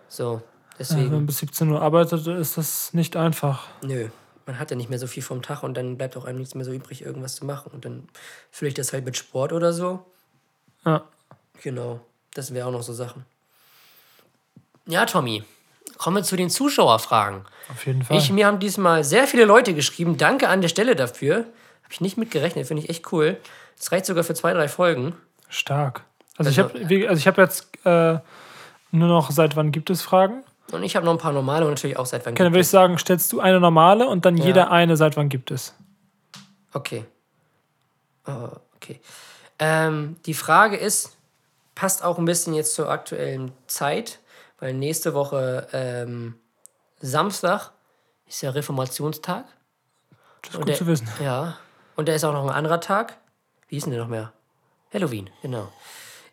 So, 0.08 0.32
Ja, 0.32 0.42
deswegen. 0.80 1.04
wenn 1.04 1.12
man 1.12 1.26
bis 1.26 1.38
17 1.38 1.70
Uhr 1.70 1.80
arbeitet, 1.80 2.26
ist 2.26 2.58
das 2.58 2.92
nicht 2.92 3.16
einfach. 3.16 3.68
Nö, 3.82 4.08
man 4.46 4.58
hat 4.58 4.70
ja 4.72 4.76
nicht 4.76 4.90
mehr 4.90 4.98
so 4.98 5.06
viel 5.06 5.22
vom 5.22 5.42
Tag 5.42 5.62
und 5.62 5.76
dann 5.76 5.96
bleibt 5.96 6.16
auch 6.16 6.24
einem 6.24 6.38
nichts 6.38 6.56
mehr 6.56 6.64
so 6.64 6.72
übrig, 6.72 7.04
irgendwas 7.04 7.36
zu 7.36 7.44
machen. 7.44 7.70
Und 7.72 7.84
dann 7.84 8.08
fülle 8.50 8.70
ich 8.70 8.74
das 8.74 8.92
halt 8.92 9.04
mit 9.04 9.16
Sport 9.16 9.52
oder 9.52 9.72
so. 9.72 10.00
Ja. 10.84 11.04
Genau. 11.62 12.00
Das 12.34 12.52
wäre 12.52 12.66
auch 12.66 12.72
noch 12.72 12.82
so 12.82 12.92
Sachen. 12.92 13.24
Ja, 14.86 15.06
Tommy. 15.06 15.44
Kommen 15.96 16.16
wir 16.16 16.22
zu 16.24 16.36
den 16.36 16.50
Zuschauerfragen. 16.50 17.44
Auf 17.70 17.86
jeden 17.86 18.02
Fall. 18.02 18.16
Ich, 18.18 18.30
mir 18.30 18.46
haben 18.46 18.58
diesmal 18.58 19.04
sehr 19.04 19.26
viele 19.26 19.44
Leute 19.44 19.74
geschrieben. 19.74 20.16
Danke 20.18 20.48
an 20.48 20.60
der 20.60 20.68
Stelle 20.68 20.96
dafür. 20.96 21.36
Habe 21.36 21.92
ich 21.92 22.00
nicht 22.00 22.16
mitgerechnet, 22.18 22.66
finde 22.66 22.82
ich 22.82 22.90
echt 22.90 23.12
cool. 23.12 23.38
Das 23.78 23.92
reicht 23.92 24.06
sogar 24.06 24.24
für 24.24 24.34
zwei, 24.34 24.52
drei 24.52 24.68
Folgen. 24.68 25.14
Stark. 25.48 26.04
Also, 26.36 26.50
ich 26.50 26.58
Also- 26.60 26.74
habe 26.74 27.08
also 27.08 27.18
ich 27.20 27.26
hab 27.26 27.38
jetzt 27.38 27.68
äh, 27.86 28.18
nur 28.90 29.08
noch, 29.08 29.30
seit 29.30 29.56
wann 29.56 29.70
gibt 29.72 29.90
es 29.90 30.02
Fragen? 30.02 30.42
Und 30.72 30.82
ich 30.82 30.96
habe 30.96 31.06
noch 31.06 31.12
ein 31.12 31.18
paar 31.18 31.32
normale 31.32 31.64
und 31.66 31.72
natürlich 31.72 31.96
auch 31.96 32.06
seit 32.06 32.26
wann. 32.26 32.32
Okay, 32.32 32.42
dann 32.42 32.52
würde 32.52 32.62
ich 32.62 32.68
sagen, 32.68 32.98
stellst 32.98 33.32
du 33.32 33.40
eine 33.40 33.60
normale 33.60 34.08
und 34.08 34.24
dann 34.24 34.36
jeder 34.36 34.70
eine, 34.70 34.96
seit 34.96 35.16
wann 35.16 35.28
gibt 35.28 35.50
es? 35.50 35.74
Okay. 36.72 37.04
Äh, 38.26 38.30
okay. 38.76 39.00
Ähm, 39.58 40.16
die 40.26 40.34
Frage 40.34 40.76
ist, 40.76 41.16
passt 41.74 42.02
auch 42.02 42.18
ein 42.18 42.24
bisschen 42.24 42.54
jetzt 42.54 42.74
zur 42.74 42.90
aktuellen 42.90 43.52
Zeit, 43.66 44.20
weil 44.58 44.74
nächste 44.74 45.14
Woche 45.14 45.68
ähm, 45.72 46.38
Samstag 47.00 47.72
ist 48.26 48.42
ja 48.42 48.50
Reformationstag. 48.50 49.44
Das 50.42 50.50
ist 50.50 50.56
Und 50.56 50.60
gut 50.62 50.68
der, 50.68 50.76
zu 50.76 50.86
wissen. 50.86 51.08
Ja. 51.22 51.58
Und 51.96 52.08
da 52.08 52.14
ist 52.14 52.24
auch 52.24 52.32
noch 52.32 52.44
ein 52.44 52.54
anderer 52.54 52.80
Tag. 52.80 53.16
Wie 53.68 53.76
ist 53.76 53.84
denn 53.84 53.92
der 53.92 54.02
noch 54.02 54.08
mehr? 54.08 54.32
Halloween, 54.92 55.30
genau. 55.42 55.72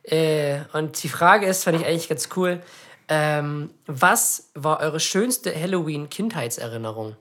Äh, 0.04 0.62
und 0.74 1.02
die 1.04 1.10
Frage 1.10 1.46
ist, 1.46 1.64
fand 1.64 1.80
ich 1.80 1.86
eigentlich 1.86 2.10
ganz 2.10 2.30
cool. 2.36 2.62
Ähm, 3.08 3.74
was 3.88 4.52
war 4.54 4.80
eure 4.80 5.00
schönste 5.00 5.54
Halloween-Kindheitserinnerung? 5.54 7.18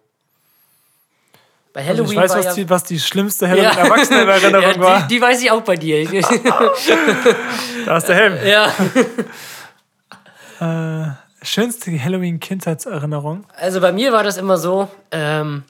Bei 1.72 1.80
Also 1.80 2.02
Halloween 2.02 2.12
ich 2.12 2.18
weiß, 2.18 2.36
was, 2.36 2.44
ja, 2.46 2.54
die, 2.54 2.70
was 2.70 2.84
die 2.84 2.98
schlimmste 2.98 3.48
Halloween-Erwachsenen-Erinnerung 3.48 4.74
ja, 4.74 4.80
war. 4.80 5.02
die, 5.02 5.14
die 5.14 5.22
weiß 5.22 5.40
ich 5.42 5.50
auch 5.50 5.62
bei 5.62 5.76
dir. 5.76 6.08
Da 7.86 7.96
ist 7.96 8.08
der 8.08 8.16
Helm. 8.16 8.38
ja. 10.60 11.16
Schönste 11.42 11.92
Halloween-Kindheitserinnerung. 12.02 13.44
Also 13.56 13.80
bei 13.80 13.92
mir 13.92 14.12
war 14.12 14.22
das 14.24 14.36
immer 14.36 14.58
so, 14.58 14.88
ähm, 15.10 15.62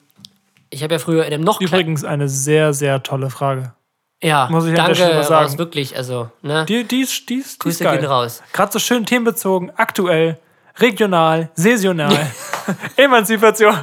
ich 0.69 0.83
habe 0.83 0.95
ja 0.95 0.99
früher 0.99 1.25
in 1.25 1.33
einem 1.33 1.43
noch 1.43 1.61
Übrigens 1.61 2.03
eine 2.03 2.27
sehr, 2.27 2.73
sehr 2.73 3.03
tolle 3.03 3.29
Frage. 3.29 3.73
ja, 4.21 4.47
muss 4.49 4.65
ich 4.65 4.71
an 4.71 4.87
der 4.87 4.95
danke 4.95 5.23
sagen. 5.23 5.45
raus, 5.45 5.57
wirklich, 5.57 5.95
also, 5.95 6.29
ne? 6.41 6.65
Die, 6.65 6.83
die, 6.83 7.01
ist, 7.01 7.29
die, 7.29 7.35
ist, 7.35 7.63
die 7.63 7.69
ist 7.69 7.79
Grüße 7.79 7.83
gehen 7.85 8.05
raus. 8.05 8.41
Gerade 8.51 8.71
so 8.71 8.79
schön 8.79 9.05
themenbezogen, 9.05 9.71
aktuell, 9.75 10.39
regional, 10.77 11.49
saisonal, 11.53 12.31
Emanzipation. 12.95 13.75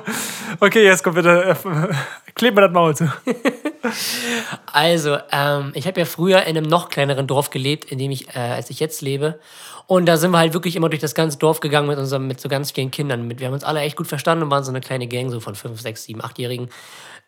Okay, 0.60 0.84
jetzt 0.84 1.04
kommt 1.04 1.16
bitte, 1.16 1.56
äh, 1.64 1.94
kleb 2.34 2.54
mir 2.54 2.62
das 2.62 2.72
Maul 2.72 2.96
zu. 2.96 3.10
Also, 4.72 5.18
ähm, 5.32 5.72
ich 5.74 5.86
habe 5.86 6.00
ja 6.00 6.04
früher 6.04 6.42
in 6.42 6.56
einem 6.56 6.66
noch 6.66 6.88
kleineren 6.88 7.26
Dorf 7.26 7.50
gelebt, 7.50 7.86
in 7.86 7.98
dem 7.98 8.10
ich, 8.10 8.28
äh, 8.34 8.38
als 8.38 8.70
ich 8.70 8.80
jetzt 8.80 9.00
lebe. 9.00 9.38
Und 9.86 10.06
da 10.06 10.18
sind 10.18 10.32
wir 10.32 10.38
halt 10.38 10.52
wirklich 10.52 10.76
immer 10.76 10.90
durch 10.90 11.00
das 11.00 11.14
ganze 11.14 11.38
Dorf 11.38 11.60
gegangen 11.60 11.88
mit, 11.88 11.96
unserem, 11.96 12.26
mit 12.26 12.40
so 12.40 12.48
ganz 12.48 12.72
vielen 12.72 12.90
Kindern. 12.90 13.26
Mit, 13.26 13.40
wir 13.40 13.46
haben 13.46 13.54
uns 13.54 13.64
alle 13.64 13.80
echt 13.80 13.96
gut 13.96 14.06
verstanden 14.06 14.44
und 14.44 14.50
waren 14.50 14.64
so 14.64 14.70
eine 14.70 14.80
kleine 14.80 15.06
Gang, 15.06 15.30
so 15.30 15.40
von 15.40 15.54
fünf, 15.54 15.80
sechs, 15.80 16.04
sieben, 16.04 16.22
achtjährigen. 16.22 16.68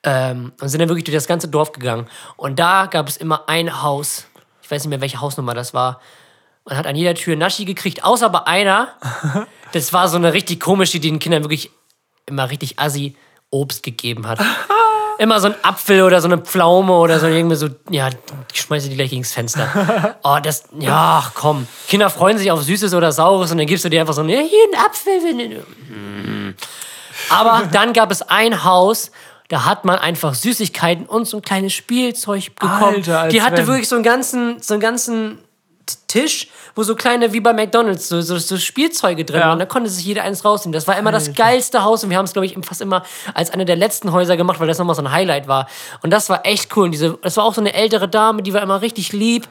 Ähm, 0.03 0.53
und 0.61 0.69
sind 0.69 0.81
dann 0.81 0.89
wirklich 0.89 1.05
durch 1.05 1.17
das 1.17 1.27
ganze 1.27 1.49
Dorf 1.49 1.73
gegangen. 1.73 2.07
Und 2.37 2.59
da 2.59 2.87
gab 2.87 3.09
es 3.09 3.17
immer 3.17 3.49
ein 3.49 3.83
Haus. 3.83 4.27
Ich 4.63 4.71
weiß 4.71 4.85
nicht 4.85 4.91
mehr, 4.91 5.01
welche 5.01 5.21
Hausnummer 5.21 5.55
das 5.55 5.73
war. 5.73 6.01
Man 6.65 6.77
hat 6.77 6.87
an 6.87 6.97
jeder 6.97 7.15
Tür 7.15 7.37
Naschi 7.37 7.65
gekriegt, 7.65 8.05
außer 8.05 8.29
bei 8.31 8.47
einer. 8.47 8.89
Das 9.73 9.93
war 9.93 10.09
so 10.09 10.17
eine 10.17 10.33
richtig 10.33 10.59
komische, 10.59 10.99
die 10.99 11.11
den 11.11 11.21
Kindern 11.21 11.45
wirklich 11.45 11.71
immer 12.27 12.51
richtig 12.51 12.81
assi 12.81 13.15
Obst 13.51 13.85
gegeben 13.85 14.27
hat. 14.27 14.41
Immer 15.19 15.39
so 15.39 15.49
ein 15.49 15.55
Apfel 15.63 16.03
oder 16.03 16.23
so 16.23 16.29
eine 16.29 16.39
Pflaume 16.39 16.95
oder 16.95 17.21
so 17.21 17.27
irgendwie 17.27 17.55
so, 17.55 17.69
ja, 17.91 18.09
ich 18.53 18.61
schmeiße 18.63 18.89
die 18.89 18.97
gleich 18.97 19.11
gegens 19.11 19.35
Fenster. 19.35 20.17
Oh, 20.25 20.39
das, 20.43 20.65
ja, 20.79 21.21
ach, 21.23 21.33
komm. 21.35 21.69
Kinder 21.89 22.09
freuen 22.09 22.39
sich 22.39 22.51
auf 22.51 22.63
Süßes 22.63 22.95
oder 22.95 23.13
Saures 23.13 23.53
und 23.53 23.59
dann 23.59 23.67
gibst 23.67 23.85
du 23.85 23.91
dir 23.91 24.01
einfach 24.01 24.15
so, 24.15 24.23
ja, 24.25 24.41
hier 24.41 24.65
ein 24.73 24.81
Apfel. 24.83 25.63
Hm. 25.89 26.55
Aber 27.29 27.69
dann 27.71 27.93
gab 27.93 28.11
es 28.11 28.23
ein 28.23 28.65
Haus, 28.65 29.11
da 29.49 29.67
hat 29.67 29.85
man 29.85 29.99
einfach 29.99 30.33
Süßigkeiten 30.33 31.05
und 31.05 31.27
so 31.27 31.37
ein 31.37 31.43
kleines 31.43 31.75
Spielzeug 31.75 32.55
bekommen. 32.55 32.97
Alter, 32.97 33.29
die 33.29 33.43
hatte 33.43 33.59
wenn. 33.59 33.67
wirklich 33.67 33.89
so 33.89 33.97
einen 33.97 34.05
ganzen, 34.05 34.63
so 34.63 34.73
einen 34.73 34.81
ganzen 34.81 35.39
Tisch, 36.07 36.49
wo 36.75 36.83
so 36.83 36.95
kleine, 36.95 37.33
wie 37.33 37.41
bei 37.41 37.53
McDonalds, 37.53 38.09
so, 38.09 38.21
so, 38.21 38.39
so 38.39 38.57
Spielzeuge 38.57 39.25
drin 39.25 39.41
Ja. 39.41 39.49
waren. 39.49 39.59
Da 39.59 39.67
konnte 39.67 39.91
sich 39.91 40.05
jeder 40.05 40.23
eins 40.25 40.45
rausnehmen. 40.45 40.73
Das 40.73 40.87
war 40.87 40.97
immer 40.99 41.13
das 41.13 41.35
geilste 41.35 41.83
Haus 41.85 42.05
und 42.05 42.11
wir 42.11 42.17
haben 42.19 42.25
es, 42.25 42.33
glaube 42.33 42.47
ich, 42.47 42.57
fast 42.65 42.81
immer 42.81 43.03
als 43.35 43.51
eine 43.51 43.65
der 43.65 43.77
letzten 43.77 44.13
Häuser 44.13 44.37
gemacht, 44.37 44.61
weil 44.61 44.69
das 44.69 44.79
nochmal 44.79 44.95
so 44.97 45.03
ein 45.03 45.11
Highlight 45.13 45.49
war. 45.49 45.69
Und 46.03 46.11
das 46.11 46.29
war 46.29 46.47
echt 46.47 46.77
cool. 46.77 46.85
Und 46.87 46.93
diese, 46.93 47.19
das 47.23 47.37
war 47.37 47.45
auch 47.45 47.55
so 47.55 47.61
eine 47.61 47.75
ältere 47.75 48.09
Dame, 48.09 48.43
die 48.43 48.53
war 48.55 48.63
immer 48.63 48.83
richtig 48.83 49.13
lieb. 49.13 49.47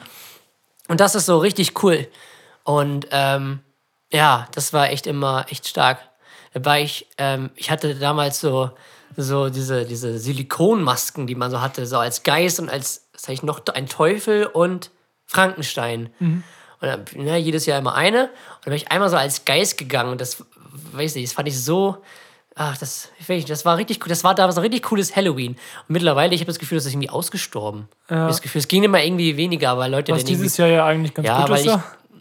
Und 0.88 1.00
das 1.00 1.14
ist 1.14 1.26
so 1.26 1.38
richtig 1.38 1.82
cool. 1.82 2.08
Und 2.64 3.06
ähm, 3.10 3.60
ja, 4.12 4.48
das 4.54 4.72
war 4.72 4.90
echt 4.90 5.06
immer 5.06 5.46
echt 5.48 5.68
stark. 5.68 5.98
Da 6.52 6.64
war 6.64 6.78
ich, 6.80 7.06
ähm, 7.18 7.50
ich 7.54 7.70
hatte 7.70 7.94
damals 7.94 8.40
so, 8.40 8.70
so 9.16 9.48
diese, 9.50 9.84
diese 9.84 10.18
Silikonmasken, 10.18 11.26
die 11.26 11.34
man 11.34 11.50
so 11.50 11.60
hatte, 11.60 11.86
so 11.86 11.98
als 11.98 12.22
Geist 12.22 12.58
und 12.60 12.68
als, 12.70 13.06
was 13.12 13.28
ich 13.28 13.42
noch, 13.42 13.60
ein 13.74 13.86
Teufel 13.86 14.46
und 14.46 14.90
Frankenstein. 15.30 16.10
Und 16.18 16.42
dann, 16.88 17.04
ne, 17.14 17.38
jedes 17.38 17.66
Jahr 17.66 17.78
immer 17.78 17.94
eine. 17.94 18.24
Und 18.24 18.30
dann 18.64 18.70
bin 18.70 18.74
ich 18.74 18.90
einmal 18.90 19.08
so 19.08 19.16
als 19.16 19.44
Geist 19.44 19.78
gegangen 19.78 20.10
und 20.10 20.20
das, 20.20 20.44
weiß 20.92 21.14
nicht, 21.14 21.28
das 21.28 21.34
fand 21.34 21.46
ich 21.48 21.62
so, 21.62 21.98
ach, 22.54 22.76
das, 22.78 23.10
ich 23.18 23.28
weiß 23.28 23.36
nicht, 23.36 23.50
das 23.50 23.64
war 23.64 23.76
richtig 23.76 24.02
cool. 24.02 24.08
Das 24.08 24.24
war 24.24 24.34
damals 24.34 24.56
ein 24.56 24.62
richtig 24.62 24.82
cooles 24.82 25.14
Halloween. 25.14 25.52
Und 25.52 25.90
mittlerweile, 25.90 26.34
ich 26.34 26.40
habe 26.40 26.48
das 26.48 26.58
Gefühl, 26.58 26.78
das 26.78 26.86
ist 26.86 26.92
irgendwie 26.92 27.10
ausgestorben. 27.10 27.88
Ich 28.08 28.14
hab 28.14 28.28
Das 28.28 28.42
Gefühl, 28.42 28.60
es 28.60 28.68
ging 28.68 28.82
immer 28.82 29.02
irgendwie 29.02 29.36
weniger, 29.36 29.76
weil 29.78 29.90
Leute 29.90 30.12
Was 30.12 30.24
dieses 30.24 30.56
Jahr 30.56 30.68
ja 30.68 30.86
eigentlich 30.86 31.14
ganz 31.14 31.26
ja, 31.26 31.40
gut 31.40 31.50
weil 31.50 31.66
ist. 31.66 31.66
ich, 31.66 31.80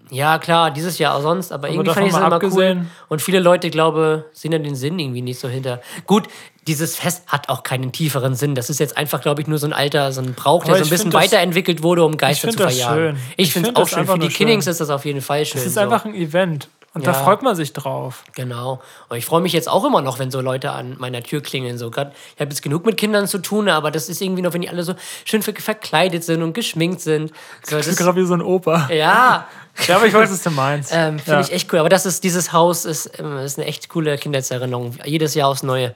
ja. 0.10 0.34
ja, 0.34 0.40
klar, 0.40 0.72
dieses 0.72 0.98
Jahr 0.98 1.16
auch 1.16 1.22
sonst, 1.22 1.52
aber, 1.52 1.70
irgendwie 1.70 1.92
fand 1.92 2.08
ich 2.08 2.14
davon 2.14 2.42
immer 2.42 2.54
cool. 2.54 2.86
Und 3.08 3.22
viele 3.22 3.40
Leute, 3.40 3.70
glaube 3.70 4.26
sehen 4.34 4.52
dann 4.52 4.64
den 4.64 4.76
Sinn 4.76 5.00
irgendwie 5.00 5.22
nicht 5.22 5.40
so 5.40 5.48
hinter. 5.48 5.82
Gut, 6.06 6.28
dieses 6.68 6.96
Fest 6.96 7.24
hat 7.28 7.50
auch 7.50 7.64
keinen 7.64 7.92
tieferen 7.92 8.36
Sinn. 8.36 8.54
Das 8.56 8.70
ist 8.70 8.80
jetzt 8.80 8.98
einfach, 8.98 9.22
glaube 9.22 9.42
ich, 9.42 9.48
nur 9.48 9.58
so 9.58 9.68
ein 9.68 9.74
alter, 9.74 10.12
so 10.12 10.22
ein 10.22 10.34
Brauch, 10.34 10.64
der 10.64 10.76
Aber 10.76 10.84
so 10.84 10.88
ein 10.88 10.92
bisschen 10.92 11.14
weiterentwickelt 11.14 11.82
wurde, 11.84 12.04
um 12.04 12.16
Geister 12.18 12.50
zu 12.50 12.58
verjagen. 12.58 12.96
schön. 12.96 13.16
Ich 13.38 13.48
Ich 13.48 13.54
finde 13.54 13.68
find 13.70 13.78
es 13.80 13.84
auch 13.84 13.98
schön. 13.98 14.06
Für 14.06 14.20
die 14.20 14.28
Kinnings 14.30 14.68
ist 14.68 14.80
das 14.80 14.90
auf 14.90 15.06
jeden 15.06 15.22
Fall 15.22 15.46
schön. 15.46 15.60
Es 15.60 15.66
ist 15.66 15.74
so. 15.74 15.80
einfach 15.80 16.06
ein 16.06 16.14
Event. 16.14 16.70
Und 16.94 17.06
da 17.06 17.12
Ja. 17.12 17.18
freut 17.24 17.44
man 17.44 17.56
sich 17.56 17.72
drauf. 17.74 18.24
Genau. 18.36 18.82
Und 19.10 19.18
ich 19.18 19.26
freue 19.26 19.42
mich 19.42 19.54
jetzt 19.54 19.70
auch 19.70 19.86
immer 19.86 20.02
noch, 20.02 20.18
wenn 20.18 20.32
so 20.32 20.42
Leute 20.42 20.72
an 20.72 20.96
meiner 20.98 21.22
Tür 21.22 21.42
klingeln. 21.42 21.78
So, 21.78 21.92
grad, 21.92 22.14
ich 22.36 22.42
habe 22.42 22.50
jetzt 22.50 22.62
genug 22.64 22.86
mit 22.86 22.98
Kindern 22.98 23.28
zu 23.28 23.38
tun, 23.38 23.70
aber 23.70 23.92
das 23.92 24.10
ist 24.10 24.22
irgendwie 24.22 24.42
noch, 24.42 24.54
wenn 24.54 24.62
die 24.62 24.70
alle 24.70 24.84
so 24.84 24.96
schön 25.24 25.44
ver 25.44 25.54
verkleidet 25.56 26.24
sind 26.24 26.42
und 26.42 26.54
geschminkt 26.54 27.02
sind. 27.02 27.32
So, 27.64 27.78
Das 27.78 27.86
ist 27.88 27.98
gerade 27.98 28.20
wie 28.20 28.26
so 28.26 28.34
ein 28.34 28.42
Opa. 28.42 28.90
ja, 28.92 29.48
Ja, 29.88 29.96
aber 29.96 30.08
ich 30.08 30.14
weiß, 30.14 30.30
was 30.32 30.42
du 30.44 30.50
meinst. 30.52 30.92
Ähm, 30.94 31.20
Finde 31.20 31.40
ja. 31.40 31.42
ich 31.42 31.54
echt 31.54 31.72
cool. 31.72 31.80
Aber 31.80 31.90
das 31.90 32.06
ist, 32.06 32.24
dieses 32.26 32.52
Haus 32.52 32.84
ist, 32.86 33.18
ähm, 33.20 33.38
ist 33.38 33.58
eine 33.58 33.68
echt 33.68 33.88
coole 33.88 34.18
Kindheitserinnerung. 34.18 34.98
Jedes 35.06 35.36
Jahr 35.36 35.48
aufs 35.48 35.64
Neue. 35.64 35.96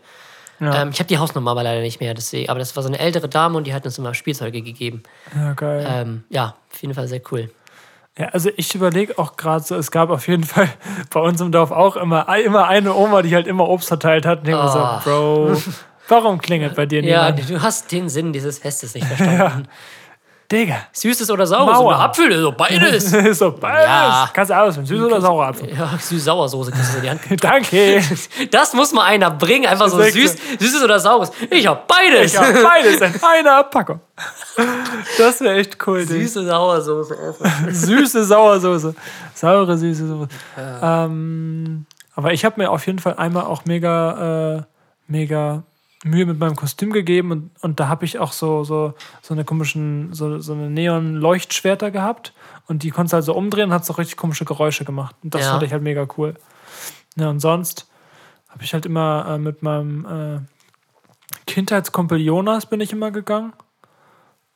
Ja. 0.59 0.83
Ähm, 0.83 0.91
ich 0.93 0.99
habe 0.99 1.07
die 1.07 1.17
Hausnummer 1.17 1.51
aber 1.51 1.63
leider 1.63 1.81
nicht 1.81 1.99
mehr, 1.99 2.13
deswegen. 2.13 2.49
Aber 2.49 2.59
das 2.59 2.73
war 2.77 2.83
so 2.83 2.87
eine 2.87 2.99
ältere 2.99 3.27
Dame 3.27 3.57
und 3.57 3.65
die 3.65 3.73
hat 3.73 3.83
uns 3.85 3.97
immer 3.97 4.13
Spielzeuge 4.13 4.61
gegeben. 4.61 5.03
ja, 5.35 5.51
geil. 5.53 5.85
Ähm, 5.89 6.23
ja, 6.29 6.55
auf 6.71 6.81
jeden 6.81 6.93
Fall 6.93 7.07
sehr 7.09 7.19
cool. 7.31 7.49
Ja, 8.17 8.27
also 8.27 8.51
ich 8.57 8.75
überlege 8.75 9.17
auch 9.17 9.37
gerade 9.37 9.63
so, 9.63 9.75
es 9.75 9.89
gab 9.89 10.09
auf 10.11 10.27
jeden 10.27 10.43
Fall 10.43 10.69
bei 11.09 11.19
uns 11.19 11.41
im 11.41 11.51
Dorf 11.51 11.71
auch 11.71 11.95
immer, 11.95 12.27
immer 12.37 12.67
eine 12.67 12.93
Oma, 12.93 13.21
die 13.23 13.33
halt 13.33 13.47
immer 13.47 13.67
Obst 13.67 13.87
verteilt 13.87 14.25
hat. 14.25 14.39
Und 14.41 14.49
ich 14.49 14.53
mir 14.53 14.59
Ah. 14.61 15.01
so, 15.03 15.09
Bro, 15.09 15.61
warum 16.09 16.39
klingelt 16.39 16.75
bei 16.75 16.85
dir 16.85 17.01
Ja, 17.03 17.31
niemand? 17.31 17.49
du 17.49 17.61
hast 17.61 17.91
den 17.91 18.09
Sinn 18.09 18.31
dieses 18.31 18.59
Festes 18.59 18.93
nicht 18.93 19.07
verstanden. 19.07 19.67
Digga, 20.53 20.75
Süßes 20.91 21.31
oder 21.31 21.47
saures? 21.47 21.73
Mauer. 21.73 21.87
Oder 21.87 21.99
Apfel, 22.01 22.39
so 22.39 22.51
beides. 22.57 23.09
so 23.39 23.51
beides. 23.51 23.85
Ja. 23.87 24.29
Kannst 24.31 24.51
du 24.51 24.55
auswählen, 24.55 24.85
süß 24.85 25.01
oder 25.01 25.19
saurer 25.19 25.47
Apfel. 25.47 25.75
ja, 25.75 25.89
süß-sauersoße 25.97 26.71
kriegst 26.71 26.93
du 26.93 26.97
in 26.97 27.03
die 27.03 27.09
Hand. 27.09 27.21
Danke. 27.43 28.01
Das 28.51 28.73
muss 28.73 28.93
mal 28.93 29.05
einer 29.05 29.31
bringen. 29.31 29.65
Einfach 29.65 29.87
so 29.87 29.99
süß, 29.99 30.37
süßes 30.59 30.83
oder 30.83 30.99
saures. 30.99 31.31
Ich 31.49 31.65
hab 31.65 31.87
beides. 31.87 32.33
Ich 32.33 32.39
hab 32.39 32.53
beides 32.53 33.01
in 33.01 33.23
einer 33.23 33.63
Packung. 33.63 33.99
Das 35.17 35.41
wäre 35.41 35.55
echt 35.55 35.75
cool. 35.87 36.05
Digga. 36.05 36.19
Süße 36.21 36.45
Sauersoße. 36.45 37.17
Süße 37.69 38.23
Sauersoße. 38.23 38.93
Saure, 39.33 39.77
süße 39.77 40.07
Soße. 40.07 40.27
Ähm, 40.83 41.85
aber 42.15 42.33
ich 42.33 42.45
habe 42.45 42.61
mir 42.61 42.69
auf 42.69 42.85
jeden 42.85 42.99
Fall 42.99 43.15
einmal 43.15 43.45
auch 43.45 43.65
mega, 43.65 44.57
äh, 44.57 44.61
mega 45.07 45.63
Mühe 46.03 46.25
mit 46.25 46.39
meinem 46.39 46.55
Kostüm 46.55 46.91
gegeben 46.91 47.31
und, 47.31 47.51
und 47.61 47.79
da 47.79 47.87
habe 47.87 48.05
ich 48.05 48.19
auch 48.19 48.31
so, 48.33 48.63
so, 48.63 48.93
so 49.21 49.33
eine 49.33 49.45
komischen, 49.45 50.13
so, 50.13 50.39
so 50.39 50.53
eine 50.53 50.69
Neon-Leuchtschwerter 50.69 51.91
gehabt 51.91 52.33
und 52.67 52.83
die 52.83 52.89
konntest 52.91 53.13
du 53.13 53.15
halt 53.15 53.25
so 53.25 53.33
umdrehen 53.35 53.69
und 53.69 53.73
hat 53.73 53.85
so 53.85 53.93
richtig 53.93 54.17
komische 54.17 54.45
Geräusche 54.45 54.85
gemacht. 54.85 55.15
Und 55.23 55.33
das 55.33 55.41
Ja. 55.43 55.51
fand 55.51 55.63
ich 55.63 55.71
halt 55.71 55.83
mega 55.83 56.05
cool. 56.17 56.35
Ja, 57.15 57.29
und 57.29 57.39
sonst 57.39 57.89
habe 58.49 58.63
ich 58.63 58.73
halt 58.73 58.85
immer 58.85 59.25
äh, 59.29 59.37
mit 59.37 59.63
meinem 59.63 60.05
äh, 60.05 60.39
Kindheitskumpel 61.47 62.19
Jonas 62.19 62.65
bin 62.65 62.81
ich 62.81 62.91
immer 62.91 63.11
gegangen. 63.11 63.53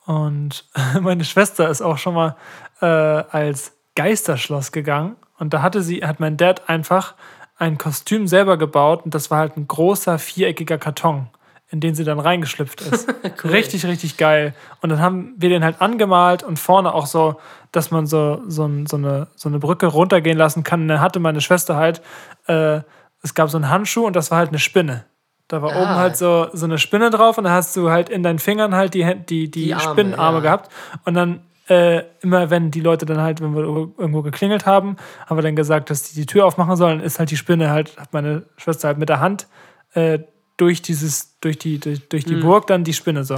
Und 0.05 0.65
meine 1.01 1.23
Schwester 1.23 1.69
ist 1.69 1.81
auch 1.81 1.97
schon 1.97 2.13
mal 2.13 2.35
äh, 2.81 2.85
als 2.85 3.73
Geisterschloss 3.95 4.71
gegangen. 4.71 5.15
Und 5.37 5.53
da 5.53 5.61
hatte 5.61 5.81
sie, 5.81 6.03
hat 6.05 6.19
mein 6.19 6.37
Dad 6.37 6.69
einfach 6.69 7.15
ein 7.57 7.77
Kostüm 7.77 8.27
selber 8.27 8.57
gebaut 8.57 9.03
und 9.03 9.15
das 9.15 9.31
war 9.31 9.39
halt 9.39 9.57
ein 9.57 9.67
großer 9.67 10.19
viereckiger 10.19 10.77
Karton. 10.77 11.27
In 11.69 11.79
den 11.81 11.95
sie 11.95 12.03
dann 12.03 12.19
reingeschlüpft 12.19 12.81
ist. 12.81 13.07
Richtig, 13.43 13.85
richtig 13.85 14.15
geil. 14.17 14.53
Und 14.81 14.89
dann 14.89 14.99
haben 15.01 15.33
wir 15.37 15.49
den 15.49 15.63
halt 15.63 15.81
angemalt 15.81 16.43
und 16.43 16.57
vorne 16.59 16.93
auch 16.93 17.05
so, 17.07 17.39
dass 17.73 17.91
man 17.91 18.05
so, 18.05 18.41
so, 18.47 18.69
so, 18.85 18.95
eine, 18.97 19.27
so 19.35 19.49
eine 19.49 19.59
Brücke 19.59 19.87
runtergehen 19.87 20.37
lassen 20.37 20.63
kann. 20.63 20.83
Und 20.83 20.87
dann 20.87 21.01
hatte 21.01 21.19
meine 21.19 21.41
Schwester 21.41 21.75
halt, 21.75 22.01
äh, 22.47 22.81
es 23.21 23.33
gab 23.33 23.49
so 23.49 23.57
einen 23.57 23.69
Handschuh 23.69 24.05
und 24.05 24.15
das 24.15 24.31
war 24.31 24.37
halt 24.37 24.49
eine 24.49 24.59
Spinne. 24.59 25.05
Da 25.49 25.61
war 25.61 25.71
Ah. 25.73 25.81
oben 25.81 25.95
halt 25.95 26.15
so, 26.17 26.47
so 26.53 26.65
eine 26.65 26.77
Spinne 26.77 27.09
drauf 27.09 27.37
und 27.37 27.43
dann 27.43 27.53
hast 27.53 27.75
du 27.75 27.89
halt 27.89 28.09
in 28.09 28.23
deinen 28.23 28.39
Fingern 28.39 28.73
halt 28.75 28.93
die, 28.93 29.03
die, 29.03 29.51
die, 29.51 29.65
Die 29.65 29.73
Arme, 29.73 29.83
Spinnenarme 29.91 30.37
ja. 30.37 30.43
gehabt. 30.43 30.71
Und 31.03 31.15
dann 31.15 31.41
äh, 31.67 32.03
immer, 32.21 32.49
wenn 32.49 32.71
die 32.71 32.79
Leute 32.79 33.05
dann 33.05 33.19
halt, 33.19 33.41
wenn 33.41 33.53
wir 33.53 33.63
irgendwo 33.63 34.21
geklingelt 34.21 34.65
haben, 34.65 34.95
haben 35.25 35.37
wir 35.37 35.41
dann 35.43 35.57
gesagt, 35.57 35.89
dass 35.89 36.03
die 36.03 36.15
die 36.15 36.25
Tür 36.25 36.45
aufmachen 36.45 36.77
sollen, 36.77 37.01
ist 37.01 37.19
halt 37.19 37.29
die 37.29 37.35
Spinne 37.37 37.69
halt, 37.71 37.97
hat 37.97 38.13
meine 38.13 38.43
Schwester 38.55 38.87
halt 38.87 38.97
mit 38.97 39.09
der 39.09 39.19
Hand 39.19 39.47
äh, 39.93 40.19
durch 40.57 40.81
dieses, 40.81 41.35
durch 41.41 41.57
die, 41.59 41.79
durch, 41.79 42.07
durch 42.09 42.25
die 42.25 42.35
Mhm. 42.35 42.41
Burg 42.41 42.67
dann 42.67 42.83
die 42.83 42.93
Spinne 42.93 43.23
so. 43.23 43.35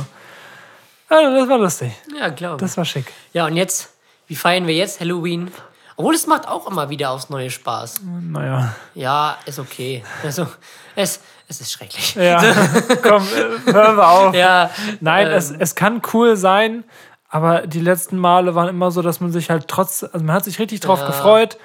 Also, 1.10 1.36
das 1.40 1.50
war 1.50 1.58
lustig. 1.58 1.92
Ja, 2.18 2.30
glaube 2.30 2.56
ich. 2.56 2.62
Das 2.62 2.78
war 2.78 2.86
schick. 2.86 3.12
Ja, 3.34 3.46
und 3.48 3.56
jetzt, 3.56 3.90
wie 4.28 4.36
feiern 4.36 4.68
wir 4.68 4.76
jetzt 4.76 5.00
Halloween? 5.00 5.52
Obwohl, 5.96 6.16
es 6.16 6.28
macht 6.28 6.48
auch 6.48 6.70
immer 6.70 6.90
wieder 6.90 7.10
aufs 7.12 7.30
neue 7.30 7.50
Spaß. 7.50 8.02
Naja. 8.04 8.74
Ja, 8.96 9.38
ist 9.46 9.60
okay. 9.60 10.04
Also, 10.24 10.48
es, 10.96 11.20
es 11.48 11.60
ist 11.62 11.72
schrecklich. 11.74 12.16
Ja, 12.16 12.40
komm, 13.04 13.24
äh, 13.24 13.72
hören 13.74 13.98
wir 13.98 14.08
auf. 14.08 14.34
Ja, 14.36 14.70
Nein, 15.02 15.28
ähm, 15.28 15.34
es, 15.34 15.52
es 15.52 15.76
kann 15.76 16.02
cool 16.14 16.38
sein, 16.38 16.84
aber 17.28 17.68
die 17.68 17.82
letzten 17.82 18.18
Male 18.18 18.56
waren 18.56 18.70
immer 18.70 18.92
so, 18.92 19.02
dass 19.02 19.20
man 19.20 19.32
sich 19.32 19.50
halt 19.50 19.68
trotz, 19.68 20.04
also 20.04 20.24
man 20.24 20.36
hat 20.36 20.46
sich 20.46 20.58
richtig 20.60 20.80
drauf 20.80 21.00
Ja. 21.02 21.08
gefreut, 21.08 21.58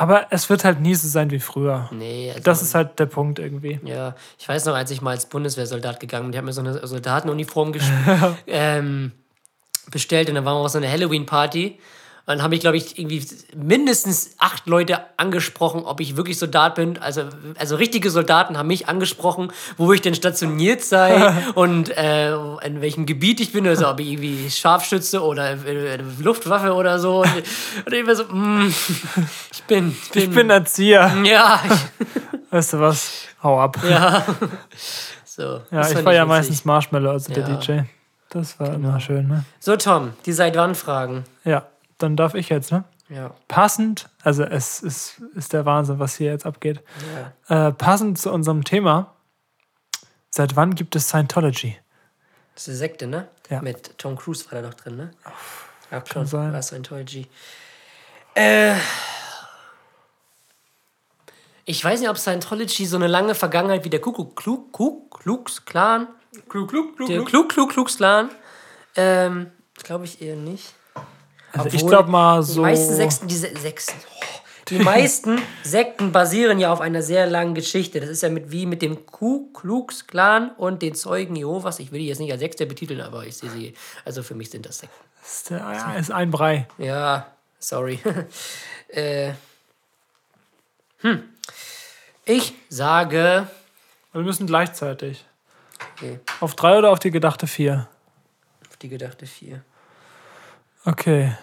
aber 0.00 0.28
es 0.30 0.48
wird 0.48 0.64
halt 0.64 0.80
nie 0.80 0.94
so 0.94 1.06
sein 1.08 1.30
wie 1.30 1.40
früher. 1.40 1.90
nee, 1.92 2.30
also, 2.30 2.42
Das 2.42 2.62
ist 2.62 2.74
halt 2.74 2.98
der 2.98 3.04
Punkt 3.04 3.38
irgendwie. 3.38 3.80
Ja, 3.84 4.14
ich 4.38 4.48
weiß 4.48 4.64
noch, 4.64 4.74
als 4.74 4.90
ich 4.90 5.02
mal 5.02 5.10
als 5.10 5.26
Bundeswehrsoldat 5.26 6.00
gegangen 6.00 6.24
bin, 6.24 6.32
die 6.32 6.38
haben 6.38 6.46
mir 6.46 6.54
so 6.54 6.62
eine 6.62 6.86
Soldatenuniform 6.86 7.74
ähm, 8.46 9.12
bestellt 9.90 10.30
und 10.30 10.36
dann 10.36 10.46
waren 10.46 10.56
wir 10.56 10.64
auf 10.64 10.70
so 10.70 10.78
eine 10.78 10.90
Halloween-Party. 10.90 11.78
Dann 12.30 12.44
habe 12.44 12.54
ich, 12.54 12.60
glaube 12.60 12.76
ich, 12.76 12.96
irgendwie 12.96 13.26
mindestens 13.56 14.36
acht 14.38 14.68
Leute 14.68 15.00
angesprochen, 15.16 15.82
ob 15.84 15.98
ich 15.98 16.16
wirklich 16.16 16.38
Soldat 16.38 16.76
bin. 16.76 16.96
Also, 16.98 17.24
also 17.58 17.74
richtige 17.74 18.08
Soldaten 18.08 18.56
haben 18.56 18.68
mich 18.68 18.86
angesprochen, 18.88 19.52
wo 19.76 19.92
ich 19.92 20.00
denn 20.00 20.14
stationiert 20.14 20.80
sei 20.80 21.34
und 21.56 21.90
äh, 21.96 22.32
in 22.64 22.80
welchem 22.82 23.04
Gebiet 23.06 23.40
ich 23.40 23.50
bin. 23.52 23.66
Also 23.66 23.88
ob 23.88 23.98
ich 23.98 24.12
irgendwie 24.12 24.48
Scharfschütze 24.48 25.24
oder 25.24 25.66
äh, 25.66 25.98
Luftwaffe 26.20 26.72
oder 26.72 27.00
so. 27.00 27.22
Und, 27.22 27.42
und 27.86 27.92
ich 27.92 28.06
war 28.06 28.14
so, 28.14 28.22
mm, 28.22 28.72
ich 29.52 29.62
bin, 29.64 29.96
ich 30.04 30.10
bin, 30.12 30.22
Ich 30.22 30.30
bin 30.30 30.50
Erzieher. 30.50 31.12
ja, 31.24 31.60
Weißt 32.52 32.74
du 32.74 32.78
was? 32.78 33.10
Hau 33.42 33.58
ab. 33.60 33.76
Ja, 33.82 33.90
ja. 33.90 34.24
So, 35.24 35.62
das 35.68 35.88
ich 35.88 35.94
fand 35.94 36.06
war 36.06 36.12
ja 36.12 36.22
witzig. 36.22 36.28
meistens 36.28 36.64
Marshmallow, 36.64 37.10
also 37.10 37.34
der 37.34 37.48
Ja. 37.48 37.56
DJ. 37.56 37.80
Das 38.28 38.60
war 38.60 38.72
immer 38.74 39.00
schön, 39.00 39.26
ne? 39.26 39.44
So, 39.58 39.74
Tom, 39.74 40.12
die 40.26 40.32
seit 40.32 40.54
wann 40.56 40.76
Fragen. 40.76 41.24
Ja, 41.42 41.66
dann 42.02 42.16
darf 42.16 42.34
ich 42.34 42.48
jetzt, 42.48 42.72
ne? 42.72 42.84
Ja. 43.08 43.34
Passend, 43.48 44.08
also 44.22 44.44
es 44.44 44.80
ist, 44.80 45.20
ist 45.34 45.52
der 45.52 45.66
Wahnsinn, 45.66 45.98
was 45.98 46.16
hier 46.16 46.30
jetzt 46.30 46.46
abgeht. 46.46 46.80
Äh, 47.48 47.72
passend 47.72 48.18
zu 48.18 48.32
unserem 48.32 48.64
Thema, 48.64 49.14
seit 50.30 50.54
wann 50.54 50.74
gibt 50.74 50.94
es 50.94 51.08
Scientology? 51.08 51.76
Das 52.54 52.62
ist 52.64 52.68
eine 52.68 52.76
Sekte, 52.76 53.06
ne? 53.06 53.28
Ja. 53.48 53.62
Mit 53.62 53.98
Tom 53.98 54.16
Cruise 54.16 54.44
war 54.50 54.62
da 54.62 54.68
doch 54.68 54.74
drin, 54.74 54.96
ne? 54.96 55.10
Ja, 55.90 56.04
schon. 56.06 56.26
sein. 56.26 56.52
War 56.52 56.62
Scientology. 56.62 57.26
Äh. 58.34 58.74
Ich 61.64 61.84
weiß 61.84 62.00
nicht, 62.00 62.08
ob 62.08 62.18
Scientology 62.18 62.86
so 62.86 62.96
eine 62.96 63.06
lange 63.06 63.34
Vergangenheit 63.34 63.84
wie 63.84 63.90
der 63.90 64.00
Kuckuck 64.00 64.36
Klug, 64.36 64.72
Klug, 64.72 65.20
Klugs 65.20 65.64
Clan. 65.64 66.08
Klug, 66.48 66.68
klug, 66.68 66.96
klug, 66.96 67.08
Der 67.08 67.24
Klug, 67.24 67.48
Klug, 67.48 67.70
Klugs 67.70 67.96
Clan. 67.96 68.30
Ähm, 68.96 69.50
glaube 69.82 70.04
ich 70.04 70.22
eher 70.22 70.36
nicht. 70.36 70.74
Also 71.52 71.68
ich 71.68 71.74
Obwohl 71.76 71.90
glaube 71.90 72.10
mal 72.10 72.42
so. 72.42 72.54
Die 72.54 72.60
meisten 72.60 72.94
Sekten, 72.94 73.28
diese 73.28 73.56
Sechsten. 73.58 73.94
Die 74.68 74.78
meisten 74.84 75.40
Sekten 75.64 76.12
basieren 76.12 76.58
ja 76.58 76.72
auf 76.72 76.80
einer 76.80 77.02
sehr 77.02 77.26
langen 77.26 77.54
Geschichte. 77.54 78.00
Das 78.00 78.08
ist 78.08 78.22
ja 78.22 78.28
mit, 78.28 78.52
wie 78.52 78.66
mit 78.66 78.82
dem 78.82 79.04
Ku 79.06 79.52
Klux 79.52 80.06
Klan 80.06 80.50
und 80.56 80.82
den 80.82 80.94
Zeugen 80.94 81.34
Jehovas. 81.34 81.80
Ich 81.80 81.90
will 81.90 81.98
die 81.98 82.06
jetzt 82.06 82.20
nicht 82.20 82.30
als 82.30 82.40
Sekte 82.40 82.66
betiteln, 82.66 83.00
aber 83.00 83.26
ich 83.26 83.36
sehe 83.36 83.50
sie. 83.50 83.74
Also 84.04 84.22
für 84.22 84.34
mich 84.34 84.50
sind 84.50 84.66
das 84.66 84.78
Sekten. 84.78 85.04
ist, 85.24 85.50
der, 85.50 85.58
ja, 85.58 85.94
ist 85.94 86.12
ein 86.12 86.30
Brei. 86.30 86.68
Ja, 86.78 87.26
sorry. 87.58 87.98
äh, 88.88 89.32
hm. 90.98 91.22
Ich 92.24 92.54
sage. 92.68 93.48
Wir 94.12 94.22
müssen 94.22 94.46
gleichzeitig. 94.46 95.24
Okay, 95.96 96.20
Auf 96.40 96.54
drei 96.54 96.78
oder 96.78 96.90
auf 96.90 96.98
die 96.98 97.10
gedachte 97.10 97.46
vier? 97.46 97.88
auf 98.68 98.76
die 98.76 98.88
gedachte 98.88 99.26
vier. 99.26 99.62
Okay. 100.84 101.34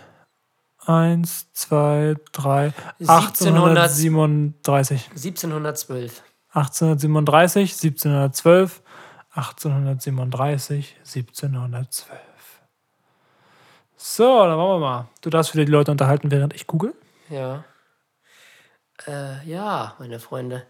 Eins, 0.85 1.51
zwei, 1.53 2.15
drei. 2.31 2.73
1700 2.99 3.77
1837. 3.77 5.09
1712. 5.09 6.23
1837, 6.53 7.71
1712, 7.73 8.81
1837, 9.31 10.95
1712. 10.99 12.19
So, 13.95 14.39
dann 14.45 14.57
machen 14.57 14.69
wir 14.69 14.79
mal. 14.79 15.07
Du 15.21 15.29
darfst 15.29 15.53
wieder 15.53 15.65
die 15.65 15.71
Leute 15.71 15.91
unterhalten, 15.91 16.31
während 16.31 16.55
ich 16.55 16.65
google. 16.65 16.95
Ja. 17.29 17.63
Äh, 19.05 19.45
ja, 19.47 19.93
meine 19.99 20.19
Freunde. 20.19 20.65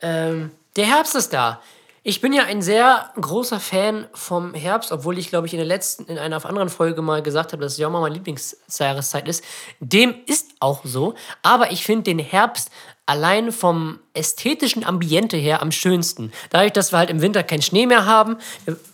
Ähm, 0.00 0.52
der 0.76 0.86
Herbst 0.86 1.14
ist 1.14 1.32
da. 1.32 1.60
Ich 2.04 2.20
bin 2.20 2.32
ja 2.32 2.42
ein 2.42 2.62
sehr 2.62 3.10
großer 3.20 3.60
Fan 3.60 4.08
vom 4.12 4.54
Herbst, 4.54 4.90
obwohl 4.90 5.18
ich, 5.18 5.28
glaube 5.28 5.46
ich, 5.46 5.52
in 5.52 5.58
der 5.58 5.66
letzten, 5.66 6.06
in 6.06 6.18
einer 6.18 6.44
anderen 6.44 6.68
Folge 6.68 7.00
mal 7.00 7.22
gesagt 7.22 7.52
habe, 7.52 7.62
dass 7.62 7.76
Sommer 7.76 8.00
meine 8.00 8.14
Lieblingsjahreszeit 8.14 9.28
ist. 9.28 9.44
Dem 9.78 10.16
ist 10.26 10.50
auch 10.58 10.80
so. 10.82 11.14
Aber 11.42 11.70
ich 11.70 11.84
finde 11.84 12.02
den 12.02 12.18
Herbst 12.18 12.72
allein 13.06 13.52
vom 13.52 14.00
ästhetischen 14.14 14.84
Ambiente 14.84 15.36
her 15.36 15.62
am 15.62 15.70
schönsten. 15.70 16.32
Dadurch, 16.50 16.72
dass 16.72 16.92
wir 16.92 16.98
halt 16.98 17.10
im 17.10 17.20
Winter 17.20 17.44
keinen 17.44 17.62
Schnee 17.62 17.86
mehr 17.86 18.04
haben, 18.04 18.36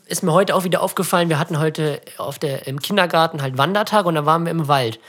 ist 0.07 0.23
mir 0.23 0.35
heute 0.35 0.55
auch 0.55 0.65
wieder 0.65 0.83
aufgefallen, 0.83 1.31
wir 1.31 1.39
hatten 1.39 1.59
heute 1.59 2.03
auf 2.19 2.39
der, 2.39 2.67
im 2.67 2.79
Kindergarten 2.81 3.41
halt 3.41 3.57
Wandertag 3.57 4.05
und 4.05 4.17
da 4.17 4.27
waren 4.27 4.45
wir 4.45 4.51
im 4.51 4.69
Wald. 4.69 5.01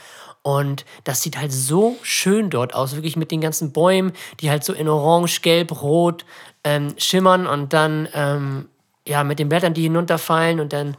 Und 0.42 0.86
das 1.04 1.22
sieht 1.22 1.36
halt 1.36 1.52
so 1.52 1.96
schön 2.02 2.48
dort 2.48 2.74
aus, 2.74 2.94
wirklich 2.94 3.16
mit 3.16 3.30
den 3.30 3.40
ganzen 3.40 3.72
Bäumen, 3.72 4.12
die 4.40 4.50
halt 4.50 4.64
so 4.64 4.72
in 4.72 4.88
Orange, 4.88 5.42
Gelb, 5.42 5.82
Rot 5.82 6.24
ähm, 6.64 6.94
schimmern 6.96 7.46
und 7.46 7.72
dann 7.72 8.08
ähm, 8.14 8.68
ja 9.06 9.22
mit 9.22 9.38
den 9.38 9.50
Blättern, 9.50 9.74
die 9.74 9.82
hinunterfallen 9.82 10.60
und 10.60 10.72
dann, 10.72 10.96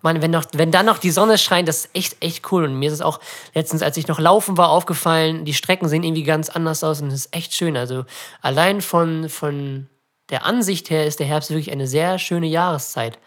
man, 0.00 0.22
wenn, 0.22 0.30
noch, 0.30 0.44
wenn 0.52 0.70
dann 0.70 0.86
noch 0.86 0.98
die 0.98 1.10
Sonne 1.10 1.36
scheint, 1.36 1.68
das 1.68 1.84
ist 1.84 1.90
echt, 1.94 2.16
echt 2.20 2.50
cool. 2.50 2.64
Und 2.64 2.78
mir 2.78 2.86
ist 2.86 2.94
es 2.94 3.00
auch 3.02 3.20
letztens, 3.54 3.82
als 3.82 3.98
ich 3.98 4.08
noch 4.08 4.18
laufen 4.18 4.56
war, 4.56 4.70
aufgefallen, 4.70 5.44
die 5.44 5.54
Strecken 5.54 5.88
sehen 5.88 6.02
irgendwie 6.02 6.22
ganz 6.22 6.48
anders 6.48 6.82
aus 6.82 7.02
und 7.02 7.08
es 7.08 7.26
ist 7.26 7.36
echt 7.36 7.52
schön. 7.52 7.76
Also 7.76 8.06
allein 8.40 8.80
von, 8.80 9.28
von 9.28 9.86
der 10.30 10.46
Ansicht 10.46 10.88
her 10.88 11.06
ist 11.06 11.20
der 11.20 11.26
Herbst 11.26 11.50
wirklich 11.50 11.72
eine 11.72 11.86
sehr 11.86 12.18
schöne 12.18 12.46
Jahreszeit. 12.46 13.18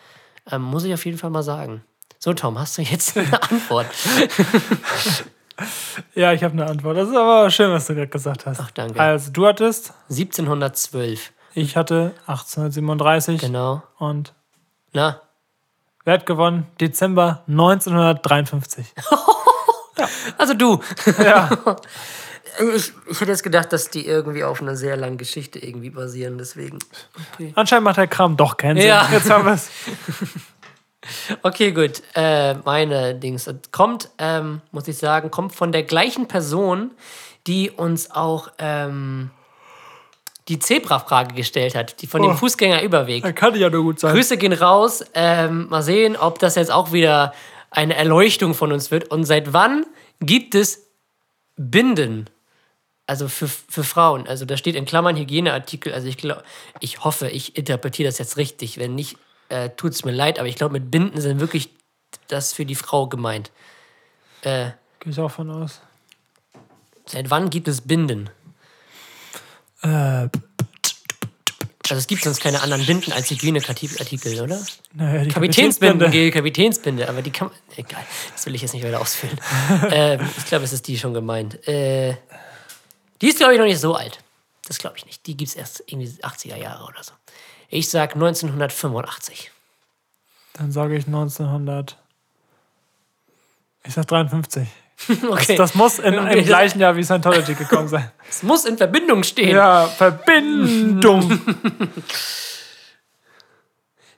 Ähm, 0.49 0.63
muss 0.63 0.85
ich 0.85 0.93
auf 0.93 1.05
jeden 1.05 1.19
Fall 1.19 1.29
mal 1.29 1.43
sagen. 1.43 1.83
So, 2.17 2.33
Tom, 2.33 2.57
hast 2.57 2.77
du 2.77 2.81
jetzt 2.81 3.15
eine 3.15 3.41
Antwort? 3.51 3.87
Ja, 6.15 6.33
ich 6.33 6.43
habe 6.43 6.53
eine 6.53 6.65
Antwort. 6.67 6.97
Das 6.97 7.09
ist 7.09 7.15
aber 7.15 7.49
schön, 7.49 7.71
was 7.71 7.87
du 7.87 7.95
gerade 7.95 8.07
gesagt 8.07 8.45
hast. 8.45 8.59
Ach, 8.59 8.71
danke. 8.71 8.99
Also, 8.99 9.31
du 9.31 9.45
hattest, 9.47 9.93
1712. 10.09 11.31
ich 11.53 11.75
hatte 11.75 12.13
1837 12.27 13.41
Genau. 13.41 13.83
und 13.97 14.33
Na, 14.93 15.21
wer 16.05 16.13
hat 16.15 16.25
gewonnen? 16.25 16.67
Dezember 16.79 17.43
1953. 17.47 18.93
also 20.37 20.53
du. 20.53 20.79
ja, 21.23 21.49
Ich, 22.75 22.91
ich 23.09 23.19
hätte 23.21 23.31
jetzt 23.31 23.43
gedacht, 23.43 23.71
dass 23.71 23.89
die 23.89 24.05
irgendwie 24.05 24.43
auf 24.43 24.61
einer 24.61 24.75
sehr 24.75 24.97
langen 24.97 25.17
Geschichte 25.17 25.57
irgendwie 25.57 25.89
basieren, 25.89 26.37
deswegen. 26.37 26.79
Okay, 27.33 27.53
anscheinend 27.55 27.85
macht 27.85 27.95
der 27.97 28.07
Kram 28.07 28.35
doch 28.35 28.57
keinen 28.57 28.77
Sinn. 28.77 28.87
Ja. 28.87 29.07
Jetzt 29.09 29.29
haben 29.29 29.45
wir 29.45 29.53
es. 29.53 29.69
okay 31.41 31.71
gut. 31.71 32.01
Äh, 32.15 32.55
meine 32.65 33.15
Dings. 33.15 33.49
Kommt, 33.71 34.09
ähm, 34.17 34.61
muss 34.71 34.87
ich 34.87 34.97
sagen, 34.97 35.31
kommt 35.31 35.53
von 35.55 35.71
der 35.71 35.83
gleichen 35.83 36.27
Person, 36.27 36.91
die 37.47 37.71
uns 37.71 38.11
auch 38.11 38.49
ähm, 38.59 39.31
die 40.47 40.59
Zebra-Frage 40.59 41.33
gestellt 41.35 41.75
hat, 41.75 42.01
die 42.01 42.07
von 42.07 42.21
dem 42.21 42.31
Oh. 42.31 42.35
Fußgängerüberweg. 42.35 43.35
Kann 43.35 43.55
ja 43.55 43.69
nur 43.69 43.83
gut 43.83 43.99
sein. 43.99 44.13
Grüße 44.13 44.37
gehen 44.37 44.53
raus. 44.53 45.03
Ähm, 45.13 45.67
mal 45.69 45.81
sehen, 45.81 46.17
ob 46.17 46.39
das 46.39 46.55
jetzt 46.55 46.71
auch 46.71 46.91
wieder 46.91 47.33
eine 47.69 47.95
Erleuchtung 47.95 48.53
von 48.53 48.71
uns 48.71 48.91
wird. 48.91 49.09
Und 49.11 49.23
seit 49.23 49.53
wann 49.53 49.85
gibt 50.19 50.55
es 50.55 50.87
Binden? 51.55 52.29
Also 53.07 53.27
für, 53.27 53.47
für 53.47 53.83
Frauen. 53.83 54.27
Also 54.27 54.45
da 54.45 54.57
steht 54.57 54.75
in 54.75 54.85
Klammern 54.85 55.15
Hygieneartikel. 55.17 55.93
Also 55.93 56.07
ich 56.07 56.17
glaube, 56.17 56.43
ich 56.79 57.03
hoffe, 57.03 57.29
ich 57.29 57.57
interpretiere 57.57 58.07
das 58.07 58.17
jetzt 58.19 58.37
richtig. 58.37 58.77
Wenn 58.77 58.95
nicht, 58.95 59.17
äh, 59.51 59.69
tut 59.71 59.91
es 59.93 60.05
mir 60.05 60.11
leid, 60.11 60.39
aber 60.39 60.47
ich 60.47 60.55
glaube, 60.55 60.73
mit 60.73 60.89
Binden 60.89 61.19
sind 61.19 61.39
wirklich 61.39 61.69
das 62.27 62.53
für 62.53 62.65
die 62.65 62.75
Frau 62.75 63.07
gemeint. 63.07 63.51
Äh, 64.41 64.71
Gehe 64.99 65.11
ich 65.11 65.19
auch 65.19 65.31
von 65.31 65.49
aus. 65.51 65.81
seit 67.05 67.29
wann 67.29 67.49
gibt 67.49 67.67
es 67.67 67.81
Binden? 67.81 68.29
Äh, 69.83 70.29
Also 71.89 71.99
es 71.99 72.07
gibt 72.07 72.23
sonst 72.23 72.39
keine 72.39 72.61
anderen 72.61 72.85
Binden 72.85 73.11
als 73.11 73.29
Hygieneartikel, 73.29 74.39
oder? 74.39 74.65
Naja, 74.93 75.23
die 75.25 75.29
Kapitänsbinde, 75.29 76.09
geht 76.09 76.33
Kapitänsbinde, 76.33 77.09
aber 77.09 77.21
die 77.21 77.31
kann 77.31 77.49
man. 77.49 77.57
Egal, 77.75 78.05
das 78.31 78.45
will 78.45 78.55
ich 78.55 78.61
jetzt 78.61 78.73
nicht 78.73 78.85
weiter 78.85 79.01
ausfüllen. 79.01 79.37
ähm, 79.91 80.29
ich 80.37 80.45
glaube, 80.45 80.63
es 80.63 80.71
ist 80.71 80.87
die 80.87 80.97
schon 80.97 81.13
gemeint. 81.13 81.67
Äh, 81.67 82.15
die 83.21 83.27
ist, 83.27 83.37
glaube 83.37 83.53
ich, 83.53 83.59
noch 83.59 83.65
nicht 83.65 83.79
so 83.79 83.93
alt. 83.95 84.19
Das 84.67 84.77
glaube 84.77 84.95
ich 84.97 85.05
nicht. 85.05 85.25
Die 85.27 85.35
gibt 85.35 85.49
es 85.49 85.55
erst 85.55 85.83
irgendwie 85.85 86.07
80er 86.07 86.55
Jahre 86.55 86.85
oder 86.85 87.03
so. 87.03 87.11
Ich 87.73 87.89
sag 87.89 88.15
1985. 88.15 89.49
Dann 90.53 90.73
sage 90.73 90.97
ich 90.97 91.07
1900. 91.07 91.97
Ich 93.85 93.93
sag 93.93 94.05
53. 94.07 94.67
Okay. 95.27 95.55
Das 95.55 95.73
muss 95.73 95.97
in, 95.97 96.13
im 96.13 96.45
gleichen 96.45 96.79
Jahr 96.79 96.95
wie 96.95 97.03
Scientology 97.03 97.55
gekommen 97.55 97.87
sein. 97.87 98.11
Es 98.29 98.43
muss 98.43 98.65
in 98.65 98.77
Verbindung 98.77 99.23
stehen. 99.23 99.55
Ja, 99.55 99.87
Verbindung. 99.87 101.41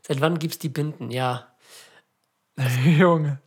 Seit 0.02 0.20
wann 0.20 0.40
gibt 0.40 0.56
es 0.56 0.60
die 0.60 0.68
Binden? 0.68 1.10
Ja. 1.10 1.48
Junge. 2.84 3.40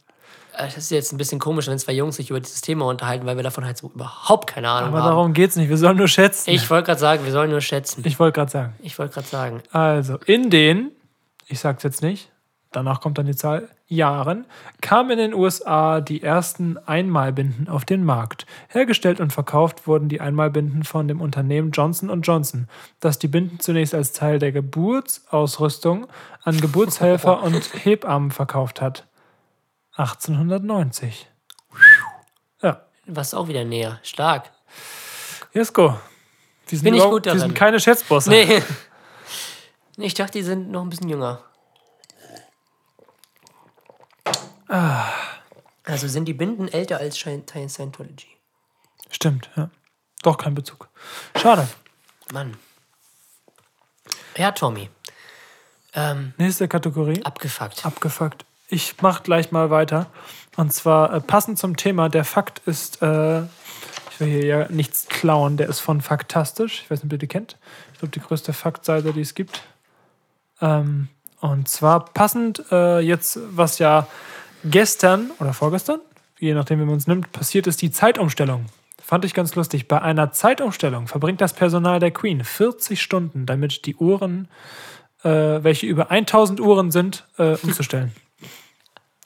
Äh, 0.57 0.65
Das 0.67 0.77
ist 0.77 0.91
jetzt 0.91 1.13
ein 1.13 1.19
bisschen 1.19 1.39
komisch, 1.39 1.67
wenn 1.69 1.79
zwei 1.79 1.93
Jungs 1.93 2.17
sich 2.17 2.31
über 2.31 2.41
dieses 2.41 2.61
Thema 2.61 2.87
unterhalten, 2.87 3.27
weil 3.27 3.37
wir 3.37 3.43
davon 3.43 3.65
halt 3.65 3.77
so 3.79 3.91
überhaupt 3.95 4.49
keine 4.49 4.69
Ahnung 4.69 4.89
Aber 4.91 5.03
haben. 5.03 5.09
darum 5.11 5.33
geht's 5.33 5.57
nicht. 5.57 5.69
Wir 5.69 5.77
sollen 5.77 5.97
nur 5.97 6.09
schätzen. 6.09 6.51
Ich 6.51 6.69
wollte 6.71 6.87
gerade 6.87 7.01
sagen, 7.01 7.25
wir 7.25 7.33
sollen 7.33 7.51
nur 7.51 7.61
schätzen. 7.61 8.03
Ich 8.07 8.19
wollte 8.19 8.35
gerade 8.37 8.51
sagen. 8.51 8.75
Ich 8.81 8.99
wollte 8.99 9.15
gerade 9.15 9.27
sagen. 9.29 9.63
Also, 9.73 10.19
in 10.27 10.51
den, 10.51 10.91
ich 11.47 11.61
sag's 11.61 11.83
jetzt 11.83 12.03
nicht, 12.03 12.31
danach 12.73 13.01
kommt 13.01 13.19
dann 13.19 13.27
die 13.27 13.37
Zahl, 13.37 13.69
Jahren, 13.89 14.47
kamen 14.81 15.13
in 15.13 15.19
den 15.19 15.35
USA 15.35 16.01
die 16.01 16.21
ersten 16.21 16.77
Einmalbinden 16.87 17.69
auf 17.69 17.85
den 17.85 18.05
Markt. 18.05 18.45
Hergestellt 18.69 19.21
und 19.21 19.33
verkauft 19.33 19.87
wurden 19.87 20.09
die 20.09 20.21
Einmalbinden 20.21 20.83
von 20.83 21.07
dem 21.07 21.21
Unternehmen 21.21 21.71
Johnson 21.71 22.21
Johnson, 22.23 22.69
das 22.99 23.21
die 23.21 23.29
Binden 23.29 23.61
zunächst 23.61 23.95
als 23.95 24.13
Teil 24.13 24.41
der 24.41 24.51
Geburtsausrüstung 24.51 26.09
an 26.43 26.61
Geburtshelfer 26.61 27.43
und 27.45 27.71
Hebammen 27.85 28.33
verkauft 28.33 28.81
hat. 28.81 29.07
1890. 29.97 31.29
Ja, 32.63 32.87
Was 33.07 33.35
auch 33.35 33.49
wieder 33.49 33.65
näher. 33.65 33.99
Stark. 34.03 34.51
Jesko. 35.53 35.99
Wir 36.69 36.79
sind, 36.79 36.85
Bin 36.85 36.95
ich 36.95 37.03
gut 37.05 37.25
wir 37.25 37.33
darin. 37.33 37.41
sind 37.41 37.55
keine 37.55 37.81
Schätzbosse. 37.81 38.31
Nee. 38.31 38.63
Ich 39.99 40.13
dachte, 40.13 40.33
die 40.33 40.43
sind 40.45 40.71
noch 40.71 40.83
ein 40.83 40.91
bisschen 40.91 41.09
jünger. 41.09 41.43
Also 45.85 46.09
sind 46.09 46.27
die 46.27 46.35
Binden 46.35 46.69
älter 46.69 46.99
als 46.99 47.17
Sci- 47.17 47.69
Scientology. 47.69 48.27
Stimmt, 49.11 49.49
ja. 49.57 49.71
Doch 50.23 50.37
kein 50.37 50.55
Bezug. 50.55 50.89
Schade. 51.37 51.69
Mann. 52.33 52.57
Ja, 54.37 54.51
Tommy. 54.53 54.91
Ähm, 55.95 56.35
Nächste 56.37 56.69
Kategorie. 56.69 57.23
abgefuckt. 57.25 57.87
Abgefuckt. 57.87 58.45
Ich 58.69 58.97
mach 59.01 59.23
gleich 59.23 59.53
mal 59.53 59.71
weiter. 59.71 60.07
Und 60.57 60.73
zwar 60.73 61.13
äh, 61.13 61.21
passend 61.21 61.59
zum 61.59 61.77
Thema. 61.77 62.09
Der 62.09 62.25
Fakt 62.25 62.61
ist, 62.67 63.03
äh, 63.03 63.43
ich 63.43 64.21
will 64.21 64.29
hier 64.29 64.47
ja 64.47 64.69
nichts 64.71 65.07
klauen, 65.09 65.57
der 65.57 65.69
ist 65.69 65.81
von 65.81 66.01
Faktastisch. 66.01 66.83
Ich 66.83 66.91
weiß 66.91 66.99
nicht, 66.99 67.07
ob 67.07 67.13
ihr 67.13 67.19
die 67.19 67.27
kennt. 67.27 67.57
Ich 67.93 68.01
glaube, 68.01 68.13
die 68.13 68.21
größte 68.21 68.53
Faktseite, 68.53 69.13
die 69.13 69.21
es 69.21 69.35
gibt. 69.35 69.63
Ähm, 70.61 71.09
und 71.41 71.69
zwar 71.69 72.07
passend 72.07 72.65
äh, 72.73 73.01
jetzt, 73.01 73.39
was 73.51 73.79
ja 73.79 74.07
gestern 74.65 75.31
oder 75.39 75.53
vorgestern, 75.53 76.01
je 76.39 76.55
nachdem, 76.55 76.81
wie 76.81 76.85
man 76.85 76.97
es 76.97 77.07
nimmt, 77.07 77.31
passiert 77.33 77.67
ist, 77.67 77.83
die 77.83 77.91
Zeitumstellung. 77.91 78.67
Fand 79.03 79.25
ich 79.25 79.35
ganz 79.35 79.55
lustig. 79.55 79.87
Bei 79.87 80.03
einer 80.03 80.33
Zeitumstellung 80.33 81.07
verbringt 81.07 81.41
das 81.41 81.53
Personal 81.53 82.01
der 82.01 82.11
Queen 82.11 82.43
40 82.43 83.01
Stunden, 83.01 83.47
damit 83.47 83.87
die 83.87 83.95
Uhren, 83.95 84.49
äh, 85.23 85.29
welche 85.31 85.87
über 85.87 86.11
1000 86.11 86.61
Uhren 86.61 86.91
sind, 86.91 87.25
äh, 87.39 87.57
umzustellen. 87.63 88.13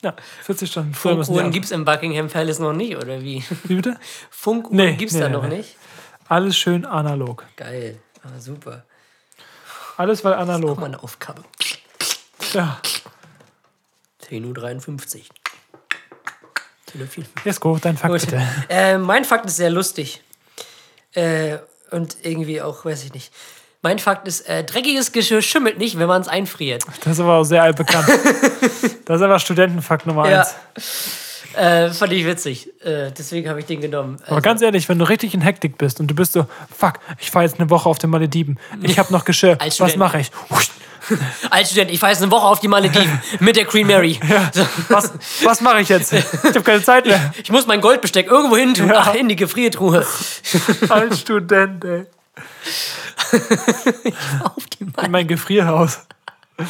Ja, 0.03 0.15
40 0.43 0.71
Stunden. 0.71 0.93
Funkuhren 0.93 1.47
auch- 1.47 1.51
gibt 1.51 1.65
es 1.65 1.71
im 1.71 1.85
Buckingham 1.85 2.27
Palace 2.27 2.59
noch 2.59 2.73
nicht, 2.73 2.95
oder 2.97 3.21
wie? 3.21 3.43
Wie 3.65 3.75
bitte? 3.75 3.97
Funkuhren 4.31 4.77
Nee, 4.77 4.93
gibt 4.95 5.11
es 5.11 5.15
nee, 5.15 5.21
da 5.21 5.29
nee, 5.29 5.33
noch 5.35 5.47
nee. 5.47 5.57
nicht? 5.57 5.75
Alles 6.27 6.57
schön 6.57 6.85
analog. 6.85 7.45
Geil. 7.55 7.99
Ah, 8.23 8.39
super. 8.39 8.83
Alles 9.97 10.23
weil 10.23 10.33
analog. 10.33 10.79
mal 10.79 10.85
eine 10.87 11.03
Aufgabe. 11.03 11.43
Ja. 12.53 12.79
10.53 14.29 15.17
Uhr. 15.17 15.23
Jesko, 17.45 17.77
dein 17.81 17.97
Fakt 17.97 18.11
Gut. 18.13 18.21
bitte. 18.21 18.41
Äh, 18.69 18.97
mein 18.97 19.23
Fakt 19.25 19.45
ist 19.45 19.55
sehr 19.57 19.69
lustig. 19.69 20.21
Äh, 21.13 21.57
und 21.91 22.17
irgendwie 22.23 22.61
auch, 22.61 22.83
weiß 22.85 23.03
ich 23.05 23.13
nicht. 23.13 23.31
Mein 23.83 23.97
Fakt 23.97 24.27
ist, 24.27 24.41
äh, 24.47 24.63
dreckiges 24.63 25.11
Geschirr 25.11 25.41
schimmelt 25.41 25.79
nicht, 25.79 25.97
wenn 25.97 26.07
man 26.07 26.21
es 26.21 26.27
einfriert. 26.27 26.83
Das 27.03 27.13
ist 27.13 27.19
aber 27.19 27.37
auch 27.37 27.43
sehr 27.43 27.63
altbekannt. 27.63 28.07
das 29.05 29.15
ist 29.17 29.21
aber 29.23 29.39
Studentenfakt 29.39 30.05
Nummer 30.05 30.29
Ja. 30.29 30.41
eins. 30.41 30.53
Äh, 31.55 31.89
fand 31.89 32.13
ich 32.13 32.25
witzig. 32.25 32.69
Äh, 32.85 33.11
deswegen 33.11 33.49
habe 33.49 33.59
ich 33.59 33.65
den 33.65 33.81
genommen. 33.81 34.17
Aber 34.23 34.33
Also, 34.37 34.41
ganz 34.41 34.61
ehrlich, 34.61 34.87
wenn 34.87 34.99
du 34.99 35.05
richtig 35.09 35.33
in 35.33 35.41
Hektik 35.41 35.77
bist 35.79 35.99
und 35.99 36.07
du 36.07 36.13
bist 36.15 36.31
so, 36.33 36.45
fuck, 36.77 36.99
ich 37.19 37.31
fahre 37.31 37.43
jetzt 37.45 37.59
eine 37.59 37.69
Woche 37.71 37.89
auf 37.89 37.97
den 37.97 38.09
Malediven. 38.11 38.57
Ich 38.83 38.97
habe 38.99 39.11
noch 39.11 39.25
Geschirr. 39.25 39.57
Was 39.79 39.95
mache 39.97 40.19
ich? 40.19 40.31
Als 41.49 41.71
Student, 41.71 41.91
ich 41.91 41.99
fahre 41.99 42.13
jetzt 42.13 42.21
eine 42.21 42.31
Woche 42.31 42.45
auf 42.45 42.59
die 42.59 42.67
Malediven 42.69 43.19
mit 43.39 43.55
der 43.55 43.65
Queen 43.65 43.87
Mary. 43.87 44.17
So, 44.53 44.65
Was, 44.89 45.11
was 45.43 45.59
mache 45.59 45.81
ich 45.81 45.89
jetzt? 45.89 46.13
Ich 46.13 46.23
habe 46.45 46.61
keine 46.61 46.83
Zeit 46.83 47.05
mehr. 47.07 47.33
ich 47.41 47.51
muss 47.51 47.65
mein 47.65 47.81
Goldbesteck 47.81 48.27
irgendwo 48.27 48.55
hin 48.55 48.75
tun. 48.75 48.87
Ja. 48.89 48.97
Ach, 49.07 49.15
in 49.15 49.27
die 49.27 49.35
Gefriertruhe. 49.35 50.05
Als 50.87 51.19
Student, 51.19 51.83
ey. 51.83 52.05
auf 54.43 54.65
die 54.67 54.83
Malediven. 54.85 55.05
In 55.05 55.11
mein 55.11 55.27
Gefrierhaus. 55.27 55.99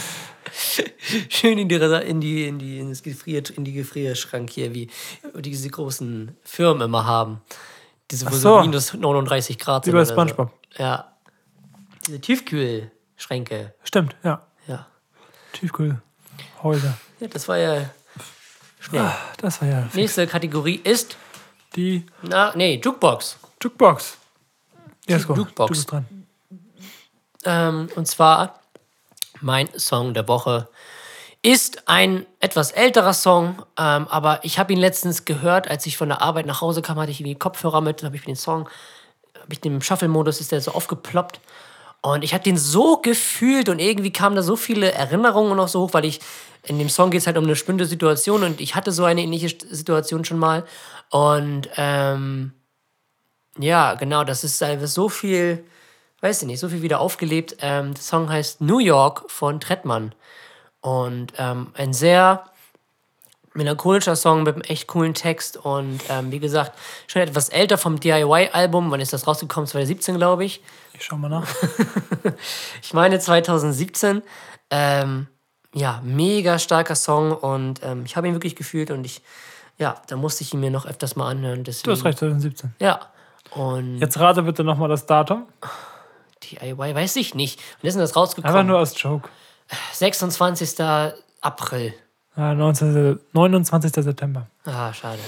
Schön 1.30 1.58
in 1.58 1.70
die, 1.70 1.76
in 1.76 2.22
die, 2.22 2.48
in 2.48 2.60
die, 2.60 2.80
in 2.80 2.90
das 2.90 3.04
Gefrier, 3.04 3.44
in 3.56 3.64
die 3.64 3.74
Gefrierschrank 3.74 4.50
hier, 4.50 4.74
wie 4.74 4.90
diese 5.36 5.70
großen 5.70 6.36
Firmen 6.44 6.84
immer 6.84 7.06
haben. 7.06 7.42
Diese, 8.10 8.30
wo 8.30 8.36
so 8.36 8.62
minus 8.62 8.94
39 8.94 9.58
Grad 9.58 9.86
Wie 9.86 9.92
sind. 9.92 9.96
bei 9.96 10.02
oder 10.02 10.12
SpongeBob. 10.12 10.52
So. 10.76 10.84
Ja. 10.84 11.12
Diese 12.06 12.20
Tiefkühlschränke. 12.20 13.74
Stimmt, 13.84 14.16
ja. 14.24 14.42
Ja. 14.68 14.88
Tiefkühlhäuser. 15.54 16.98
ja. 17.20 17.28
Das 17.28 17.48
war 17.48 17.58
ja 17.58 17.90
schnell. 18.80 19.02
Ah, 19.02 19.18
Das 19.38 19.62
war 19.62 19.68
ja 19.68 19.88
Nächste 19.94 20.28
Kategorie 20.28 20.82
ist, 20.84 21.16
die 21.76 22.06
na, 22.22 22.54
nee, 22.56 22.82
Jukebox. 22.84 23.38
Jukebox. 23.62 24.18
Jukebox. 25.18 25.56
du 25.56 25.68
bist 25.68 25.92
dran. 25.92 26.06
Ähm, 27.46 27.90
und 27.96 28.08
zwar 28.08 28.60
mein 29.42 29.68
Song 29.78 30.14
der 30.14 30.28
Woche 30.28 30.68
ist 31.42 31.88
ein 31.88 32.26
etwas 32.40 32.72
älterer 32.72 33.14
Song, 33.14 33.64
ähm, 33.78 34.08
aber 34.10 34.40
ich 34.44 34.60
habe 34.60 34.74
ihn 34.74 34.80
letztens 34.80 35.26
gehört, 35.26 35.68
als 35.68 35.86
ich 35.88 35.98
von 35.98 36.10
der 36.10 36.22
Arbeit 36.22 36.46
nach 36.46 36.62
Hause 36.62 36.84
kam, 36.84 37.00
hatte 37.00 37.12
ich 37.12 37.20
irgendwie 37.20 37.38
Kopfhörer 37.38 37.82
mit, 37.82 38.04
habe 38.04 38.16
ich 38.16 38.24
den 38.24 38.36
Song, 38.36 38.70
habe 39.36 39.52
ich 39.52 39.60
den 39.60 39.76
im 39.76 39.82
Shuffle-Modus, 39.82 40.40
ist 40.40 40.52
der 40.52 40.62
so 40.62 40.72
aufgeploppt. 40.72 41.40
Und 42.04 42.24
ich 42.24 42.34
habe 42.34 42.44
den 42.44 42.58
so 42.58 42.98
gefühlt 42.98 43.70
und 43.70 43.80
irgendwie 43.80 44.12
kamen 44.12 44.36
da 44.36 44.42
so 44.42 44.56
viele 44.56 44.92
Erinnerungen 44.92 45.56
noch 45.56 45.68
so 45.68 45.82
hoch, 45.82 45.94
weil 45.94 46.06
ich 46.06 46.20
in 46.64 46.78
dem 46.78 46.90
Song 46.90 47.10
geht 47.10 47.22
es 47.22 47.28
halt 47.28 47.38
um 47.38 47.44
eine 47.44 47.54
bestimmte 47.54 47.86
Situation 47.86 48.44
und 48.44 48.62
ich 48.62 48.76
hatte 48.76 48.92
so 48.92 49.04
eine 49.04 49.22
ähnliche 49.22 49.50
Situation 49.70 50.26
schon 50.26 50.38
mal. 50.38 50.64
Und 51.10 51.70
ähm, 51.78 52.54
ja, 53.58 53.96
genau, 53.96 54.24
das 54.24 54.44
ist 54.44 54.62
einfach 54.64 54.88
so 54.88 55.10
viel, 55.10 55.64
weiß 56.22 56.42
ich 56.42 56.48
nicht, 56.48 56.60
so 56.60 56.70
viel 56.70 56.82
wieder 56.82 57.00
aufgelebt. 57.00 57.58
Ähm, 57.62 57.94
der 57.94 58.02
Song 58.04 58.30
heißt 58.30 58.62
New 58.62 58.80
York 58.80 59.30
von 59.30 59.60
Trettmann. 59.60 60.14
Und 60.82 61.34
ähm, 61.38 61.68
ein 61.76 61.94
sehr 61.94 62.46
melancholischer 63.54 64.16
Song 64.16 64.44
mit 64.44 64.56
einem 64.56 64.64
echt 64.64 64.88
coolen 64.88 65.14
Text. 65.14 65.58
Und 65.58 66.02
ähm, 66.10 66.32
wie 66.32 66.40
gesagt, 66.40 66.78
schon 67.08 67.22
etwas 67.22 67.50
älter 67.50 67.78
vom 67.78 68.00
DIY-Album. 68.00 68.90
Wann 68.92 69.02
ist 69.02 69.14
das 69.14 69.28
rausgekommen? 69.28 69.68
2017, 69.68 70.18
glaube 70.18 70.46
ich. 70.46 70.62
Ich 70.94 71.04
schau 71.04 71.18
mal 71.18 71.30
nach. 71.30 71.48
Ich 72.82 72.94
meine 72.94 73.20
2017. 73.20 74.22
Ähm, 74.70 75.28
ja, 75.74 76.02
mega 76.04 76.60
starker 76.60 76.96
Song 76.96 77.32
und 77.32 77.82
ähm, 77.84 78.04
ich 78.06 78.16
habe 78.16 78.28
ihn 78.28 78.34
wirklich 78.34 78.56
gefühlt 78.56 78.92
und 78.92 79.06
ich, 79.06 79.22
ja, 79.78 80.02
da 80.08 80.16
musste 80.18 80.44
ich 80.44 80.54
ihn 80.54 80.60
mir 80.60 80.72
noch 80.72 80.86
öfters 80.86 81.16
mal 81.16 81.30
anhören. 81.30 81.64
Deswegen, 81.64 81.86
Du 81.86 81.92
hast 81.92 82.06
recht, 82.06 82.20
2017. 82.20 82.74
Ja. 82.80 83.00
Und 83.52 84.00
Jetzt 84.00 84.20
rate 84.20 84.44
bitte 84.44 84.64
nochmal 84.64 84.90
das 84.90 85.06
Datum. 85.06 85.46
DIY 86.44 86.96
weiß 86.96 87.16
ich 87.18 87.36
nicht. 87.36 87.60
Wann 87.82 87.88
ist 87.88 87.94
denn 87.96 88.02
das 88.02 88.16
rausgekommen? 88.16 88.56
Einfach 88.56 88.68
nur 88.68 88.80
als 88.80 89.00
Joke. 89.02 89.30
26. 89.94 90.80
April. 91.42 91.94
Ja, 92.36 92.54
19, 92.54 93.20
29. 93.34 93.92
September. 93.94 94.48
Ah, 94.66 94.94
schade. 94.94 95.20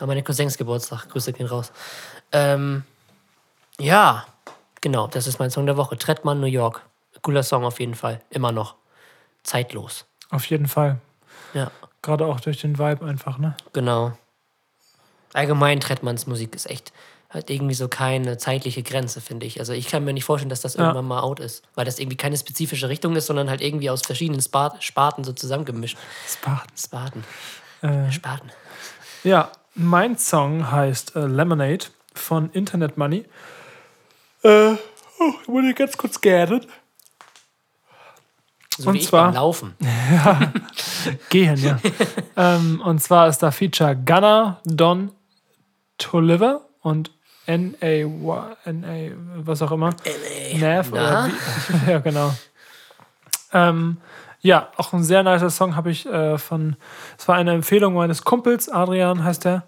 Ja, 0.00 0.06
meine 0.06 0.22
Cousins 0.22 0.58
Geburtstag. 0.58 1.08
Grüße 1.08 1.32
gehen 1.32 1.46
raus. 1.46 1.72
Ähm, 2.32 2.84
ja, 3.78 4.26
genau, 4.80 5.06
das 5.06 5.26
ist 5.26 5.38
mein 5.38 5.50
Song 5.50 5.66
der 5.66 5.76
Woche. 5.76 5.96
Trettmann, 5.96 6.40
New 6.40 6.46
York. 6.46 6.82
Cooler 7.22 7.42
Song 7.44 7.64
auf 7.64 7.78
jeden 7.78 7.94
Fall. 7.94 8.20
Immer 8.30 8.50
noch. 8.50 8.74
Zeitlos. 9.44 10.06
Auf 10.30 10.44
jeden 10.46 10.66
Fall. 10.66 10.98
Ja, 11.54 11.70
Gerade 12.02 12.26
auch 12.26 12.40
durch 12.40 12.60
den 12.60 12.78
Vibe 12.78 13.04
einfach, 13.06 13.38
ne? 13.38 13.54
genau. 13.72 14.12
Allgemein 15.34 15.80
Trettmanns 15.80 16.26
Musik 16.26 16.54
ist 16.54 16.68
echt 16.68 16.92
hat 17.32 17.48
irgendwie 17.48 17.74
so 17.74 17.88
keine 17.88 18.36
zeitliche 18.36 18.82
Grenze, 18.82 19.20
finde 19.22 19.46
ich. 19.46 19.58
Also 19.58 19.72
ich 19.72 19.88
kann 19.88 20.04
mir 20.04 20.12
nicht 20.12 20.24
vorstellen, 20.24 20.50
dass 20.50 20.60
das 20.60 20.74
irgendwann 20.74 21.06
mal 21.06 21.20
out 21.20 21.40
ist, 21.40 21.62
weil 21.74 21.86
das 21.86 21.98
irgendwie 21.98 22.16
keine 22.18 22.36
spezifische 22.36 22.88
Richtung 22.90 23.16
ist, 23.16 23.26
sondern 23.26 23.48
halt 23.48 23.62
irgendwie 23.62 23.88
aus 23.88 24.02
verschiedenen 24.02 24.42
Spart 24.42 24.82
Sparten 24.84 25.24
so 25.24 25.32
zusammengemischt. 25.32 25.96
Spartan. 26.28 26.76
Sparten. 26.76 27.24
Äh, 27.80 28.12
Sparten. 28.12 28.50
ja, 29.24 29.50
mein 29.74 30.18
Song 30.18 30.70
heißt 30.70 31.16
äh, 31.16 31.26
Lemonade 31.26 31.86
von 32.14 32.50
Internet 32.50 32.98
Money. 32.98 33.24
Äh, 34.42 34.72
oh, 34.74 34.76
ich 35.42 35.48
wurde 35.48 35.72
ganz 35.72 35.96
kurz 35.96 36.20
geerdet. 36.20 36.68
So 38.76 38.90
Und 38.90 39.02
zwar- 39.02 39.32
Laufen. 39.32 39.74
Gehen, 41.30 41.56
ja. 41.56 41.78
ähm, 42.36 42.82
und 42.84 43.02
zwar 43.02 43.28
ist 43.28 43.38
da 43.38 43.50
Feature 43.50 43.96
Gunner, 43.96 44.60
Don 44.64 45.12
Toliver 45.98 46.68
und 46.80 47.10
N.A. 47.46 48.06
N.A. 48.64 49.10
was 49.36 49.62
auch 49.62 49.72
immer. 49.72 49.90
Nav 50.60 50.92
oder 50.92 51.02
Na? 51.02 51.28
wie, 51.28 51.90
Ja, 51.90 51.98
genau. 51.98 52.32
Ähm, 53.52 53.98
ja, 54.40 54.68
auch 54.76 54.92
ein 54.92 55.04
sehr 55.04 55.22
nicer 55.22 55.50
Song 55.50 55.76
habe 55.76 55.90
ich 55.90 56.06
äh, 56.06 56.38
von. 56.38 56.76
Es 57.18 57.28
war 57.28 57.36
eine 57.36 57.52
Empfehlung 57.52 57.94
meines 57.94 58.24
Kumpels, 58.24 58.68
Adrian 58.68 59.22
heißt 59.22 59.46
er. 59.46 59.64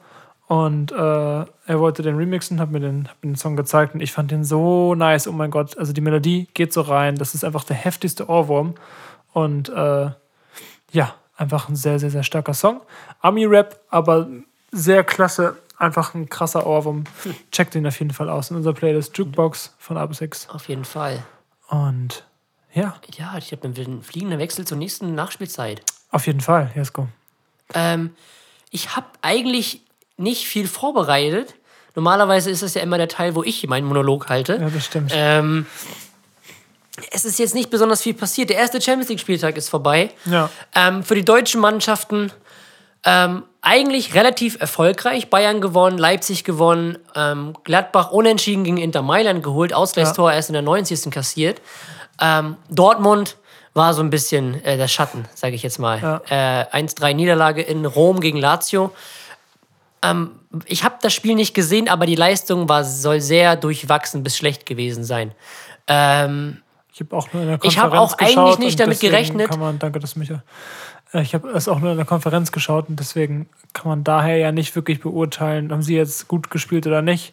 Und 0.46 0.92
äh, 0.92 0.96
er 0.96 1.46
wollte 1.80 2.02
den 2.02 2.16
remixen, 2.16 2.60
hat 2.60 2.70
mir 2.70 2.80
den, 2.80 3.08
hat 3.08 3.16
mir 3.22 3.30
den 3.30 3.36
Song 3.36 3.56
gezeigt 3.56 3.94
und 3.94 4.00
ich 4.00 4.12
fand 4.12 4.30
den 4.30 4.44
so 4.44 4.94
nice. 4.94 5.26
Oh 5.26 5.32
mein 5.32 5.50
Gott, 5.50 5.78
also 5.78 5.92
die 5.92 6.02
Melodie 6.02 6.48
geht 6.54 6.72
so 6.72 6.82
rein. 6.82 7.16
Das 7.16 7.34
ist 7.34 7.44
einfach 7.44 7.64
der 7.64 7.76
heftigste 7.76 8.28
Ohrwurm. 8.28 8.74
Und 9.32 9.68
äh, 9.70 10.10
ja, 10.92 11.14
einfach 11.36 11.68
ein 11.68 11.76
sehr, 11.76 11.98
sehr, 11.98 12.10
sehr 12.10 12.22
starker 12.24 12.52
Song. 12.52 12.82
Ami-Rap, 13.20 13.80
aber 13.88 14.28
sehr 14.70 15.02
klasse. 15.02 15.56
Einfach 15.84 16.14
ein 16.14 16.28
krasser 16.28 16.66
Ohrwurm. 16.66 17.04
Checkt 17.52 17.74
den 17.74 17.86
auf 17.86 17.98
jeden 17.98 18.12
Fall 18.12 18.28
aus 18.30 18.50
in 18.50 18.56
unserer 18.56 18.74
Playlist 18.74 19.16
Jukebox 19.18 19.74
von 19.78 19.96
A 19.96 20.06
bis 20.06 20.20
X. 20.20 20.48
Auf 20.50 20.68
jeden 20.68 20.84
Fall. 20.84 21.22
Und 21.68 22.24
ja, 22.72 22.96
Ja, 23.16 23.36
ich 23.38 23.52
habe 23.52 23.64
einen 23.64 24.02
fliegenden 24.02 24.38
Wechsel 24.38 24.66
zur 24.66 24.76
nächsten 24.78 25.14
Nachspielzeit. 25.14 25.82
auf 26.10 26.26
jeden 26.26 26.40
Fall. 26.40 26.70
Jesko. 26.74 27.08
Ähm, 27.74 28.10
ich 28.70 28.96
habe 28.96 29.06
eigentlich 29.22 29.82
nicht 30.16 30.46
viel 30.46 30.66
vorbereitet. 30.68 31.54
Normalerweise 31.94 32.50
ist 32.50 32.62
das 32.62 32.74
ja 32.74 32.82
immer 32.82 32.98
der 32.98 33.08
Teil, 33.08 33.34
wo 33.34 33.42
ich 33.42 33.66
meinen 33.66 33.86
Monolog 33.86 34.28
halte. 34.28 34.56
Ja, 34.60 34.70
das 34.70 34.84
stimmt. 34.86 35.12
Ähm, 35.14 35.66
es 37.10 37.24
ist 37.24 37.38
jetzt 37.38 37.54
nicht 37.54 37.70
besonders 37.70 38.02
viel 38.02 38.14
passiert. 38.14 38.50
Der 38.50 38.56
erste 38.58 38.80
Champions 38.80 39.08
League-Spieltag 39.08 39.56
ist 39.56 39.68
vorbei. 39.68 40.10
Ja. 40.26 40.50
Ähm, 40.74 41.02
für 41.02 41.14
die 41.16 41.24
deutschen 41.24 41.60
Mannschaften 41.60 42.32
ähm, 43.04 43.44
eigentlich 43.60 44.14
relativ 44.14 44.60
erfolgreich. 44.60 45.30
Bayern 45.30 45.60
gewonnen, 45.60 45.98
Leipzig 45.98 46.44
gewonnen, 46.44 46.98
ähm, 47.14 47.54
Gladbach 47.64 48.10
unentschieden 48.10 48.64
gegen 48.64 48.76
Inter 48.76 49.02
Mailand 49.02 49.42
geholt, 49.42 49.72
Ausgleichstor 49.72 50.32
erst 50.32 50.50
in 50.50 50.54
der 50.54 50.62
90. 50.62 51.10
kassiert. 51.10 51.60
Ähm, 52.20 52.56
Dortmund 52.70 53.36
war 53.72 53.92
so 53.94 54.02
ein 54.02 54.10
bisschen 54.10 54.62
äh, 54.64 54.76
der 54.76 54.88
Schatten, 54.88 55.24
sage 55.34 55.54
ich 55.54 55.62
jetzt 55.62 55.78
mal. 55.78 56.22
Ja. 56.30 56.60
Äh, 56.70 56.84
1-3 56.84 57.14
Niederlage 57.14 57.62
in 57.62 57.84
Rom 57.86 58.20
gegen 58.20 58.38
Lazio. 58.38 58.92
Ähm, 60.02 60.32
ich 60.66 60.84
habe 60.84 60.96
das 61.00 61.12
Spiel 61.12 61.34
nicht 61.34 61.54
gesehen, 61.54 61.88
aber 61.88 62.06
die 62.06 62.14
Leistung 62.14 62.68
war, 62.68 62.84
soll 62.84 63.20
sehr 63.20 63.56
durchwachsen 63.56 64.22
bis 64.22 64.36
schlecht 64.36 64.66
gewesen 64.66 65.04
sein. 65.04 65.32
Ich 66.94 67.00
habe 67.00 67.16
auch 67.16 67.28
Ich 67.64 67.78
habe 67.78 67.98
auch 67.98 68.16
eigentlich 68.18 68.58
nicht 68.58 68.78
damit 68.78 69.00
gerechnet. 69.00 69.56
Man, 69.56 69.80
danke, 69.80 69.98
dass 69.98 70.14
mich. 70.14 70.30
äh, 70.30 70.38
Ich 71.14 71.34
habe 71.34 71.48
es 71.50 71.68
auch 71.68 71.78
nur 71.78 71.92
in 71.92 71.96
der 71.96 72.06
Konferenz 72.06 72.50
geschaut 72.50 72.88
und 72.88 72.98
deswegen 72.98 73.48
kann 73.72 73.88
man 73.88 74.04
daher 74.04 74.36
ja 74.36 74.52
nicht 74.52 74.74
wirklich 74.74 75.00
beurteilen, 75.00 75.70
haben 75.70 75.82
sie 75.82 75.96
jetzt 75.96 76.26
gut 76.26 76.50
gespielt 76.50 76.86
oder 76.86 77.02
nicht. 77.02 77.32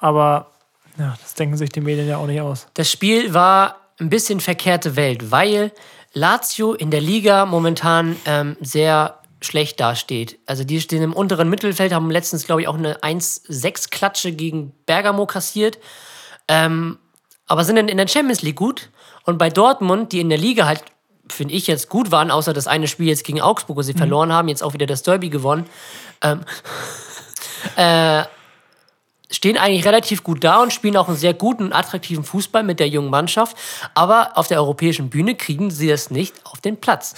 Aber 0.00 0.50
ja, 0.98 1.16
das 1.20 1.34
denken 1.34 1.56
sich 1.56 1.70
die 1.70 1.80
Medien 1.80 2.08
ja 2.08 2.16
auch 2.18 2.26
nicht 2.26 2.40
aus. 2.40 2.66
Das 2.74 2.90
Spiel 2.90 3.32
war 3.32 3.76
ein 4.00 4.10
bisschen 4.10 4.40
verkehrte 4.40 4.96
Welt, 4.96 5.30
weil 5.30 5.72
Lazio 6.12 6.72
in 6.72 6.90
der 6.90 7.00
Liga 7.00 7.46
momentan 7.46 8.16
ähm, 8.24 8.56
sehr 8.60 9.18
schlecht 9.40 9.80
dasteht. 9.80 10.38
Also 10.46 10.64
die 10.64 10.80
stehen 10.80 11.02
im 11.02 11.12
unteren 11.12 11.48
Mittelfeld, 11.48 11.92
haben 11.92 12.10
letztens, 12.10 12.46
glaube 12.46 12.62
ich, 12.62 12.68
auch 12.68 12.76
eine 12.78 12.98
1-6-Klatsche 12.98 14.32
gegen 14.32 14.72
Bergamo 14.86 15.26
kassiert. 15.26 15.78
Ähm, 16.48 16.98
aber 17.46 17.64
sind 17.64 17.76
in 17.76 17.96
der 17.96 18.08
Champions 18.08 18.42
League 18.42 18.56
gut. 18.56 18.90
Und 19.24 19.38
bei 19.38 19.50
Dortmund, 19.50 20.12
die 20.12 20.20
in 20.20 20.28
der 20.28 20.38
Liga 20.38 20.66
halt, 20.66 20.82
finde 21.28 21.54
ich, 21.54 21.66
jetzt 21.66 21.88
gut 21.88 22.10
waren, 22.10 22.30
außer 22.30 22.52
das 22.52 22.66
eine 22.66 22.88
Spiel 22.88 23.08
jetzt 23.08 23.24
gegen 23.24 23.40
Augsburg, 23.40 23.76
wo 23.76 23.82
sie 23.82 23.94
verloren 23.94 24.32
haben, 24.32 24.48
jetzt 24.48 24.62
auch 24.62 24.74
wieder 24.74 24.86
das 24.86 25.02
Derby 25.02 25.30
gewonnen, 25.30 25.66
ähm, 26.22 26.40
äh, 27.76 28.24
stehen 29.30 29.58
eigentlich 29.58 29.84
relativ 29.84 30.22
gut 30.22 30.44
da 30.44 30.62
und 30.62 30.72
spielen 30.72 30.96
auch 30.96 31.08
einen 31.08 31.16
sehr 31.16 31.34
guten 31.34 31.64
und 31.64 31.72
attraktiven 31.72 32.24
Fußball 32.24 32.62
mit 32.62 32.78
der 32.80 32.88
jungen 32.88 33.10
Mannschaft. 33.10 33.56
Aber 33.94 34.36
auf 34.36 34.48
der 34.48 34.58
europäischen 34.58 35.10
Bühne 35.10 35.34
kriegen 35.34 35.70
sie 35.70 35.90
es 35.90 36.10
nicht 36.10 36.34
auf 36.44 36.60
den 36.60 36.76
Platz. 36.76 37.14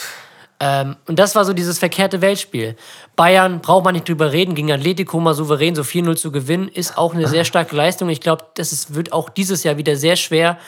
Ähm, 0.59 0.96
und 1.07 1.18
das 1.18 1.34
war 1.34 1.44
so 1.44 1.52
dieses 1.52 1.78
verkehrte 1.78 2.22
Weltspiel. 2.22 2.76
Bayern, 3.14 3.61
braucht 3.61 3.84
man 3.84 3.94
nicht 3.94 4.09
drüber 4.09 4.32
reden, 4.32 4.54
gegen 4.54 4.72
Atletico 4.72 5.20
mal 5.20 5.34
souverän 5.34 5.74
so 5.74 5.82
4-0 5.82 6.16
zu 6.16 6.32
gewinnen, 6.32 6.68
ist 6.68 6.96
auch 6.96 7.14
eine 7.14 7.28
sehr 7.28 7.44
starke 7.44 7.76
Leistung. 7.76 8.09
Ich 8.09 8.22
glaube, 8.22 8.46
das 8.54 8.72
ist, 8.72 8.94
wird 8.94 9.12
auch 9.12 9.28
dieses 9.28 9.64
Jahr 9.64 9.76
wieder 9.76 9.96
sehr 9.96 10.16
schwer, 10.16 10.59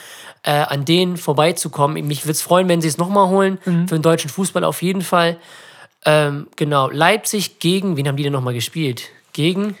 äh, 0.43 0.51
an 0.51 0.85
denen 0.85 1.17
vorbeizukommen. 1.17 2.05
Mich 2.07 2.23
würde 2.23 2.31
es 2.31 2.41
freuen, 2.41 2.67
wenn 2.69 2.81
sie 2.81 2.87
es 2.87 2.97
nochmal 2.97 3.27
holen. 3.27 3.59
Für 3.63 3.95
den 3.95 4.01
deutschen 4.01 4.29
Fußball 4.29 4.63
auf 4.63 4.81
jeden 4.81 5.01
Fall. 5.01 5.37
Ähm, 6.05 6.47
genau, 6.55 6.89
Leipzig 6.89 7.59
gegen, 7.59 7.97
wen 7.97 8.07
haben 8.07 8.15
die 8.15 8.23
denn 8.23 8.33
nochmal 8.33 8.53
gespielt? 8.53 9.09
Gegen 9.33 9.75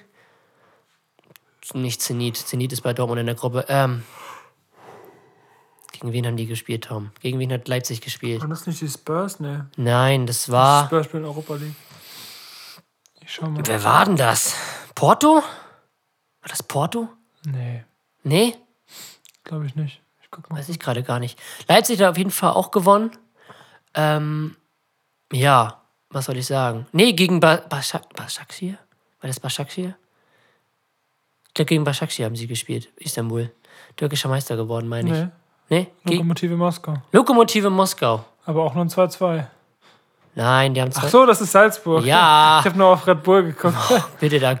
nicht 1.73 2.01
Zenit. 2.01 2.37
Zenit 2.37 2.73
ist 2.73 2.81
bei 2.81 2.93
Dortmund 2.93 3.19
in 3.19 3.25
der 3.27 3.35
Gruppe. 3.35 3.65
Ähm, 3.69 4.03
gegen 5.91 6.13
wen 6.13 6.25
haben 6.25 6.37
die 6.37 6.45
gespielt, 6.45 6.85
Tom? 6.85 7.11
Gegen 7.21 7.39
wen 7.39 7.51
hat 7.51 7.67
Leipzig 7.67 8.01
gespielt? 8.01 8.41
Waren 8.41 8.49
das 8.49 8.65
nicht 8.65 8.81
die 8.81 8.87
Spurs? 8.87 9.39
Nee. 9.39 9.59
Nein, 9.75 10.25
das 10.25 10.45
Die 10.45 10.51
war. 10.51 10.85
Spurs 10.85 11.05
spielen 11.05 11.25
Europa 11.25 11.55
League. 11.55 11.75
Ich 13.21 13.33
schau 13.33 13.49
mal. 13.49 13.61
Wer 13.65 13.83
war 13.83 14.05
denn 14.05 14.15
das? 14.15 14.55
Porto? 14.95 15.35
War 15.35 16.49
das 16.49 16.63
Porto? 16.63 17.09
Nee, 17.45 17.83
Nee, 18.23 18.55
glaube 19.43 19.65
ich 19.65 19.75
nicht. 19.75 20.01
Ich 20.29 20.35
guck 20.35 20.49
mal. 20.51 20.59
weiß 20.59 20.69
ich 20.69 20.79
gerade 20.79 21.01
gar 21.01 21.19
nicht. 21.19 21.39
Leipzig 21.67 21.99
hat 21.99 22.09
auf 22.11 22.17
jeden 22.17 22.29
Fall 22.31 22.51
auch 22.51 22.69
gewonnen. 22.69 23.11
Ähm, 23.95 24.55
ja, 25.33 25.81
was 26.11 26.25
soll 26.25 26.37
ich 26.37 26.45
sagen? 26.45 26.85
Nee, 26.91 27.13
gegen 27.13 27.39
ba 27.39 27.63
Başak 27.69 28.03
Başakşehir? 28.15 28.77
War 29.21 29.27
das 29.27 29.43
Başakşehir? 29.43 29.93
Gegen 31.55 31.85
Başakşehir 31.85 32.25
haben 32.25 32.35
sie 32.35 32.47
gespielt. 32.47 32.87
Istanbul. 32.99 33.47
Türkischer 33.97 34.29
Meister 34.29 34.55
geworden, 34.55 34.87
meine 34.87 35.09
ich. 35.09 35.17
Nee, 35.71 35.87
Nee? 36.05 36.15
Lokomotive 36.15 36.55
Moskau. 36.55 36.93
Lokomotive 37.13 37.69
Moskau. 37.69 38.21
Aber 38.45 38.63
auch 38.63 38.75
nur 38.75 38.85
ein 38.85 38.89
2-2. 38.89 39.45
Nein, 40.35 40.73
die 40.75 40.81
haben 40.81 40.91
zwei. 40.91 41.07
Ach 41.07 41.09
so, 41.09 41.25
das 41.25 41.41
ist 41.41 41.51
Salzburg. 41.51 42.05
Ja. 42.05 42.59
Ich 42.59 42.65
habe 42.65 42.77
nur 42.77 42.87
auf 42.87 43.07
Red 43.07 43.23
Bull 43.23 43.43
geguckt. 43.43 43.75
Bitte 44.19 44.39
da. 44.39 44.59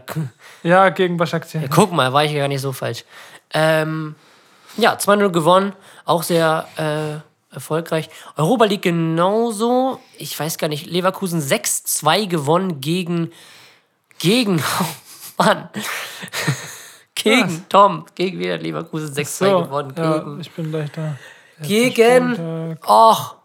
Ja, 0.63 0.89
gegen 0.89 1.17
Başakşehir. 1.19 1.69
Guck 1.69 1.91
mal, 1.91 2.11
war 2.11 2.23
ich 2.25 2.31
ja 2.31 2.39
gar 2.39 2.47
nicht 2.47 2.61
so 2.61 2.71
falsch. 2.71 3.05
Ähm, 3.53 4.15
ja, 4.77 4.93
2-0 4.95 5.29
gewonnen. 5.29 5.73
Auch 6.05 6.23
sehr 6.23 6.67
äh, 6.77 7.53
erfolgreich. 7.55 8.09
Europa 8.37 8.65
League 8.65 8.81
genauso. 8.83 9.99
Ich 10.17 10.39
weiß 10.39 10.57
gar 10.57 10.67
nicht. 10.67 10.85
Leverkusen 10.85 11.41
6-2 11.41 12.27
gewonnen 12.27 12.81
gegen. 12.81 13.31
Gegen. 14.19 14.61
Oh 14.79 14.85
Mann. 15.43 15.69
gegen 17.15 17.47
Was? 17.49 17.67
Tom. 17.69 18.05
Gegen 18.15 18.39
wieder 18.39 18.57
Leverkusen 18.57 19.13
6-2 19.13 19.23
So, 19.25 19.63
gewonnen. 19.63 19.93
ja, 19.97 20.17
Gegen. 20.19 20.39
ich 20.41 20.51
bin 20.51 20.69
gleich 20.71 20.91
da. 20.91 21.15
Gegen. 21.61 22.77
Och. 22.85 23.35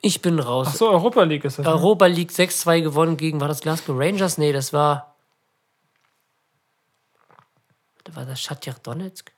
Ich 0.00 0.22
bin 0.22 0.38
raus. 0.38 0.68
Ach 0.70 0.74
so, 0.76 0.90
Europa 0.90 1.22
League 1.24 1.44
ist 1.44 1.58
das. 1.58 1.66
Ne? 1.66 1.72
Europa 1.72 2.06
League 2.06 2.30
6-2 2.30 2.82
gewonnen 2.82 3.16
gegen, 3.16 3.40
war 3.40 3.48
das 3.48 3.60
Glasgow 3.60 3.98
Rangers? 3.98 4.38
Nee, 4.38 4.52
das 4.52 4.72
war. 4.72 5.16
War 8.14 8.24
das 8.24 8.40
Shakhtar 8.40 8.74
Donetsk? 8.82 9.32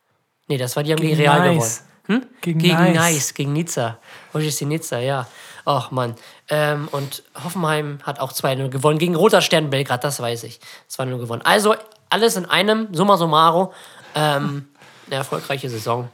Nee, 0.51 0.59
das 0.59 0.75
war 0.75 0.83
die 0.83 0.91
haben 0.91 1.01
gegen, 1.01 1.17
Gegen 1.17 1.31
Real 1.31 1.55
Nice. 1.55 1.85
gewonnen. 2.03 2.23
Hm? 2.23 2.29
Gegen 2.41 2.59
Gegen 2.59 2.75
Nice. 2.75 2.95
Nice. 2.97 3.35
gegen 3.35 3.53
Nizza. 3.53 3.99
Ojci 4.35 4.65
Nizza, 4.67 4.99
ja. 4.99 5.29
Ach 5.65 5.93
Mann. 5.93 6.17
Ähm, 6.49 6.89
und 6.91 7.23
Hoffenheim 7.45 8.01
hat 8.03 8.19
auch 8.19 8.33
2-0 8.33 8.69
gewonnen. 8.69 8.99
Gegen 8.99 9.15
Roter 9.15 9.43
Stern 9.43 9.71
Belgrad, 9.71 10.03
das 10.03 10.19
weiß 10.19 10.43
ich. 10.43 10.59
2-0 10.91 11.19
gewonnen. 11.19 11.43
Also 11.45 11.77
alles 12.09 12.35
in 12.35 12.47
einem, 12.47 12.93
summa 12.93 13.17
summarum. 13.17 13.69
Ähm, 14.17 14.67
eine 15.07 15.15
erfolgreiche 15.17 15.71
Saison. 15.71 16.11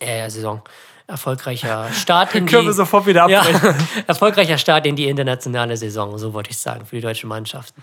Äh, 0.00 0.28
Saison. 0.28 0.60
Erfolgreicher 1.06 1.90
Start 1.94 2.34
in 2.34 2.44
die... 2.46 2.52
Können 2.52 2.66
wir 2.66 2.74
sofort 2.74 3.06
wieder 3.06 3.26
Ja, 3.30 3.40
abbrechen. 3.40 3.74
erfolgreicher 4.06 4.58
Start 4.58 4.84
in 4.84 4.96
die 4.96 5.08
internationale 5.08 5.78
Saison, 5.78 6.18
so 6.18 6.34
wollte 6.34 6.50
ich 6.50 6.58
sagen, 6.58 6.84
für 6.84 6.96
die 6.96 7.02
deutschen 7.02 7.28
Mannschaften. 7.30 7.82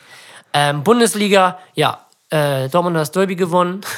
Ähm, 0.53 0.83
Bundesliga, 0.83 1.57
ja, 1.73 2.05
äh, 2.29 2.69
Dortmund 2.69 2.95
hat 2.97 3.01
das 3.01 3.11
Derby 3.11 3.35
gewonnen. 3.35 3.81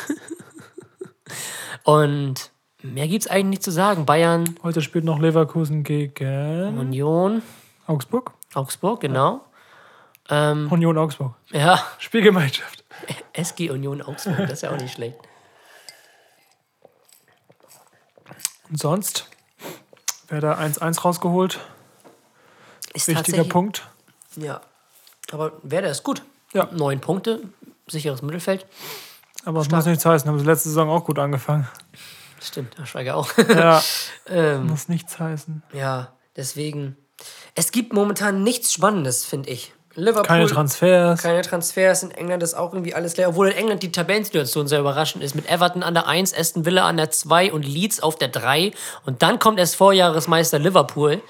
Und 1.83 2.51
mehr 2.81 3.07
gibt 3.07 3.25
es 3.25 3.29
eigentlich 3.29 3.45
nicht 3.45 3.63
zu 3.63 3.71
sagen. 3.71 4.05
Bayern, 4.05 4.55
Heute 4.63 4.81
spielt 4.81 5.05
noch 5.05 5.19
Leverkusen 5.19 5.83
gegen 5.83 6.77
Union, 6.77 7.41
Augsburg. 7.85 8.33
Augsburg, 8.53 9.01
genau. 9.01 9.41
Ähm, 10.29 10.71
Union 10.71 10.97
Augsburg. 10.97 11.35
ja, 11.51 11.81
Spielgemeinschaft. 11.99 12.83
SG 13.33 13.69
Union 13.69 14.01
Augsburg, 14.01 14.37
das 14.39 14.53
ist 14.53 14.61
ja 14.63 14.71
auch 14.71 14.77
nicht 14.77 14.93
schlecht. 14.93 15.17
Und 18.69 18.79
sonst 18.79 19.27
wäre 20.27 20.41
da 20.41 20.57
1-1 20.57 21.01
rausgeholt. 21.01 21.59
Ist 22.93 23.07
Wichtiger 23.07 23.43
Punkt. 23.45 23.87
Ja. 24.35 24.61
Aber 25.31 25.53
Werder 25.63 25.89
ist 25.89 26.03
gut. 26.03 26.23
Ja. 26.53 26.69
Neun 26.71 26.99
Punkte, 26.99 27.41
sicheres 27.87 28.21
Mittelfeld. 28.21 28.65
Aber 29.47 29.61
es 29.61 29.71
muss 29.71 29.85
nichts 29.85 30.05
heißen. 30.05 30.29
Haben 30.29 30.39
sie 30.39 30.45
letzte 30.45 30.67
Saison 30.67 30.89
auch 30.89 31.05
gut 31.05 31.19
angefangen. 31.19 31.69
Stimmt, 32.41 32.77
Herr 32.77 32.85
Schweiger 32.85 33.15
auch. 33.15 33.29
Ja, 33.49 33.81
ähm, 34.29 34.67
muss 34.67 34.89
nichts 34.89 35.17
heißen. 35.17 35.63
ja, 35.71 36.09
deswegen. 36.35 36.97
Es 37.55 37.71
gibt 37.71 37.93
momentan 37.93 38.43
nichts 38.43 38.73
Spannendes, 38.73 39.25
finde 39.25 39.49
ich. 39.49 39.73
Liverpool. 39.95 40.27
Keine 40.27 40.47
Transfers. 40.47 41.21
Keine 41.21 41.41
Transfers. 41.43 42.03
In 42.03 42.11
England 42.11 42.43
ist 42.43 42.55
auch 42.55 42.73
irgendwie 42.73 42.93
alles 42.93 43.15
leer. 43.15 43.29
Obwohl 43.29 43.47
in 43.47 43.57
England 43.57 43.83
die 43.83 43.91
Tabellensituation 43.91 44.67
sehr 44.67 44.81
überraschend 44.81 45.23
ist. 45.23 45.33
Mit 45.33 45.49
Everton 45.49 45.81
an 45.81 45.93
der 45.93 46.07
1, 46.07 46.37
Aston 46.37 46.65
Villa 46.65 46.85
an 46.85 46.97
der 46.97 47.09
2 47.09 47.53
und 47.53 47.65
Leeds 47.65 48.01
auf 48.01 48.17
der 48.17 48.27
3. 48.27 48.73
Und 49.05 49.23
dann 49.23 49.39
kommt 49.39 49.59
erst 49.59 49.77
Vorjahresmeister 49.77 50.59
Liverpool. 50.59 51.23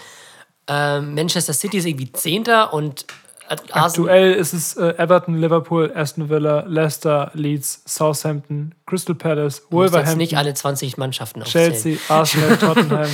Ähm, 0.68 1.14
Manchester 1.14 1.54
City 1.54 1.78
ist 1.78 1.86
irgendwie 1.86 2.12
10. 2.12 2.46
und. 2.72 3.06
Aktuell 3.48 4.34
ist 4.34 4.54
es 4.54 4.76
äh, 4.76 4.94
Everton, 4.98 5.40
Liverpool, 5.40 5.92
Aston 5.96 6.30
Villa, 6.30 6.64
Leicester, 6.68 7.32
Leeds, 7.34 7.82
Southampton, 7.86 8.76
Crystal 8.86 9.16
Palace, 9.16 9.60
jetzt 9.60 9.72
Wolverhampton, 9.72 10.18
nicht 10.18 10.38
alle 10.38 10.54
20 10.54 10.98
Mannschaften 10.98 11.42
aufzählen. 11.42 11.72
Chelsea, 11.72 11.98
Arsenal, 12.10 12.58
Tottenham, 12.60 13.10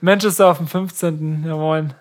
Manchester 0.00 0.50
auf 0.50 0.58
dem 0.58 0.66
15. 0.66 1.44
Ja, 1.46 1.56
moin. 1.56 1.94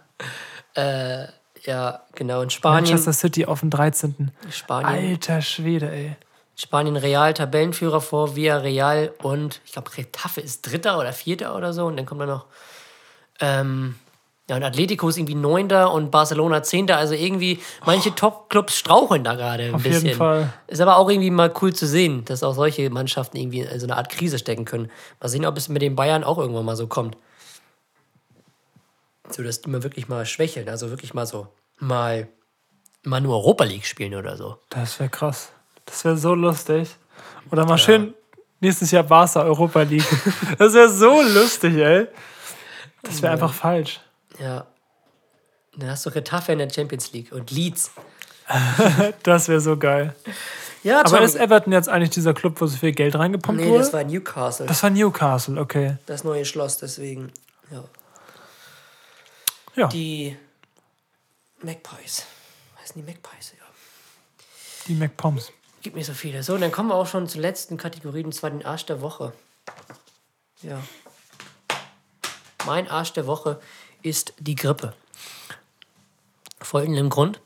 Äh, 0.75 1.25
ja, 1.63 2.01
genau. 2.13 2.41
In 2.41 2.49
Spanien, 2.49 2.83
Manchester 2.83 3.13
City 3.13 3.45
auf 3.45 3.59
dem 3.59 3.69
13. 3.69 4.31
Spanien, 4.49 5.11
Alter 5.11 5.41
Schwede, 5.41 5.91
ey. 5.91 6.15
Spanien 6.55 6.95
Real, 6.95 7.33
Tabellenführer 7.33 7.99
vor 7.99 8.35
Villarreal 8.35 9.11
und 9.21 9.59
ich 9.65 9.73
glaube 9.73 9.95
Retafe 9.97 10.39
ist 10.39 10.61
Dritter 10.61 10.97
oder 10.97 11.11
Vierter 11.11 11.55
oder 11.55 11.73
so. 11.73 11.85
Und 11.85 11.97
dann 11.97 12.05
kommt 12.05 12.21
da 12.21 12.25
noch. 12.25 12.45
Ähm, 13.41 13.95
ja, 14.47 14.57
und 14.57 14.63
Atletico 14.63 15.09
ist 15.09 15.17
irgendwie 15.17 15.33
Neunter 15.33 15.91
und 15.91 16.11
Barcelona 16.11 16.61
Zehnter. 16.61 16.97
Also 16.97 17.15
irgendwie, 17.15 17.59
manche 17.83 18.13
Top-Clubs 18.13 18.77
straucheln 18.77 19.23
da 19.23 19.33
gerade 19.33 19.63
ein 19.63 19.75
Auf 19.75 19.81
bisschen. 19.81 20.05
jeden 20.05 20.17
Fall. 20.17 20.53
Ist 20.67 20.81
aber 20.81 20.97
auch 20.97 21.09
irgendwie 21.09 21.31
mal 21.31 21.51
cool 21.61 21.73
zu 21.73 21.87
sehen, 21.87 22.25
dass 22.25 22.43
auch 22.43 22.53
solche 22.53 22.91
Mannschaften 22.91 23.37
irgendwie 23.37 23.61
in 23.61 23.79
so 23.79 23.87
eine 23.87 23.97
Art 23.97 24.09
Krise 24.09 24.37
stecken 24.37 24.65
können. 24.65 24.91
Mal 25.19 25.29
sehen, 25.29 25.45
ob 25.45 25.57
es 25.57 25.67
mit 25.67 25.81
den 25.81 25.95
Bayern 25.95 26.23
auch 26.23 26.37
irgendwann 26.37 26.65
mal 26.65 26.75
so 26.75 26.85
kommt. 26.85 27.17
So, 29.29 29.41
dass 29.41 29.61
die 29.61 29.69
mal 29.69 29.81
wirklich 29.81 30.07
mal 30.07 30.27
schwächeln. 30.27 30.69
Also 30.69 30.91
wirklich 30.91 31.15
mal 31.15 31.25
so 31.25 31.47
mal, 31.79 32.27
mal 33.03 33.21
nur 33.21 33.33
Europa 33.33 33.63
League 33.63 33.87
spielen 33.87 34.13
oder 34.13 34.37
so. 34.37 34.57
Das 34.69 34.99
wäre 34.99 35.09
krass. 35.09 35.51
Das 35.85 36.05
wäre 36.05 36.17
so 36.17 36.35
lustig. 36.35 36.89
Oder 37.51 37.65
mal 37.65 37.79
schön 37.79 38.13
nächstes 38.59 38.91
Jahr 38.91 39.03
Barca 39.03 39.41
Europa 39.41 39.81
League. 39.81 40.05
Das 40.59 40.73
wäre 40.73 40.89
so 40.89 41.21
lustig, 41.21 41.75
ey. 41.77 42.07
Das 43.01 43.23
wäre 43.23 43.33
einfach 43.33 43.53
falsch. 43.53 44.01
Ja. 44.39 44.67
Dann 45.77 45.89
hast 45.89 46.05
du 46.05 46.09
Retafe 46.09 46.53
in 46.53 46.59
der 46.59 46.69
Champions 46.69 47.11
League 47.11 47.31
und 47.31 47.51
Leeds. 47.51 47.91
Das 49.23 49.47
wäre 49.47 49.59
so 49.59 49.75
geil. 49.75 50.15
Ja, 50.83 51.03
Aber 51.03 51.21
ist 51.21 51.35
Everton 51.35 51.73
jetzt 51.73 51.89
eigentlich 51.89 52.11
dieser 52.11 52.35
Club, 52.35 52.61
wo 52.61 52.67
so 52.67 52.77
viel 52.77 52.91
Geld 52.91 53.15
reingepumpt 53.15 53.59
Nee, 53.59 53.69
wurde? 53.69 53.79
das 53.79 53.91
war 53.91 54.03
Newcastle. 54.03 54.67
das 54.67 54.83
war 54.83 54.91
Newcastle, 54.91 55.59
okay. 55.59 55.97
Das 56.05 56.23
neue 56.23 56.45
Schloss, 56.45 56.77
deswegen. 56.77 57.31
Ja. 57.71 57.83
Ja, 59.75 59.87
Die 59.87 60.37
Magpies. 61.63 62.25
Heißen 62.79 62.95
die 62.95 63.01
Magpies, 63.01 63.53
ja. 63.57 63.65
die 64.87 64.93
McPoms. 64.93 65.51
Gibt 65.81 65.95
nicht 65.95 66.05
so 66.05 66.13
viele. 66.13 66.43
So, 66.43 66.53
und 66.53 66.61
dann 66.61 66.71
kommen 66.71 66.89
wir 66.89 66.95
auch 66.95 67.07
schon 67.07 67.27
zur 67.27 67.41
letzten 67.41 67.77
Kategorie, 67.77 68.23
und 68.23 68.33
zwar 68.35 68.51
den 68.51 68.63
Arsch 68.63 68.85
der 68.85 69.01
Woche. 69.01 69.33
Ja. 70.61 70.79
Mein 72.67 72.87
Arsch 72.89 73.13
der 73.13 73.25
Woche 73.27 73.59
ist 74.05 74.33
die 74.39 74.55
Grippe. 74.55 74.93
Folgendem 76.61 77.09
Grund. 77.09 77.39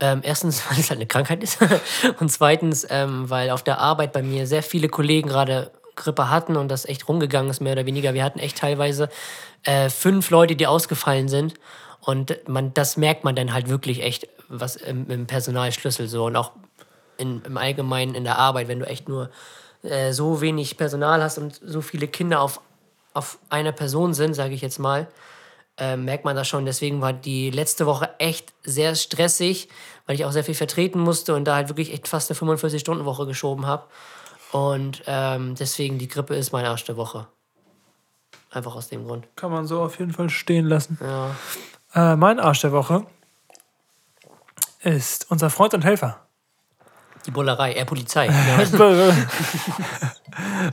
Ähm, 0.00 0.20
erstens, 0.22 0.62
weil 0.70 0.78
es 0.78 0.90
halt 0.90 0.98
eine 0.98 1.06
Krankheit 1.06 1.42
ist. 1.42 1.58
und 2.20 2.30
zweitens, 2.30 2.86
ähm, 2.88 3.28
weil 3.28 3.50
auf 3.50 3.62
der 3.62 3.78
Arbeit 3.78 4.12
bei 4.12 4.22
mir 4.22 4.46
sehr 4.46 4.62
viele 4.62 4.88
Kollegen 4.88 5.28
gerade 5.28 5.72
Grippe 5.96 6.30
hatten 6.30 6.56
und 6.56 6.68
das 6.68 6.84
echt 6.84 7.08
rumgegangen 7.08 7.50
ist, 7.50 7.60
mehr 7.60 7.72
oder 7.72 7.84
weniger. 7.84 8.14
Wir 8.14 8.22
hatten 8.22 8.38
echt 8.38 8.58
teilweise 8.58 9.08
äh, 9.64 9.90
fünf 9.90 10.30
Leute, 10.30 10.54
die 10.54 10.68
ausgefallen 10.68 11.28
sind. 11.28 11.54
Und 12.00 12.38
man, 12.48 12.72
das 12.72 12.96
merkt 12.96 13.24
man 13.24 13.34
dann 13.34 13.52
halt 13.52 13.68
wirklich 13.68 14.02
echt, 14.02 14.28
was 14.48 14.76
im, 14.76 15.10
im 15.10 15.26
Personalschlüssel 15.26 16.06
so 16.06 16.26
und 16.26 16.36
auch 16.36 16.52
in, 17.16 17.42
im 17.42 17.56
Allgemeinen 17.56 18.14
in 18.14 18.22
der 18.22 18.38
Arbeit, 18.38 18.68
wenn 18.68 18.78
du 18.78 18.86
echt 18.86 19.08
nur 19.08 19.30
äh, 19.82 20.12
so 20.12 20.40
wenig 20.40 20.76
Personal 20.76 21.20
hast 21.20 21.38
und 21.38 21.60
so 21.62 21.80
viele 21.80 22.06
Kinder 22.06 22.40
auf, 22.40 22.60
auf 23.14 23.38
einer 23.50 23.72
Person 23.72 24.14
sind, 24.14 24.34
sage 24.34 24.54
ich 24.54 24.60
jetzt 24.60 24.78
mal, 24.78 25.08
äh, 25.78 25.96
merkt 25.96 26.24
man 26.24 26.36
das 26.36 26.48
schon. 26.48 26.64
Deswegen 26.64 27.00
war 27.00 27.12
die 27.12 27.50
letzte 27.50 27.86
Woche 27.86 28.10
echt 28.18 28.52
sehr 28.62 28.94
stressig, 28.94 29.68
weil 30.06 30.16
ich 30.16 30.24
auch 30.24 30.32
sehr 30.32 30.44
viel 30.44 30.54
vertreten 30.54 31.00
musste 31.00 31.34
und 31.34 31.44
da 31.44 31.54
halt 31.54 31.68
wirklich 31.68 31.92
echt 31.92 32.08
fast 32.08 32.30
eine 32.30 32.38
45-Stunden-Woche 32.38 33.26
geschoben 33.26 33.66
habe. 33.66 33.84
Und 34.52 35.02
ähm, 35.06 35.54
deswegen 35.54 35.98
die 35.98 36.08
Grippe 36.08 36.34
ist 36.34 36.52
mein 36.52 36.64
Arsch 36.64 36.84
der 36.84 36.96
Woche. 36.96 37.26
Einfach 38.50 38.74
aus 38.74 38.88
dem 38.88 39.06
Grund. 39.06 39.26
Kann 39.36 39.50
man 39.50 39.66
so 39.66 39.82
auf 39.82 39.98
jeden 39.98 40.12
Fall 40.12 40.30
stehen 40.30 40.66
lassen. 40.66 40.98
Ja. 41.00 41.34
Äh, 41.94 42.16
mein 42.16 42.40
Arsch 42.40 42.60
der 42.62 42.72
Woche 42.72 43.04
ist 44.80 45.30
unser 45.30 45.50
Freund 45.50 45.74
und 45.74 45.84
Helfer. 45.84 46.20
Die 47.26 47.30
Bullerei, 47.30 47.74
äh, 47.74 47.84
Polizei. 47.84 48.26
Ja. 48.78 49.12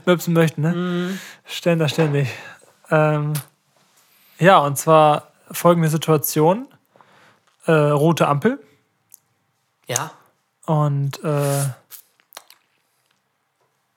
Möpsen 0.05 0.33
möchten, 0.33 0.61
ne? 0.61 1.19
Stellen 1.45 1.79
da 1.79 1.87
ständig. 1.89 2.29
Ähm, 2.91 3.33
ja, 4.39 4.59
und 4.59 4.77
zwar 4.77 5.31
folgende 5.51 5.89
Situation. 5.89 6.67
Äh, 7.65 7.71
rote 7.71 8.27
Ampel 8.27 8.59
ja. 9.87 10.11
und 10.67 11.23
äh, 11.23 11.63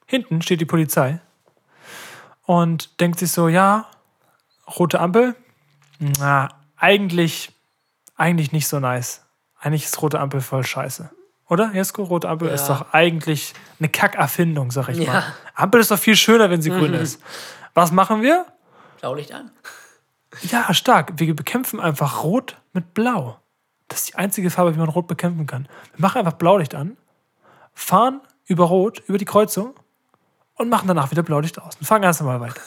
hinten 0.07 0.41
steht 0.41 0.62
die 0.62 0.64
Polizei 0.64 1.20
und 2.47 2.99
denkt 2.99 3.18
sich 3.18 3.30
so, 3.30 3.49
ja, 3.49 3.86
rote 4.78 5.01
Ampel, 5.01 5.34
na, 5.99 6.49
eigentlich, 6.78 7.53
eigentlich 8.16 8.53
nicht 8.53 8.68
so 8.68 8.80
nice. 8.80 9.22
Eigentlich 9.61 9.84
ist 9.84 10.01
rote 10.01 10.18
Ampel 10.18 10.41
voll 10.41 10.64
scheiße. 10.64 11.11
Oder, 11.51 11.72
Jesko? 11.74 12.05
Rote 12.05 12.28
Ampel 12.28 12.49
ist 12.49 12.68
Ja. 12.68 12.78
doch 12.78 12.93
eigentlich 12.95 13.53
eine 13.80 13.91
Kackerfindung, 13.91 14.70
sag 14.70 14.89
ich 14.89 14.99
mal. 14.99 15.05
Ja. 15.12 15.34
Ampel 15.55 15.80
ist 15.80 15.91
doch 15.91 15.99
viel 15.99 16.16
schöner, 16.16 16.49
wenn 16.49 16.62
sie 16.62 16.70
grün 16.70 16.95
ist. 16.95 17.20
Was 17.74 17.93
machen 17.93 18.22
wir? 18.22 18.47
Blaulicht 19.01 19.32
an. 19.32 19.51
Ja, 20.43 20.72
stark. 20.74 21.12
Wir 21.16 21.34
bekämpfen 21.34 21.80
einfach 21.80 22.22
Rot 22.22 22.57
mit 22.72 22.95
Blau. 22.95 23.39
Das 23.89 24.01
ist 24.01 24.09
die 24.11 24.14
einzige 24.14 24.51
Farbe, 24.51 24.74
wie 24.74 24.78
man 24.78 24.89
Rot 24.89 25.07
bekämpfen 25.07 25.47
kann. 25.47 25.68
Wir 25.95 26.03
machen 26.03 26.18
einfach 26.18 26.34
Blaulicht 26.34 26.74
an, 26.74 26.97
fahren 27.74 28.20
über 28.47 28.64
Rot, 28.64 29.03
über 29.07 29.18
die 29.18 29.24
Kreuzung 29.24 29.74
und 30.55 30.68
machen 30.68 30.89
danach 30.89 31.11
wieder 31.11 31.22
Blaulicht 31.22 31.61
aus 31.61 31.76
und 31.76 31.86
fangen 31.86 32.05
erst 32.05 32.20
einmal 32.20 32.41
weiter. 32.41 32.61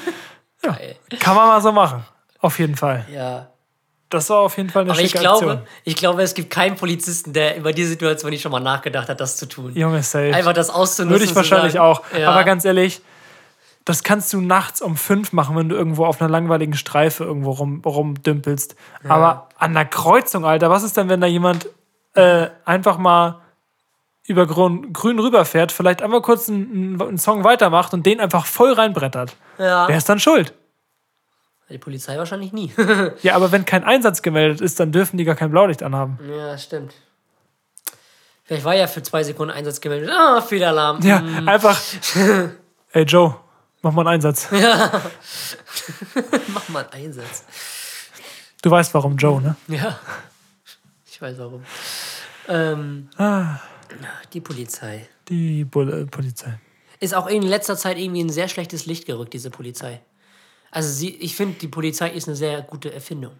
Geil. 0.62 0.96
Kann 1.20 1.36
man 1.36 1.46
mal 1.46 1.60
so 1.60 1.72
machen. 1.72 2.04
Auf 2.40 2.58
jeden 2.58 2.76
Fall. 2.76 3.06
Ja. 3.12 3.48
Das 4.10 4.30
war 4.30 4.38
auf 4.38 4.56
jeden 4.56 4.70
Fall 4.70 4.82
eine 4.82 4.92
Aber 4.92 5.00
ich 5.00 5.10
schicke 5.10 5.22
glaube, 5.22 5.50
Aktion. 5.50 5.68
ich 5.82 5.96
glaube, 5.96 6.22
es 6.22 6.34
gibt 6.34 6.50
keinen 6.50 6.76
Polizisten, 6.76 7.32
der 7.32 7.56
über 7.56 7.72
die 7.72 7.84
Situation 7.84 8.30
nicht 8.30 8.42
schon 8.42 8.52
mal 8.52 8.60
nachgedacht 8.60 9.08
hat, 9.08 9.20
das 9.20 9.36
zu 9.36 9.46
tun. 9.46 9.74
Junge, 9.74 10.02
safe. 10.02 10.32
Einfach 10.32 10.52
das 10.52 10.70
auszunutzen. 10.70 11.10
Würde 11.10 11.24
ich 11.24 11.34
wahrscheinlich 11.34 11.72
sagen, 11.72 11.84
auch. 11.84 12.02
Ja. 12.16 12.30
Aber 12.30 12.44
ganz 12.44 12.64
ehrlich, 12.64 13.02
das 13.84 14.02
kannst 14.02 14.32
du 14.32 14.40
nachts 14.40 14.80
um 14.80 14.96
fünf 14.96 15.32
machen, 15.32 15.56
wenn 15.56 15.68
du 15.68 15.76
irgendwo 15.76 16.06
auf 16.06 16.20
einer 16.20 16.30
langweiligen 16.30 16.74
Streife 16.74 17.24
irgendwo 17.24 17.50
rum, 17.50 17.82
rumdümpelst. 17.84 18.76
Aber 19.08 19.48
an 19.58 19.74
der 19.74 19.84
Kreuzung, 19.84 20.44
Alter, 20.46 20.70
was 20.70 20.82
ist 20.82 20.96
denn, 20.96 21.08
wenn 21.08 21.20
da 21.20 21.26
jemand 21.26 21.68
äh, 22.14 22.48
einfach 22.64 22.96
mal 22.98 23.40
über 24.26 24.46
grün, 24.46 24.92
grün 24.94 25.18
rüberfährt, 25.18 25.70
vielleicht 25.70 26.00
einmal 26.00 26.22
kurz 26.22 26.48
einen, 26.48 26.98
einen 27.00 27.18
Song 27.18 27.44
weitermacht 27.44 27.92
und 27.92 28.06
den 28.06 28.20
einfach 28.20 28.46
voll 28.46 28.72
reinbrettert? 28.72 29.36
ja. 29.58 29.86
Wer 29.86 29.96
ist 29.98 30.08
dann 30.08 30.18
schuld? 30.18 30.54
Die 31.70 31.78
Polizei 31.78 32.16
wahrscheinlich 32.16 32.52
nie. 32.52 32.72
Ja, 33.22 33.34
aber 33.34 33.50
wenn 33.50 33.64
kein 33.64 33.84
Einsatz 33.84 34.22
gemeldet 34.22 34.60
ist, 34.60 34.78
dann 34.80 34.92
dürfen 34.92 35.16
die 35.18 35.24
gar 35.24 35.34
kein 35.34 35.50
Blaulicht 35.50 35.82
anhaben. 35.82 36.18
ja, 36.28 36.56
stimmt. 36.56 36.94
Vielleicht 38.44 38.64
war 38.64 38.74
ja 38.74 38.86
für 38.86 39.02
zwei 39.02 39.22
Sekunden 39.24 39.52
Einsatz 39.54 39.80
gemeldet. 39.80 40.10
Ah, 40.10 40.40
Fehlalarm. 40.40 41.00
Ja, 41.02 41.20
Hm. 41.20 41.48
einfach. 41.48 41.78
Ey, 42.92 43.04
Joe, 43.04 43.34
mach 43.84 43.92
mal 43.92 44.00
einen 44.06 44.16
Einsatz. 44.16 44.48
Mach 46.48 46.68
mal 46.68 46.84
einen 46.90 47.06
Einsatz. 47.06 47.44
Du 48.62 48.70
weißt, 48.70 48.94
warum 48.94 49.16
Joe, 49.16 49.40
ne? 49.40 49.56
Ja. 49.68 49.98
Ich 51.06 51.20
weiß 51.20 51.38
warum. 51.38 51.62
Ähm, 52.48 53.08
Ah, 53.16 53.60
die 54.32 54.40
Polizei. 54.40 55.06
die 55.28 55.64
Bulle 55.64 56.06
Polizei. 56.06 56.58
Ist 57.00 57.14
auch 57.14 57.26
in 57.26 57.42
letzter 57.42 57.76
Zeit 57.76 57.98
irgendwie 57.98 58.20
in 58.20 58.26
ein 58.28 58.32
sehr 58.32 58.48
schlechtes 58.48 58.86
Licht 58.86 59.06
gerückt, 59.06 59.32
diese 59.34 59.50
Polizei. 59.50 60.00
Also 60.70 60.88
sie, 60.90 61.10
ich 61.16 61.36
finde, 61.36 61.58
die 61.58 61.68
Polizei 61.68 62.10
ist 62.10 62.26
eine 62.26 62.36
sehr 62.36 62.62
gute 62.62 62.92
Erfindung. 62.92 63.32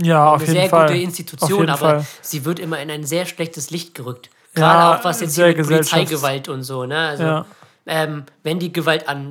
Ja, 0.00 0.28
auf 0.30 0.36
Eine 0.40 0.46
jeden 0.46 0.60
sehr 0.60 0.70
Fall. 0.70 0.86
gute 0.86 0.98
auf 0.98 1.04
Institution, 1.04 1.58
jeden 1.60 1.70
aber 1.70 1.78
Fall. 2.00 2.06
sie 2.22 2.44
wird 2.46 2.58
immer 2.58 2.80
in 2.80 2.90
ein 2.90 3.04
sehr 3.04 3.26
schlechtes 3.26 3.70
Licht 3.70 3.94
gerückt. 3.94 4.30
Gerade 4.54 4.78
Ja, 4.94 4.98
auch 4.98 5.04
was 5.04 5.20
jetzt 5.20 5.34
sehr 5.34 5.48
hier 5.48 5.56
mit 5.58 5.66
Polizeigewalt 5.66 6.48
und 6.48 6.62
so, 6.62 6.86
ne? 6.86 6.96
Also, 7.08 7.22
Ja. 7.24 7.46
ähm, 7.86 8.24
wenn 8.42 8.58
die 8.58 8.72
Gewalt 8.72 9.08
an. 9.08 9.30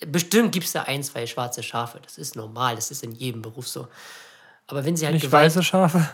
Bestimmt 0.00 0.52
gibt 0.52 0.66
es 0.66 0.72
da 0.72 0.82
ein, 0.82 1.02
zwei 1.02 1.26
schwarze 1.26 1.62
Schafe. 1.62 2.00
Das 2.02 2.18
ist 2.18 2.36
normal, 2.36 2.76
das 2.76 2.90
ist 2.90 3.02
in 3.02 3.12
jedem 3.12 3.42
Beruf 3.42 3.66
so. 3.66 3.88
Aber 4.66 4.84
wenn 4.84 4.96
sie 4.96 5.06
halt 5.06 5.14
Nicht 5.14 5.26
Gewalt, 5.26 5.46
weiße 5.46 5.62
Schafe. 5.62 6.08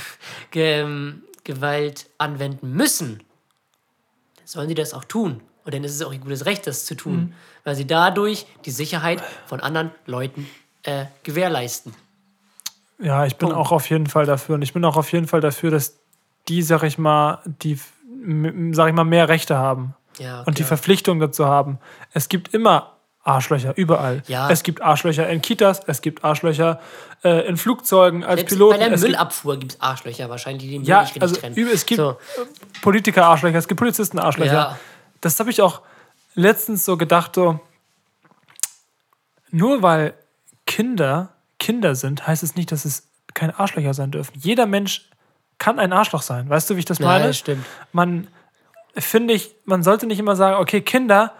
ähm, 0.54 1.22
Gewalt 1.44 2.06
anwenden 2.18 2.72
müssen, 2.72 3.22
dann 4.36 4.46
sollen 4.46 4.68
sie 4.68 4.74
das 4.74 4.92
auch 4.92 5.04
tun. 5.04 5.40
Und 5.64 5.74
dann 5.74 5.84
ist 5.84 5.94
es 5.94 6.02
auch 6.02 6.12
ihr 6.12 6.18
gutes 6.18 6.46
Recht, 6.46 6.66
das 6.66 6.86
zu 6.86 6.94
tun. 6.94 7.16
Mhm. 7.16 7.32
Weil 7.64 7.74
sie 7.74 7.86
dadurch 7.86 8.46
die 8.64 8.70
Sicherheit 8.70 9.22
von 9.46 9.60
anderen 9.60 9.92
Leuten 10.06 10.48
äh, 10.82 11.04
gewährleisten. 11.22 11.94
Ja, 12.98 13.26
ich 13.26 13.36
bin 13.36 13.50
Punkt. 13.50 13.60
auch 13.60 13.72
auf 13.72 13.88
jeden 13.90 14.06
Fall 14.06 14.26
dafür. 14.26 14.56
Und 14.56 14.62
ich 14.62 14.72
bin 14.72 14.84
auch 14.84 14.96
auf 14.96 15.12
jeden 15.12 15.28
Fall 15.28 15.40
dafür, 15.40 15.70
dass 15.70 15.98
die, 16.48 16.62
sag 16.62 16.82
ich 16.82 16.98
mal, 16.98 17.40
die, 17.44 17.78
sag 18.72 18.88
ich 18.88 18.94
mal, 18.94 19.04
mehr 19.04 19.28
Rechte 19.28 19.56
haben. 19.56 19.94
Ja, 20.18 20.42
und 20.42 20.58
die. 20.58 20.64
Verpflichtung 20.64 21.20
dazu 21.20 21.46
haben. 21.46 21.78
Es 22.12 22.28
gibt 22.28 22.52
immer 22.52 22.97
Arschlöcher, 23.28 23.76
überall. 23.76 24.22
Ja. 24.26 24.50
Es 24.50 24.62
gibt 24.62 24.80
Arschlöcher 24.82 25.28
in 25.28 25.42
Kitas, 25.42 25.80
es 25.86 26.00
gibt 26.00 26.24
Arschlöcher 26.24 26.80
äh, 27.22 27.46
in 27.46 27.56
Flugzeugen 27.56 28.24
als 28.24 28.40
Selbst 28.40 28.52
Piloten. 28.54 28.78
bei 28.80 28.88
der 28.88 28.98
Müllabfuhr 28.98 29.56
gibt 29.58 29.72
es 29.72 29.80
Arschlöcher 29.80 30.30
wahrscheinlich, 30.30 30.62
die 30.64 30.70
den 30.70 30.80
Müll 30.80 30.88
ja, 30.88 31.02
nicht 31.02 31.20
also 31.20 31.36
trennen. 31.36 31.68
es 31.72 31.84
gibt 31.86 31.98
So. 32.00 32.16
Politiker-Arschlöcher, 32.82 33.58
es 33.58 33.68
gibt 33.68 33.78
Polizisten-Arschlöcher. 33.78 34.52
Ja. 34.52 34.78
Das 35.20 35.38
habe 35.40 35.50
ich 35.50 35.60
auch 35.60 35.82
letztens 36.34 36.84
so 36.84 36.96
gedacht, 36.96 37.34
so, 37.34 37.60
nur 39.50 39.82
weil 39.82 40.14
Kinder 40.66 41.30
Kinder 41.58 41.94
sind, 41.96 42.26
heißt 42.26 42.42
es 42.42 42.54
nicht, 42.54 42.70
dass 42.72 42.84
es 42.84 43.08
keine 43.34 43.58
Arschlöcher 43.58 43.92
sein 43.92 44.10
dürfen. 44.10 44.32
Jeder 44.38 44.66
Mensch 44.66 45.10
kann 45.58 45.78
ein 45.80 45.92
Arschloch 45.92 46.22
sein. 46.22 46.48
Weißt 46.48 46.70
du, 46.70 46.76
wie 46.76 46.78
ich 46.80 46.84
das 46.84 46.98
Ja, 47.00 47.06
meine? 47.06 47.26
das 47.26 47.38
stimmt. 47.38 47.64
Man, 47.92 48.28
finde 48.96 49.34
ich, 49.34 49.54
man 49.64 49.82
sollte 49.82 50.06
nicht 50.06 50.20
immer 50.20 50.36
sagen, 50.36 50.56
okay, 50.56 50.80
Kinder 50.80 51.32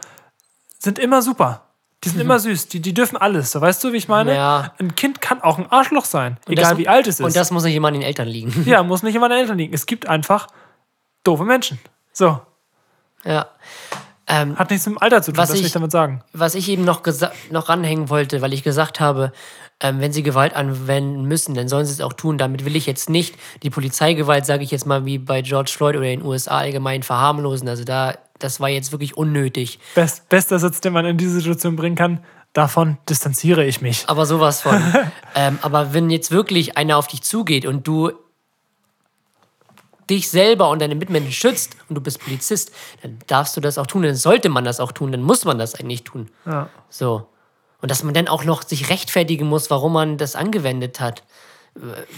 sind 0.78 0.98
immer 0.98 1.22
super. 1.22 1.67
Die 2.04 2.10
sind 2.10 2.20
immer 2.20 2.38
süß. 2.38 2.68
Die, 2.68 2.80
die 2.80 2.94
dürfen 2.94 3.16
alles. 3.16 3.50
So, 3.50 3.60
weißt 3.60 3.82
du, 3.82 3.92
wie 3.92 3.96
ich 3.96 4.06
meine? 4.08 4.30
Mhm. 4.30 4.36
Ja. 4.36 4.72
Ein 4.78 4.94
Kind 4.94 5.20
kann 5.20 5.42
auch 5.42 5.58
ein 5.58 5.66
Arschloch 5.70 6.04
sein. 6.04 6.38
Und 6.46 6.52
egal 6.52 6.70
das- 6.70 6.78
wie 6.78 6.88
alt 6.88 7.06
es 7.08 7.18
ist. 7.18 7.26
Und 7.26 7.34
das 7.34 7.50
muss 7.50 7.64
nicht 7.64 7.74
immer 7.74 7.88
an 7.88 7.94
den 7.94 8.02
Eltern 8.02 8.28
liegen. 8.28 8.62
ja, 8.66 8.82
muss 8.82 9.02
nicht 9.02 9.14
immer 9.16 9.26
an 9.26 9.30
den 9.32 9.40
Eltern 9.40 9.58
liegen. 9.58 9.74
Es 9.74 9.86
gibt 9.86 10.06
einfach 10.08 10.46
doofe 11.24 11.44
Menschen. 11.44 11.78
So. 12.12 12.40
ja. 13.24 13.46
Ähm, 14.30 14.58
Hat 14.58 14.68
nichts 14.70 14.84
mit 14.86 14.96
dem 14.96 15.02
Alter 15.02 15.22
zu 15.22 15.32
tun, 15.32 15.38
Was 15.38 15.48
das 15.48 15.54
will 15.56 15.60
ich- 15.62 15.68
ich 15.68 15.72
damit 15.72 15.90
sagen. 15.90 16.22
was 16.34 16.54
ich 16.54 16.68
eben 16.68 16.84
noch, 16.84 17.02
noch 17.50 17.68
ranhängen 17.70 18.10
wollte, 18.10 18.42
weil 18.42 18.52
ich 18.52 18.62
gesagt 18.62 19.00
habe, 19.00 19.32
ähm, 19.80 20.00
wenn 20.00 20.12
sie 20.12 20.22
Gewalt 20.22 20.54
anwenden 20.54 21.24
müssen, 21.24 21.54
dann 21.54 21.66
sollen 21.68 21.86
sie 21.86 21.92
es 21.94 22.00
auch 22.02 22.12
tun. 22.12 22.36
Damit 22.36 22.66
will 22.66 22.76
ich 22.76 22.84
jetzt 22.84 23.08
nicht 23.08 23.36
die 23.62 23.70
Polizeigewalt, 23.70 24.44
sage 24.44 24.64
ich 24.64 24.70
jetzt 24.70 24.84
mal, 24.84 25.06
wie 25.06 25.16
bei 25.18 25.40
George 25.40 25.70
Floyd 25.74 25.96
oder 25.96 26.04
in 26.06 26.20
den 26.20 26.28
USA 26.28 26.58
allgemein 26.58 27.02
verharmlosen. 27.02 27.68
Also 27.70 27.84
da, 27.84 28.18
das 28.38 28.60
war 28.60 28.68
jetzt 28.68 28.92
wirklich 28.92 29.16
unnötig. 29.16 29.78
Best, 29.94 30.28
bester 30.28 30.58
Satz, 30.58 30.80
den 30.80 30.92
man 30.92 31.04
in 31.04 31.16
diese 31.16 31.32
Situation 31.32 31.76
bringen 31.76 31.96
kann, 31.96 32.24
davon 32.52 32.98
distanziere 33.08 33.64
ich 33.64 33.80
mich. 33.80 34.04
Aber 34.08 34.26
sowas 34.26 34.62
von. 34.62 34.82
ähm, 35.34 35.58
aber 35.62 35.94
wenn 35.94 36.10
jetzt 36.10 36.30
wirklich 36.30 36.76
einer 36.76 36.96
auf 36.96 37.06
dich 37.06 37.22
zugeht 37.22 37.66
und 37.66 37.86
du 37.86 38.12
dich 40.08 40.30
selber 40.30 40.70
und 40.70 40.80
deine 40.80 40.94
Mitmenschen 40.94 41.32
schützt 41.32 41.76
und 41.88 41.94
du 41.94 42.00
bist 42.00 42.20
Polizist, 42.20 42.72
dann 43.02 43.18
darfst 43.26 43.56
du 43.56 43.60
das 43.60 43.78
auch 43.78 43.86
tun, 43.86 44.02
dann 44.02 44.14
sollte 44.14 44.48
man 44.48 44.64
das 44.64 44.80
auch 44.80 44.92
tun, 44.92 45.12
dann 45.12 45.22
muss 45.22 45.44
man 45.44 45.58
das 45.58 45.74
eigentlich 45.74 46.04
tun. 46.04 46.30
Ja. 46.46 46.70
So. 46.88 47.28
Und 47.80 47.90
dass 47.90 48.02
man 48.02 48.14
dann 48.14 48.26
auch 48.28 48.44
noch 48.44 48.62
sich 48.62 48.88
rechtfertigen 48.90 49.46
muss, 49.46 49.70
warum 49.70 49.92
man 49.92 50.16
das 50.16 50.34
angewendet 50.34 51.00
hat. 51.00 51.22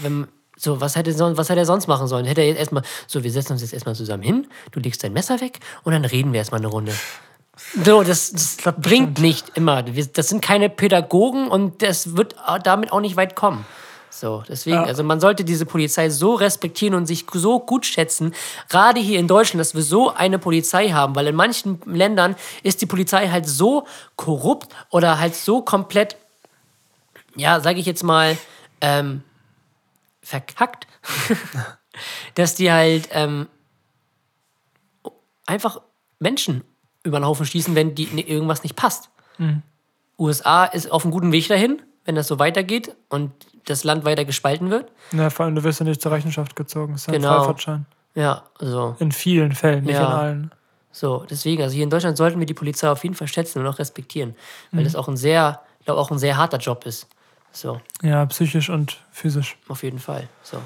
Wenn, 0.01 0.27
so, 0.61 0.79
was 0.79 0.95
hätte, 0.95 1.17
was 1.35 1.49
hätte 1.49 1.59
er 1.59 1.65
sonst 1.65 1.87
machen 1.87 2.07
sollen? 2.07 2.25
Hätte 2.25 2.41
er 2.41 2.47
jetzt 2.47 2.59
erstmal, 2.59 2.83
so, 3.07 3.23
wir 3.23 3.31
setzen 3.31 3.53
uns 3.53 3.61
jetzt 3.61 3.73
erstmal 3.73 3.95
zusammen 3.95 4.21
hin, 4.21 4.47
du 4.71 4.79
legst 4.79 5.03
dein 5.03 5.11
Messer 5.11 5.41
weg 5.41 5.59
und 5.83 5.91
dann 5.93 6.05
reden 6.05 6.33
wir 6.33 6.39
erstmal 6.39 6.61
eine 6.61 6.67
Runde. 6.67 6.93
So, 7.83 8.03
das, 8.03 8.31
das 8.31 8.57
bringt 8.77 9.19
nicht 9.19 9.51
immer. 9.55 9.83
Wir, 9.87 10.05
das 10.05 10.29
sind 10.29 10.43
keine 10.43 10.69
Pädagogen 10.69 11.47
und 11.47 11.81
das 11.81 12.15
wird 12.15 12.35
damit 12.63 12.91
auch 12.91 12.99
nicht 13.01 13.15
weit 13.15 13.35
kommen. 13.35 13.65
So, 14.11 14.43
deswegen, 14.47 14.75
Ja. 14.75 14.83
also 14.83 15.03
man 15.03 15.19
sollte 15.19 15.43
diese 15.43 15.65
Polizei 15.65 16.09
so 16.09 16.35
respektieren 16.35 16.93
und 16.93 17.07
sich 17.07 17.25
so 17.33 17.59
gut 17.59 17.85
schätzen, 17.87 18.35
gerade 18.69 18.99
hier 18.99 19.17
in 19.19 19.27
Deutschland, 19.27 19.61
dass 19.61 19.73
wir 19.73 19.81
so 19.81 20.13
eine 20.13 20.37
Polizei 20.37 20.89
haben, 20.89 21.15
weil 21.15 21.25
in 21.27 21.35
manchen 21.35 21.81
Ländern 21.85 22.35
ist 22.61 22.81
die 22.81 22.85
Polizei 22.85 23.29
halt 23.29 23.47
so 23.47 23.87
korrupt 24.15 24.75
oder 24.91 25.17
halt 25.19 25.35
so 25.35 25.61
komplett, 25.61 26.17
ja, 27.35 27.61
sage 27.61 27.79
ich 27.79 27.85
jetzt 27.87 28.03
mal, 28.03 28.37
ähm, 28.81 29.23
verkackt, 30.31 30.87
dass 32.35 32.55
die 32.55 32.71
halt 32.71 33.09
ähm, 33.11 33.47
einfach 35.45 35.81
Menschen 36.19 36.63
über 37.03 37.19
den 37.19 37.25
Haufen 37.25 37.45
schießen, 37.45 37.75
wenn 37.75 37.95
die, 37.95 38.07
ne, 38.07 38.21
irgendwas 38.21 38.63
nicht 38.63 38.75
passt. 38.75 39.09
USA 40.19 40.65
ist 40.65 40.91
auf 40.91 41.03
einem 41.03 41.11
guten 41.11 41.31
Weg 41.31 41.47
dahin, 41.47 41.81
wenn 42.05 42.13
das 42.15 42.27
so 42.27 42.37
weitergeht 42.37 42.95
und 43.09 43.31
das 43.65 43.83
Land 43.83 44.05
weiter 44.05 44.23
gespalten 44.23 44.69
wird. 44.69 44.91
Ja, 45.11 45.31
vor 45.31 45.45
allem, 45.45 45.55
du 45.55 45.63
wirst 45.63 45.79
ja 45.79 45.85
nicht 45.85 45.99
zur 46.01 46.11
Rechenschaft 46.11 46.55
gezogen. 46.55 46.93
Das 46.93 47.01
ist 47.01 47.07
ja 47.07 47.13
ein 47.13 47.21
Genau. 47.21 47.37
Freifahrtschein. 47.39 47.85
Ja, 48.13 48.43
so. 48.59 48.95
In 48.99 49.11
vielen 49.11 49.53
Fällen, 49.53 49.83
nicht 49.85 49.95
Ja. 49.95 50.05
in 50.05 50.11
allen. 50.11 50.51
So, 50.91 51.25
deswegen, 51.27 51.63
also 51.63 51.73
hier 51.73 51.83
in 51.85 51.89
Deutschland 51.89 52.17
sollten 52.17 52.37
wir 52.39 52.45
die 52.45 52.53
Polizei 52.53 52.89
auf 52.91 53.01
jeden 53.03 53.15
Fall 53.15 53.27
schätzen 53.27 53.59
und 53.59 53.67
auch 53.67 53.79
respektieren, 53.79 54.35
weil 54.71 54.83
das 54.83 54.95
auch 54.95 55.07
ein 55.07 55.17
sehr, 55.17 55.61
glaube, 55.85 55.99
auch 55.99 56.11
ein 56.11 56.19
sehr 56.19 56.37
harter 56.37 56.57
Job 56.57 56.85
ist. 56.85 57.07
So, 57.53 57.81
Ja, 58.01 58.25
psychisch 58.27 58.69
und 58.69 58.97
physisch. 59.11 59.57
auf 59.67 59.83
jeden 59.83 59.99
Fall. 59.99 60.27
So. 60.43 60.57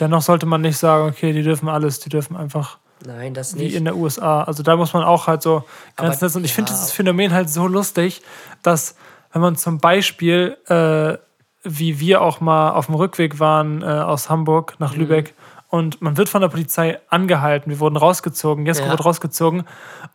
Dennoch 0.00 0.22
sollte 0.22 0.46
man 0.46 0.60
nicht 0.60 0.78
sagen, 0.78 1.08
okay, 1.08 1.32
die 1.32 1.42
dürfen 1.42 1.68
alles, 1.68 1.98
die 2.00 2.08
dürfen 2.08 2.36
einfach 2.36 2.78
Nein, 3.04 3.34
das 3.34 3.54
wie 3.56 3.64
nicht. 3.64 3.74
in 3.74 3.84
der 3.84 3.96
USA. 3.96 4.42
Also 4.44 4.62
da 4.62 4.76
muss 4.76 4.92
man 4.92 5.04
auch 5.04 5.26
halt 5.26 5.42
so 5.42 5.64
Grenzen 5.96 6.20
setzen. 6.20 6.38
Und 6.38 6.44
ich 6.44 6.54
finde 6.54 6.70
ja. 6.70 6.76
dieses 6.76 6.92
Phänomen 6.92 7.32
halt 7.32 7.50
so 7.50 7.66
lustig, 7.66 8.22
dass 8.62 8.94
wenn 9.32 9.42
man 9.42 9.56
zum 9.56 9.78
Beispiel, 9.78 10.56
äh, 10.68 11.18
wie 11.64 12.00
wir 12.00 12.22
auch 12.22 12.40
mal 12.40 12.70
auf 12.70 12.86
dem 12.86 12.94
Rückweg 12.94 13.40
waren 13.40 13.82
äh, 13.82 13.86
aus 13.86 14.30
Hamburg 14.30 14.76
nach 14.78 14.94
Mhm. 14.94 15.00
Lübeck 15.00 15.34
und 15.68 16.00
man 16.00 16.16
wird 16.16 16.28
von 16.28 16.40
der 16.40 16.48
Polizei 16.48 16.98
angehalten, 17.10 17.70
wir 17.70 17.80
wurden 17.80 17.96
rausgezogen, 17.96 18.64
Jesko 18.66 18.84
Ja. 18.86 18.90
wird 18.92 19.04
rausgezogen 19.04 19.64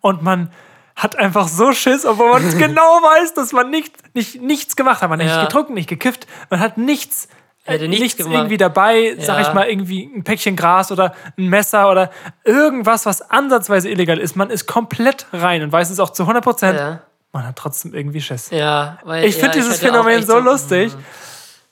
und 0.01 0.23
man 0.23 0.49
hat 0.95 1.15
einfach 1.17 1.47
so 1.47 1.71
Schiss, 1.71 2.05
obwohl 2.05 2.29
man 2.31 2.57
genau 2.57 2.81
weiß, 3.01 3.33
dass 3.33 3.51
man 3.51 3.69
nicht, 3.69 4.15
nicht, 4.15 4.41
nichts 4.41 4.75
gemacht 4.75 5.01
hat. 5.01 5.09
Man 5.09 5.19
hat 5.19 5.27
Ja. 5.27 5.37
nicht 5.37 5.47
getrunken, 5.49 5.73
nicht 5.73 5.89
gekifft, 5.89 6.27
man 6.49 6.59
hat 6.59 6.77
nichts, 6.77 7.27
Hätte 7.65 7.85
äh, 7.85 7.87
nichts 7.87 8.01
nichts 8.03 8.17
gemacht. 8.17 8.33
irgendwie 8.35 8.57
dabei, 8.57 9.15
sag 9.19 9.41
Ja. 9.41 9.47
ich 9.47 9.53
mal, 9.53 9.67
irgendwie 9.69 10.03
ein 10.15 10.23
Päckchen 10.23 10.55
Gras 10.55 10.91
oder 10.91 11.15
ein 11.37 11.47
Messer 11.47 11.89
oder 11.89 12.11
irgendwas, 12.43 13.05
was 13.05 13.21
ansatzweise 13.29 13.89
illegal 13.89 14.19
ist. 14.19 14.35
Man 14.35 14.49
ist 14.49 14.67
komplett 14.67 15.25
rein 15.33 15.63
und 15.63 15.71
weiß 15.71 15.89
es 15.89 15.99
auch 15.99 16.11
zu 16.11 16.23
100 16.23 16.43
Prozent. 16.43 16.77
Ja, 16.77 17.01
Man 17.31 17.47
hat 17.47 17.55
trotzdem 17.55 17.93
irgendwie 17.93 18.21
Schiss. 18.21 18.49
ja 18.51 18.99
weil 19.03 19.25
Ich 19.25 19.35
finde 19.35 19.51
dieses 19.53 19.77
auch 19.77 19.81
Phänomen 19.87 20.23
so 20.25 20.37
lustig. 20.39 20.93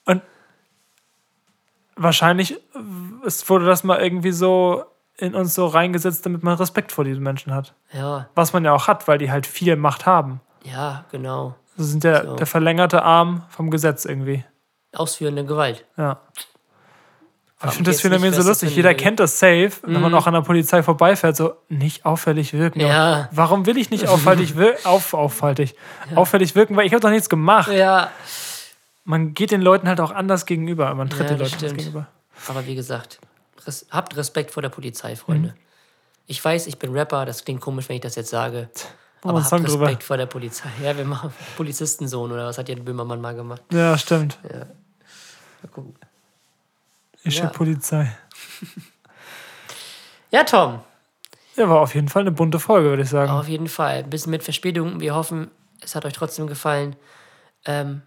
Und 0.06 0.22
wahrscheinlich 1.96 2.54
äh, 2.54 2.58
es 3.26 3.48
wurde 3.50 3.66
das 3.66 3.84
mal 3.84 4.00
irgendwie 4.02 4.32
so 4.32 4.84
in 5.18 5.36
uns 5.36 5.54
so 5.54 5.68
reingesetzt, 5.68 6.26
damit 6.26 6.44
man 6.44 6.56
Respekt 6.58 6.92
vor 6.92 7.04
diesen 7.04 7.22
Menschen 7.24 7.54
hat. 7.54 7.74
Ja, 7.94 8.28
Was 8.36 8.54
man 8.54 8.66
ja 8.66 8.74
auch 8.74 8.88
hat, 8.88 9.08
weil 9.08 9.18
die 9.18 9.32
halt 9.32 9.46
viel 9.46 9.76
Macht 9.76 10.06
haben. 10.06 10.42
ja, 10.64 11.06
genau. 11.12 11.56
Sie 11.78 11.86
sind 11.86 12.04
der, 12.04 12.26
So. 12.26 12.36
der 12.36 12.46
verlängerte 12.46 13.02
Arm 13.04 13.44
vom 13.50 13.72
Gesetz 13.72 14.04
irgendwie. 14.06 14.44
Ausführende 14.94 15.46
Gewalt. 15.46 15.86
Ja. 15.98 16.20
Aber 17.60 17.70
ich 17.70 17.76
finde 17.76 17.92
das 17.92 18.02
Phänomen 18.02 18.34
so 18.34 18.42
lustig. 18.42 18.76
Jeder 18.76 18.94
kennt 18.94 19.20
das 19.20 19.40
safe, 19.40 19.72
wenn 19.84 20.02
man 20.02 20.14
auch 20.14 20.28
an 20.28 20.34
der 20.34 20.42
Polizei 20.42 20.82
vorbeifährt, 20.84 21.36
so 21.38 21.54
nicht 21.70 22.06
auffällig 22.06 22.54
wirken. 22.54 22.82
Ja. 22.82 23.30
Warum 23.32 23.66
will 23.68 23.78
ich 23.78 23.90
nicht 23.90 24.08
auffällig, 24.08 24.58
wir 24.58 24.76
auf, 24.84 25.14
auffällig, 25.14 25.76
auffällig 26.16 26.56
wirken? 26.56 26.76
Weil 26.76 26.86
ich 26.88 26.92
habe 26.94 27.00
doch 27.02 27.10
nichts 27.10 27.30
gemacht. 27.30 27.72
Ja, 27.72 28.10
Man 29.04 29.34
geht 29.34 29.52
den 29.52 29.62
Leuten 29.62 29.88
halt 29.88 30.02
auch 30.02 30.12
anders 30.12 30.46
gegenüber. 30.46 30.94
Man 30.96 31.10
tritt 31.10 31.30
Ja, 31.30 31.36
den 31.36 31.40
Leuten 31.40 31.54
anders 31.56 31.74
gegenüber. 31.76 32.08
aber 32.50 32.66
wie 32.66 32.76
gesagt, 32.76 33.20
res 33.66 33.86
habt 33.92 34.16
Respekt 34.16 34.52
vor 34.52 34.62
der 34.62 34.70
Polizei, 34.70 35.16
Freunde. 35.16 35.50
Mhm. 35.50 35.54
Ich 36.28 36.44
weiß, 36.44 36.68
ich 36.68 36.78
bin 36.80 36.92
Rapper, 36.94 37.26
das 37.26 37.44
klingt 37.44 37.62
komisch, 37.62 37.90
wenn 37.90 37.96
ich 37.98 38.02
das 38.02 38.16
jetzt 38.16 38.30
sage. 38.30 38.70
wir 39.22 39.30
Aber 39.30 39.40
habt 39.40 39.50
Song 39.50 39.64
drüber. 39.66 39.86
Respekt 39.88 40.04
vor 40.04 40.18
der 40.18 40.26
Polizei. 40.28 40.70
Ja, 40.84 40.96
wir 40.96 41.06
machen 41.06 41.34
Polizistensohn 41.58 42.32
oder 42.32 42.46
was 42.48 42.58
hat 42.58 42.70
Jan 42.70 42.86
Böhmermann 42.86 43.20
mal 43.22 43.36
gemacht? 43.36 43.62
Ja, 43.72 43.98
stimmt. 43.98 44.38
Mal 44.44 44.68
gucken. 45.72 45.96
Ich 47.24 47.38
Ja. 47.38 47.44
ja. 47.46 47.50
Polizei. 47.50 48.16
Ja, 50.32 50.44
Tom, 50.44 50.80
Ja, 51.58 51.68
war 51.70 51.82
auf 51.82 51.94
jeden 51.94 52.08
Fall 52.08 52.22
eine 52.22 52.32
bunte 52.32 52.60
Folge, 52.60 52.90
würde 52.90 53.04
ich 53.04 53.10
sagen. 53.10 53.32
auf 53.32 53.48
jeden 53.48 53.68
Fall. 53.68 53.98
Ein 54.04 54.10
bisschen 54.10 54.32
mit 54.32 54.44
Verspätung. 54.44 55.00
Wir 55.02 55.14
hoffen, 55.16 55.52
es 55.82 55.96
hat 55.96 56.06
euch 56.06 56.14
trotzdem 56.14 56.48
gefallen. 56.48 56.96
Ähm, 57.66 58.02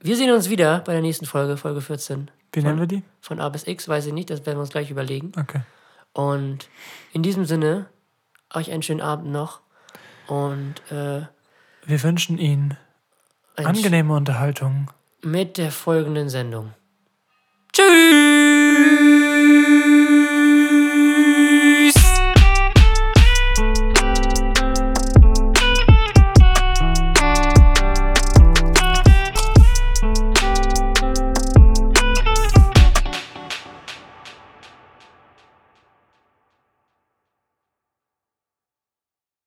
wir 0.00 0.16
sehen 0.16 0.32
uns 0.32 0.50
wieder 0.50 0.80
bei 0.80 0.92
der 0.92 1.02
nächsten 1.02 1.24
Folge, 1.26 1.56
Folge 1.56 1.80
14. 1.80 2.30
Wie 2.56 2.62
nennen 2.62 2.80
wir 2.80 2.86
die? 2.86 3.02
Von 3.20 3.38
A 3.40 3.48
bis 3.50 3.66
X, 3.66 3.88
weiß 3.88 4.06
ich 4.06 4.12
nicht, 4.12 4.30
das 4.30 4.44
werden 4.46 4.56
wir 4.56 4.62
uns 4.62 4.70
gleich 4.70 4.90
überlegen. 4.90 5.32
Okay. 5.38 5.60
Und 6.12 6.68
in 7.12 7.22
diesem 7.22 7.44
Sinne, 7.44 7.86
euch 8.54 8.70
einen 8.72 8.82
schönen 8.82 9.02
Abend 9.02 9.30
noch. 9.30 9.60
Und 10.26 10.74
äh, 10.90 11.26
Wir 11.84 12.02
wünschen 12.02 12.38
Ihnen 12.38 12.76
angenehme 13.56 14.14
Unterhaltung. 14.14 14.90
mit 15.22 15.58
der 15.58 15.70
folgenden 15.70 16.28
Sendung. 16.30 16.72
Tschüss! 17.72 18.65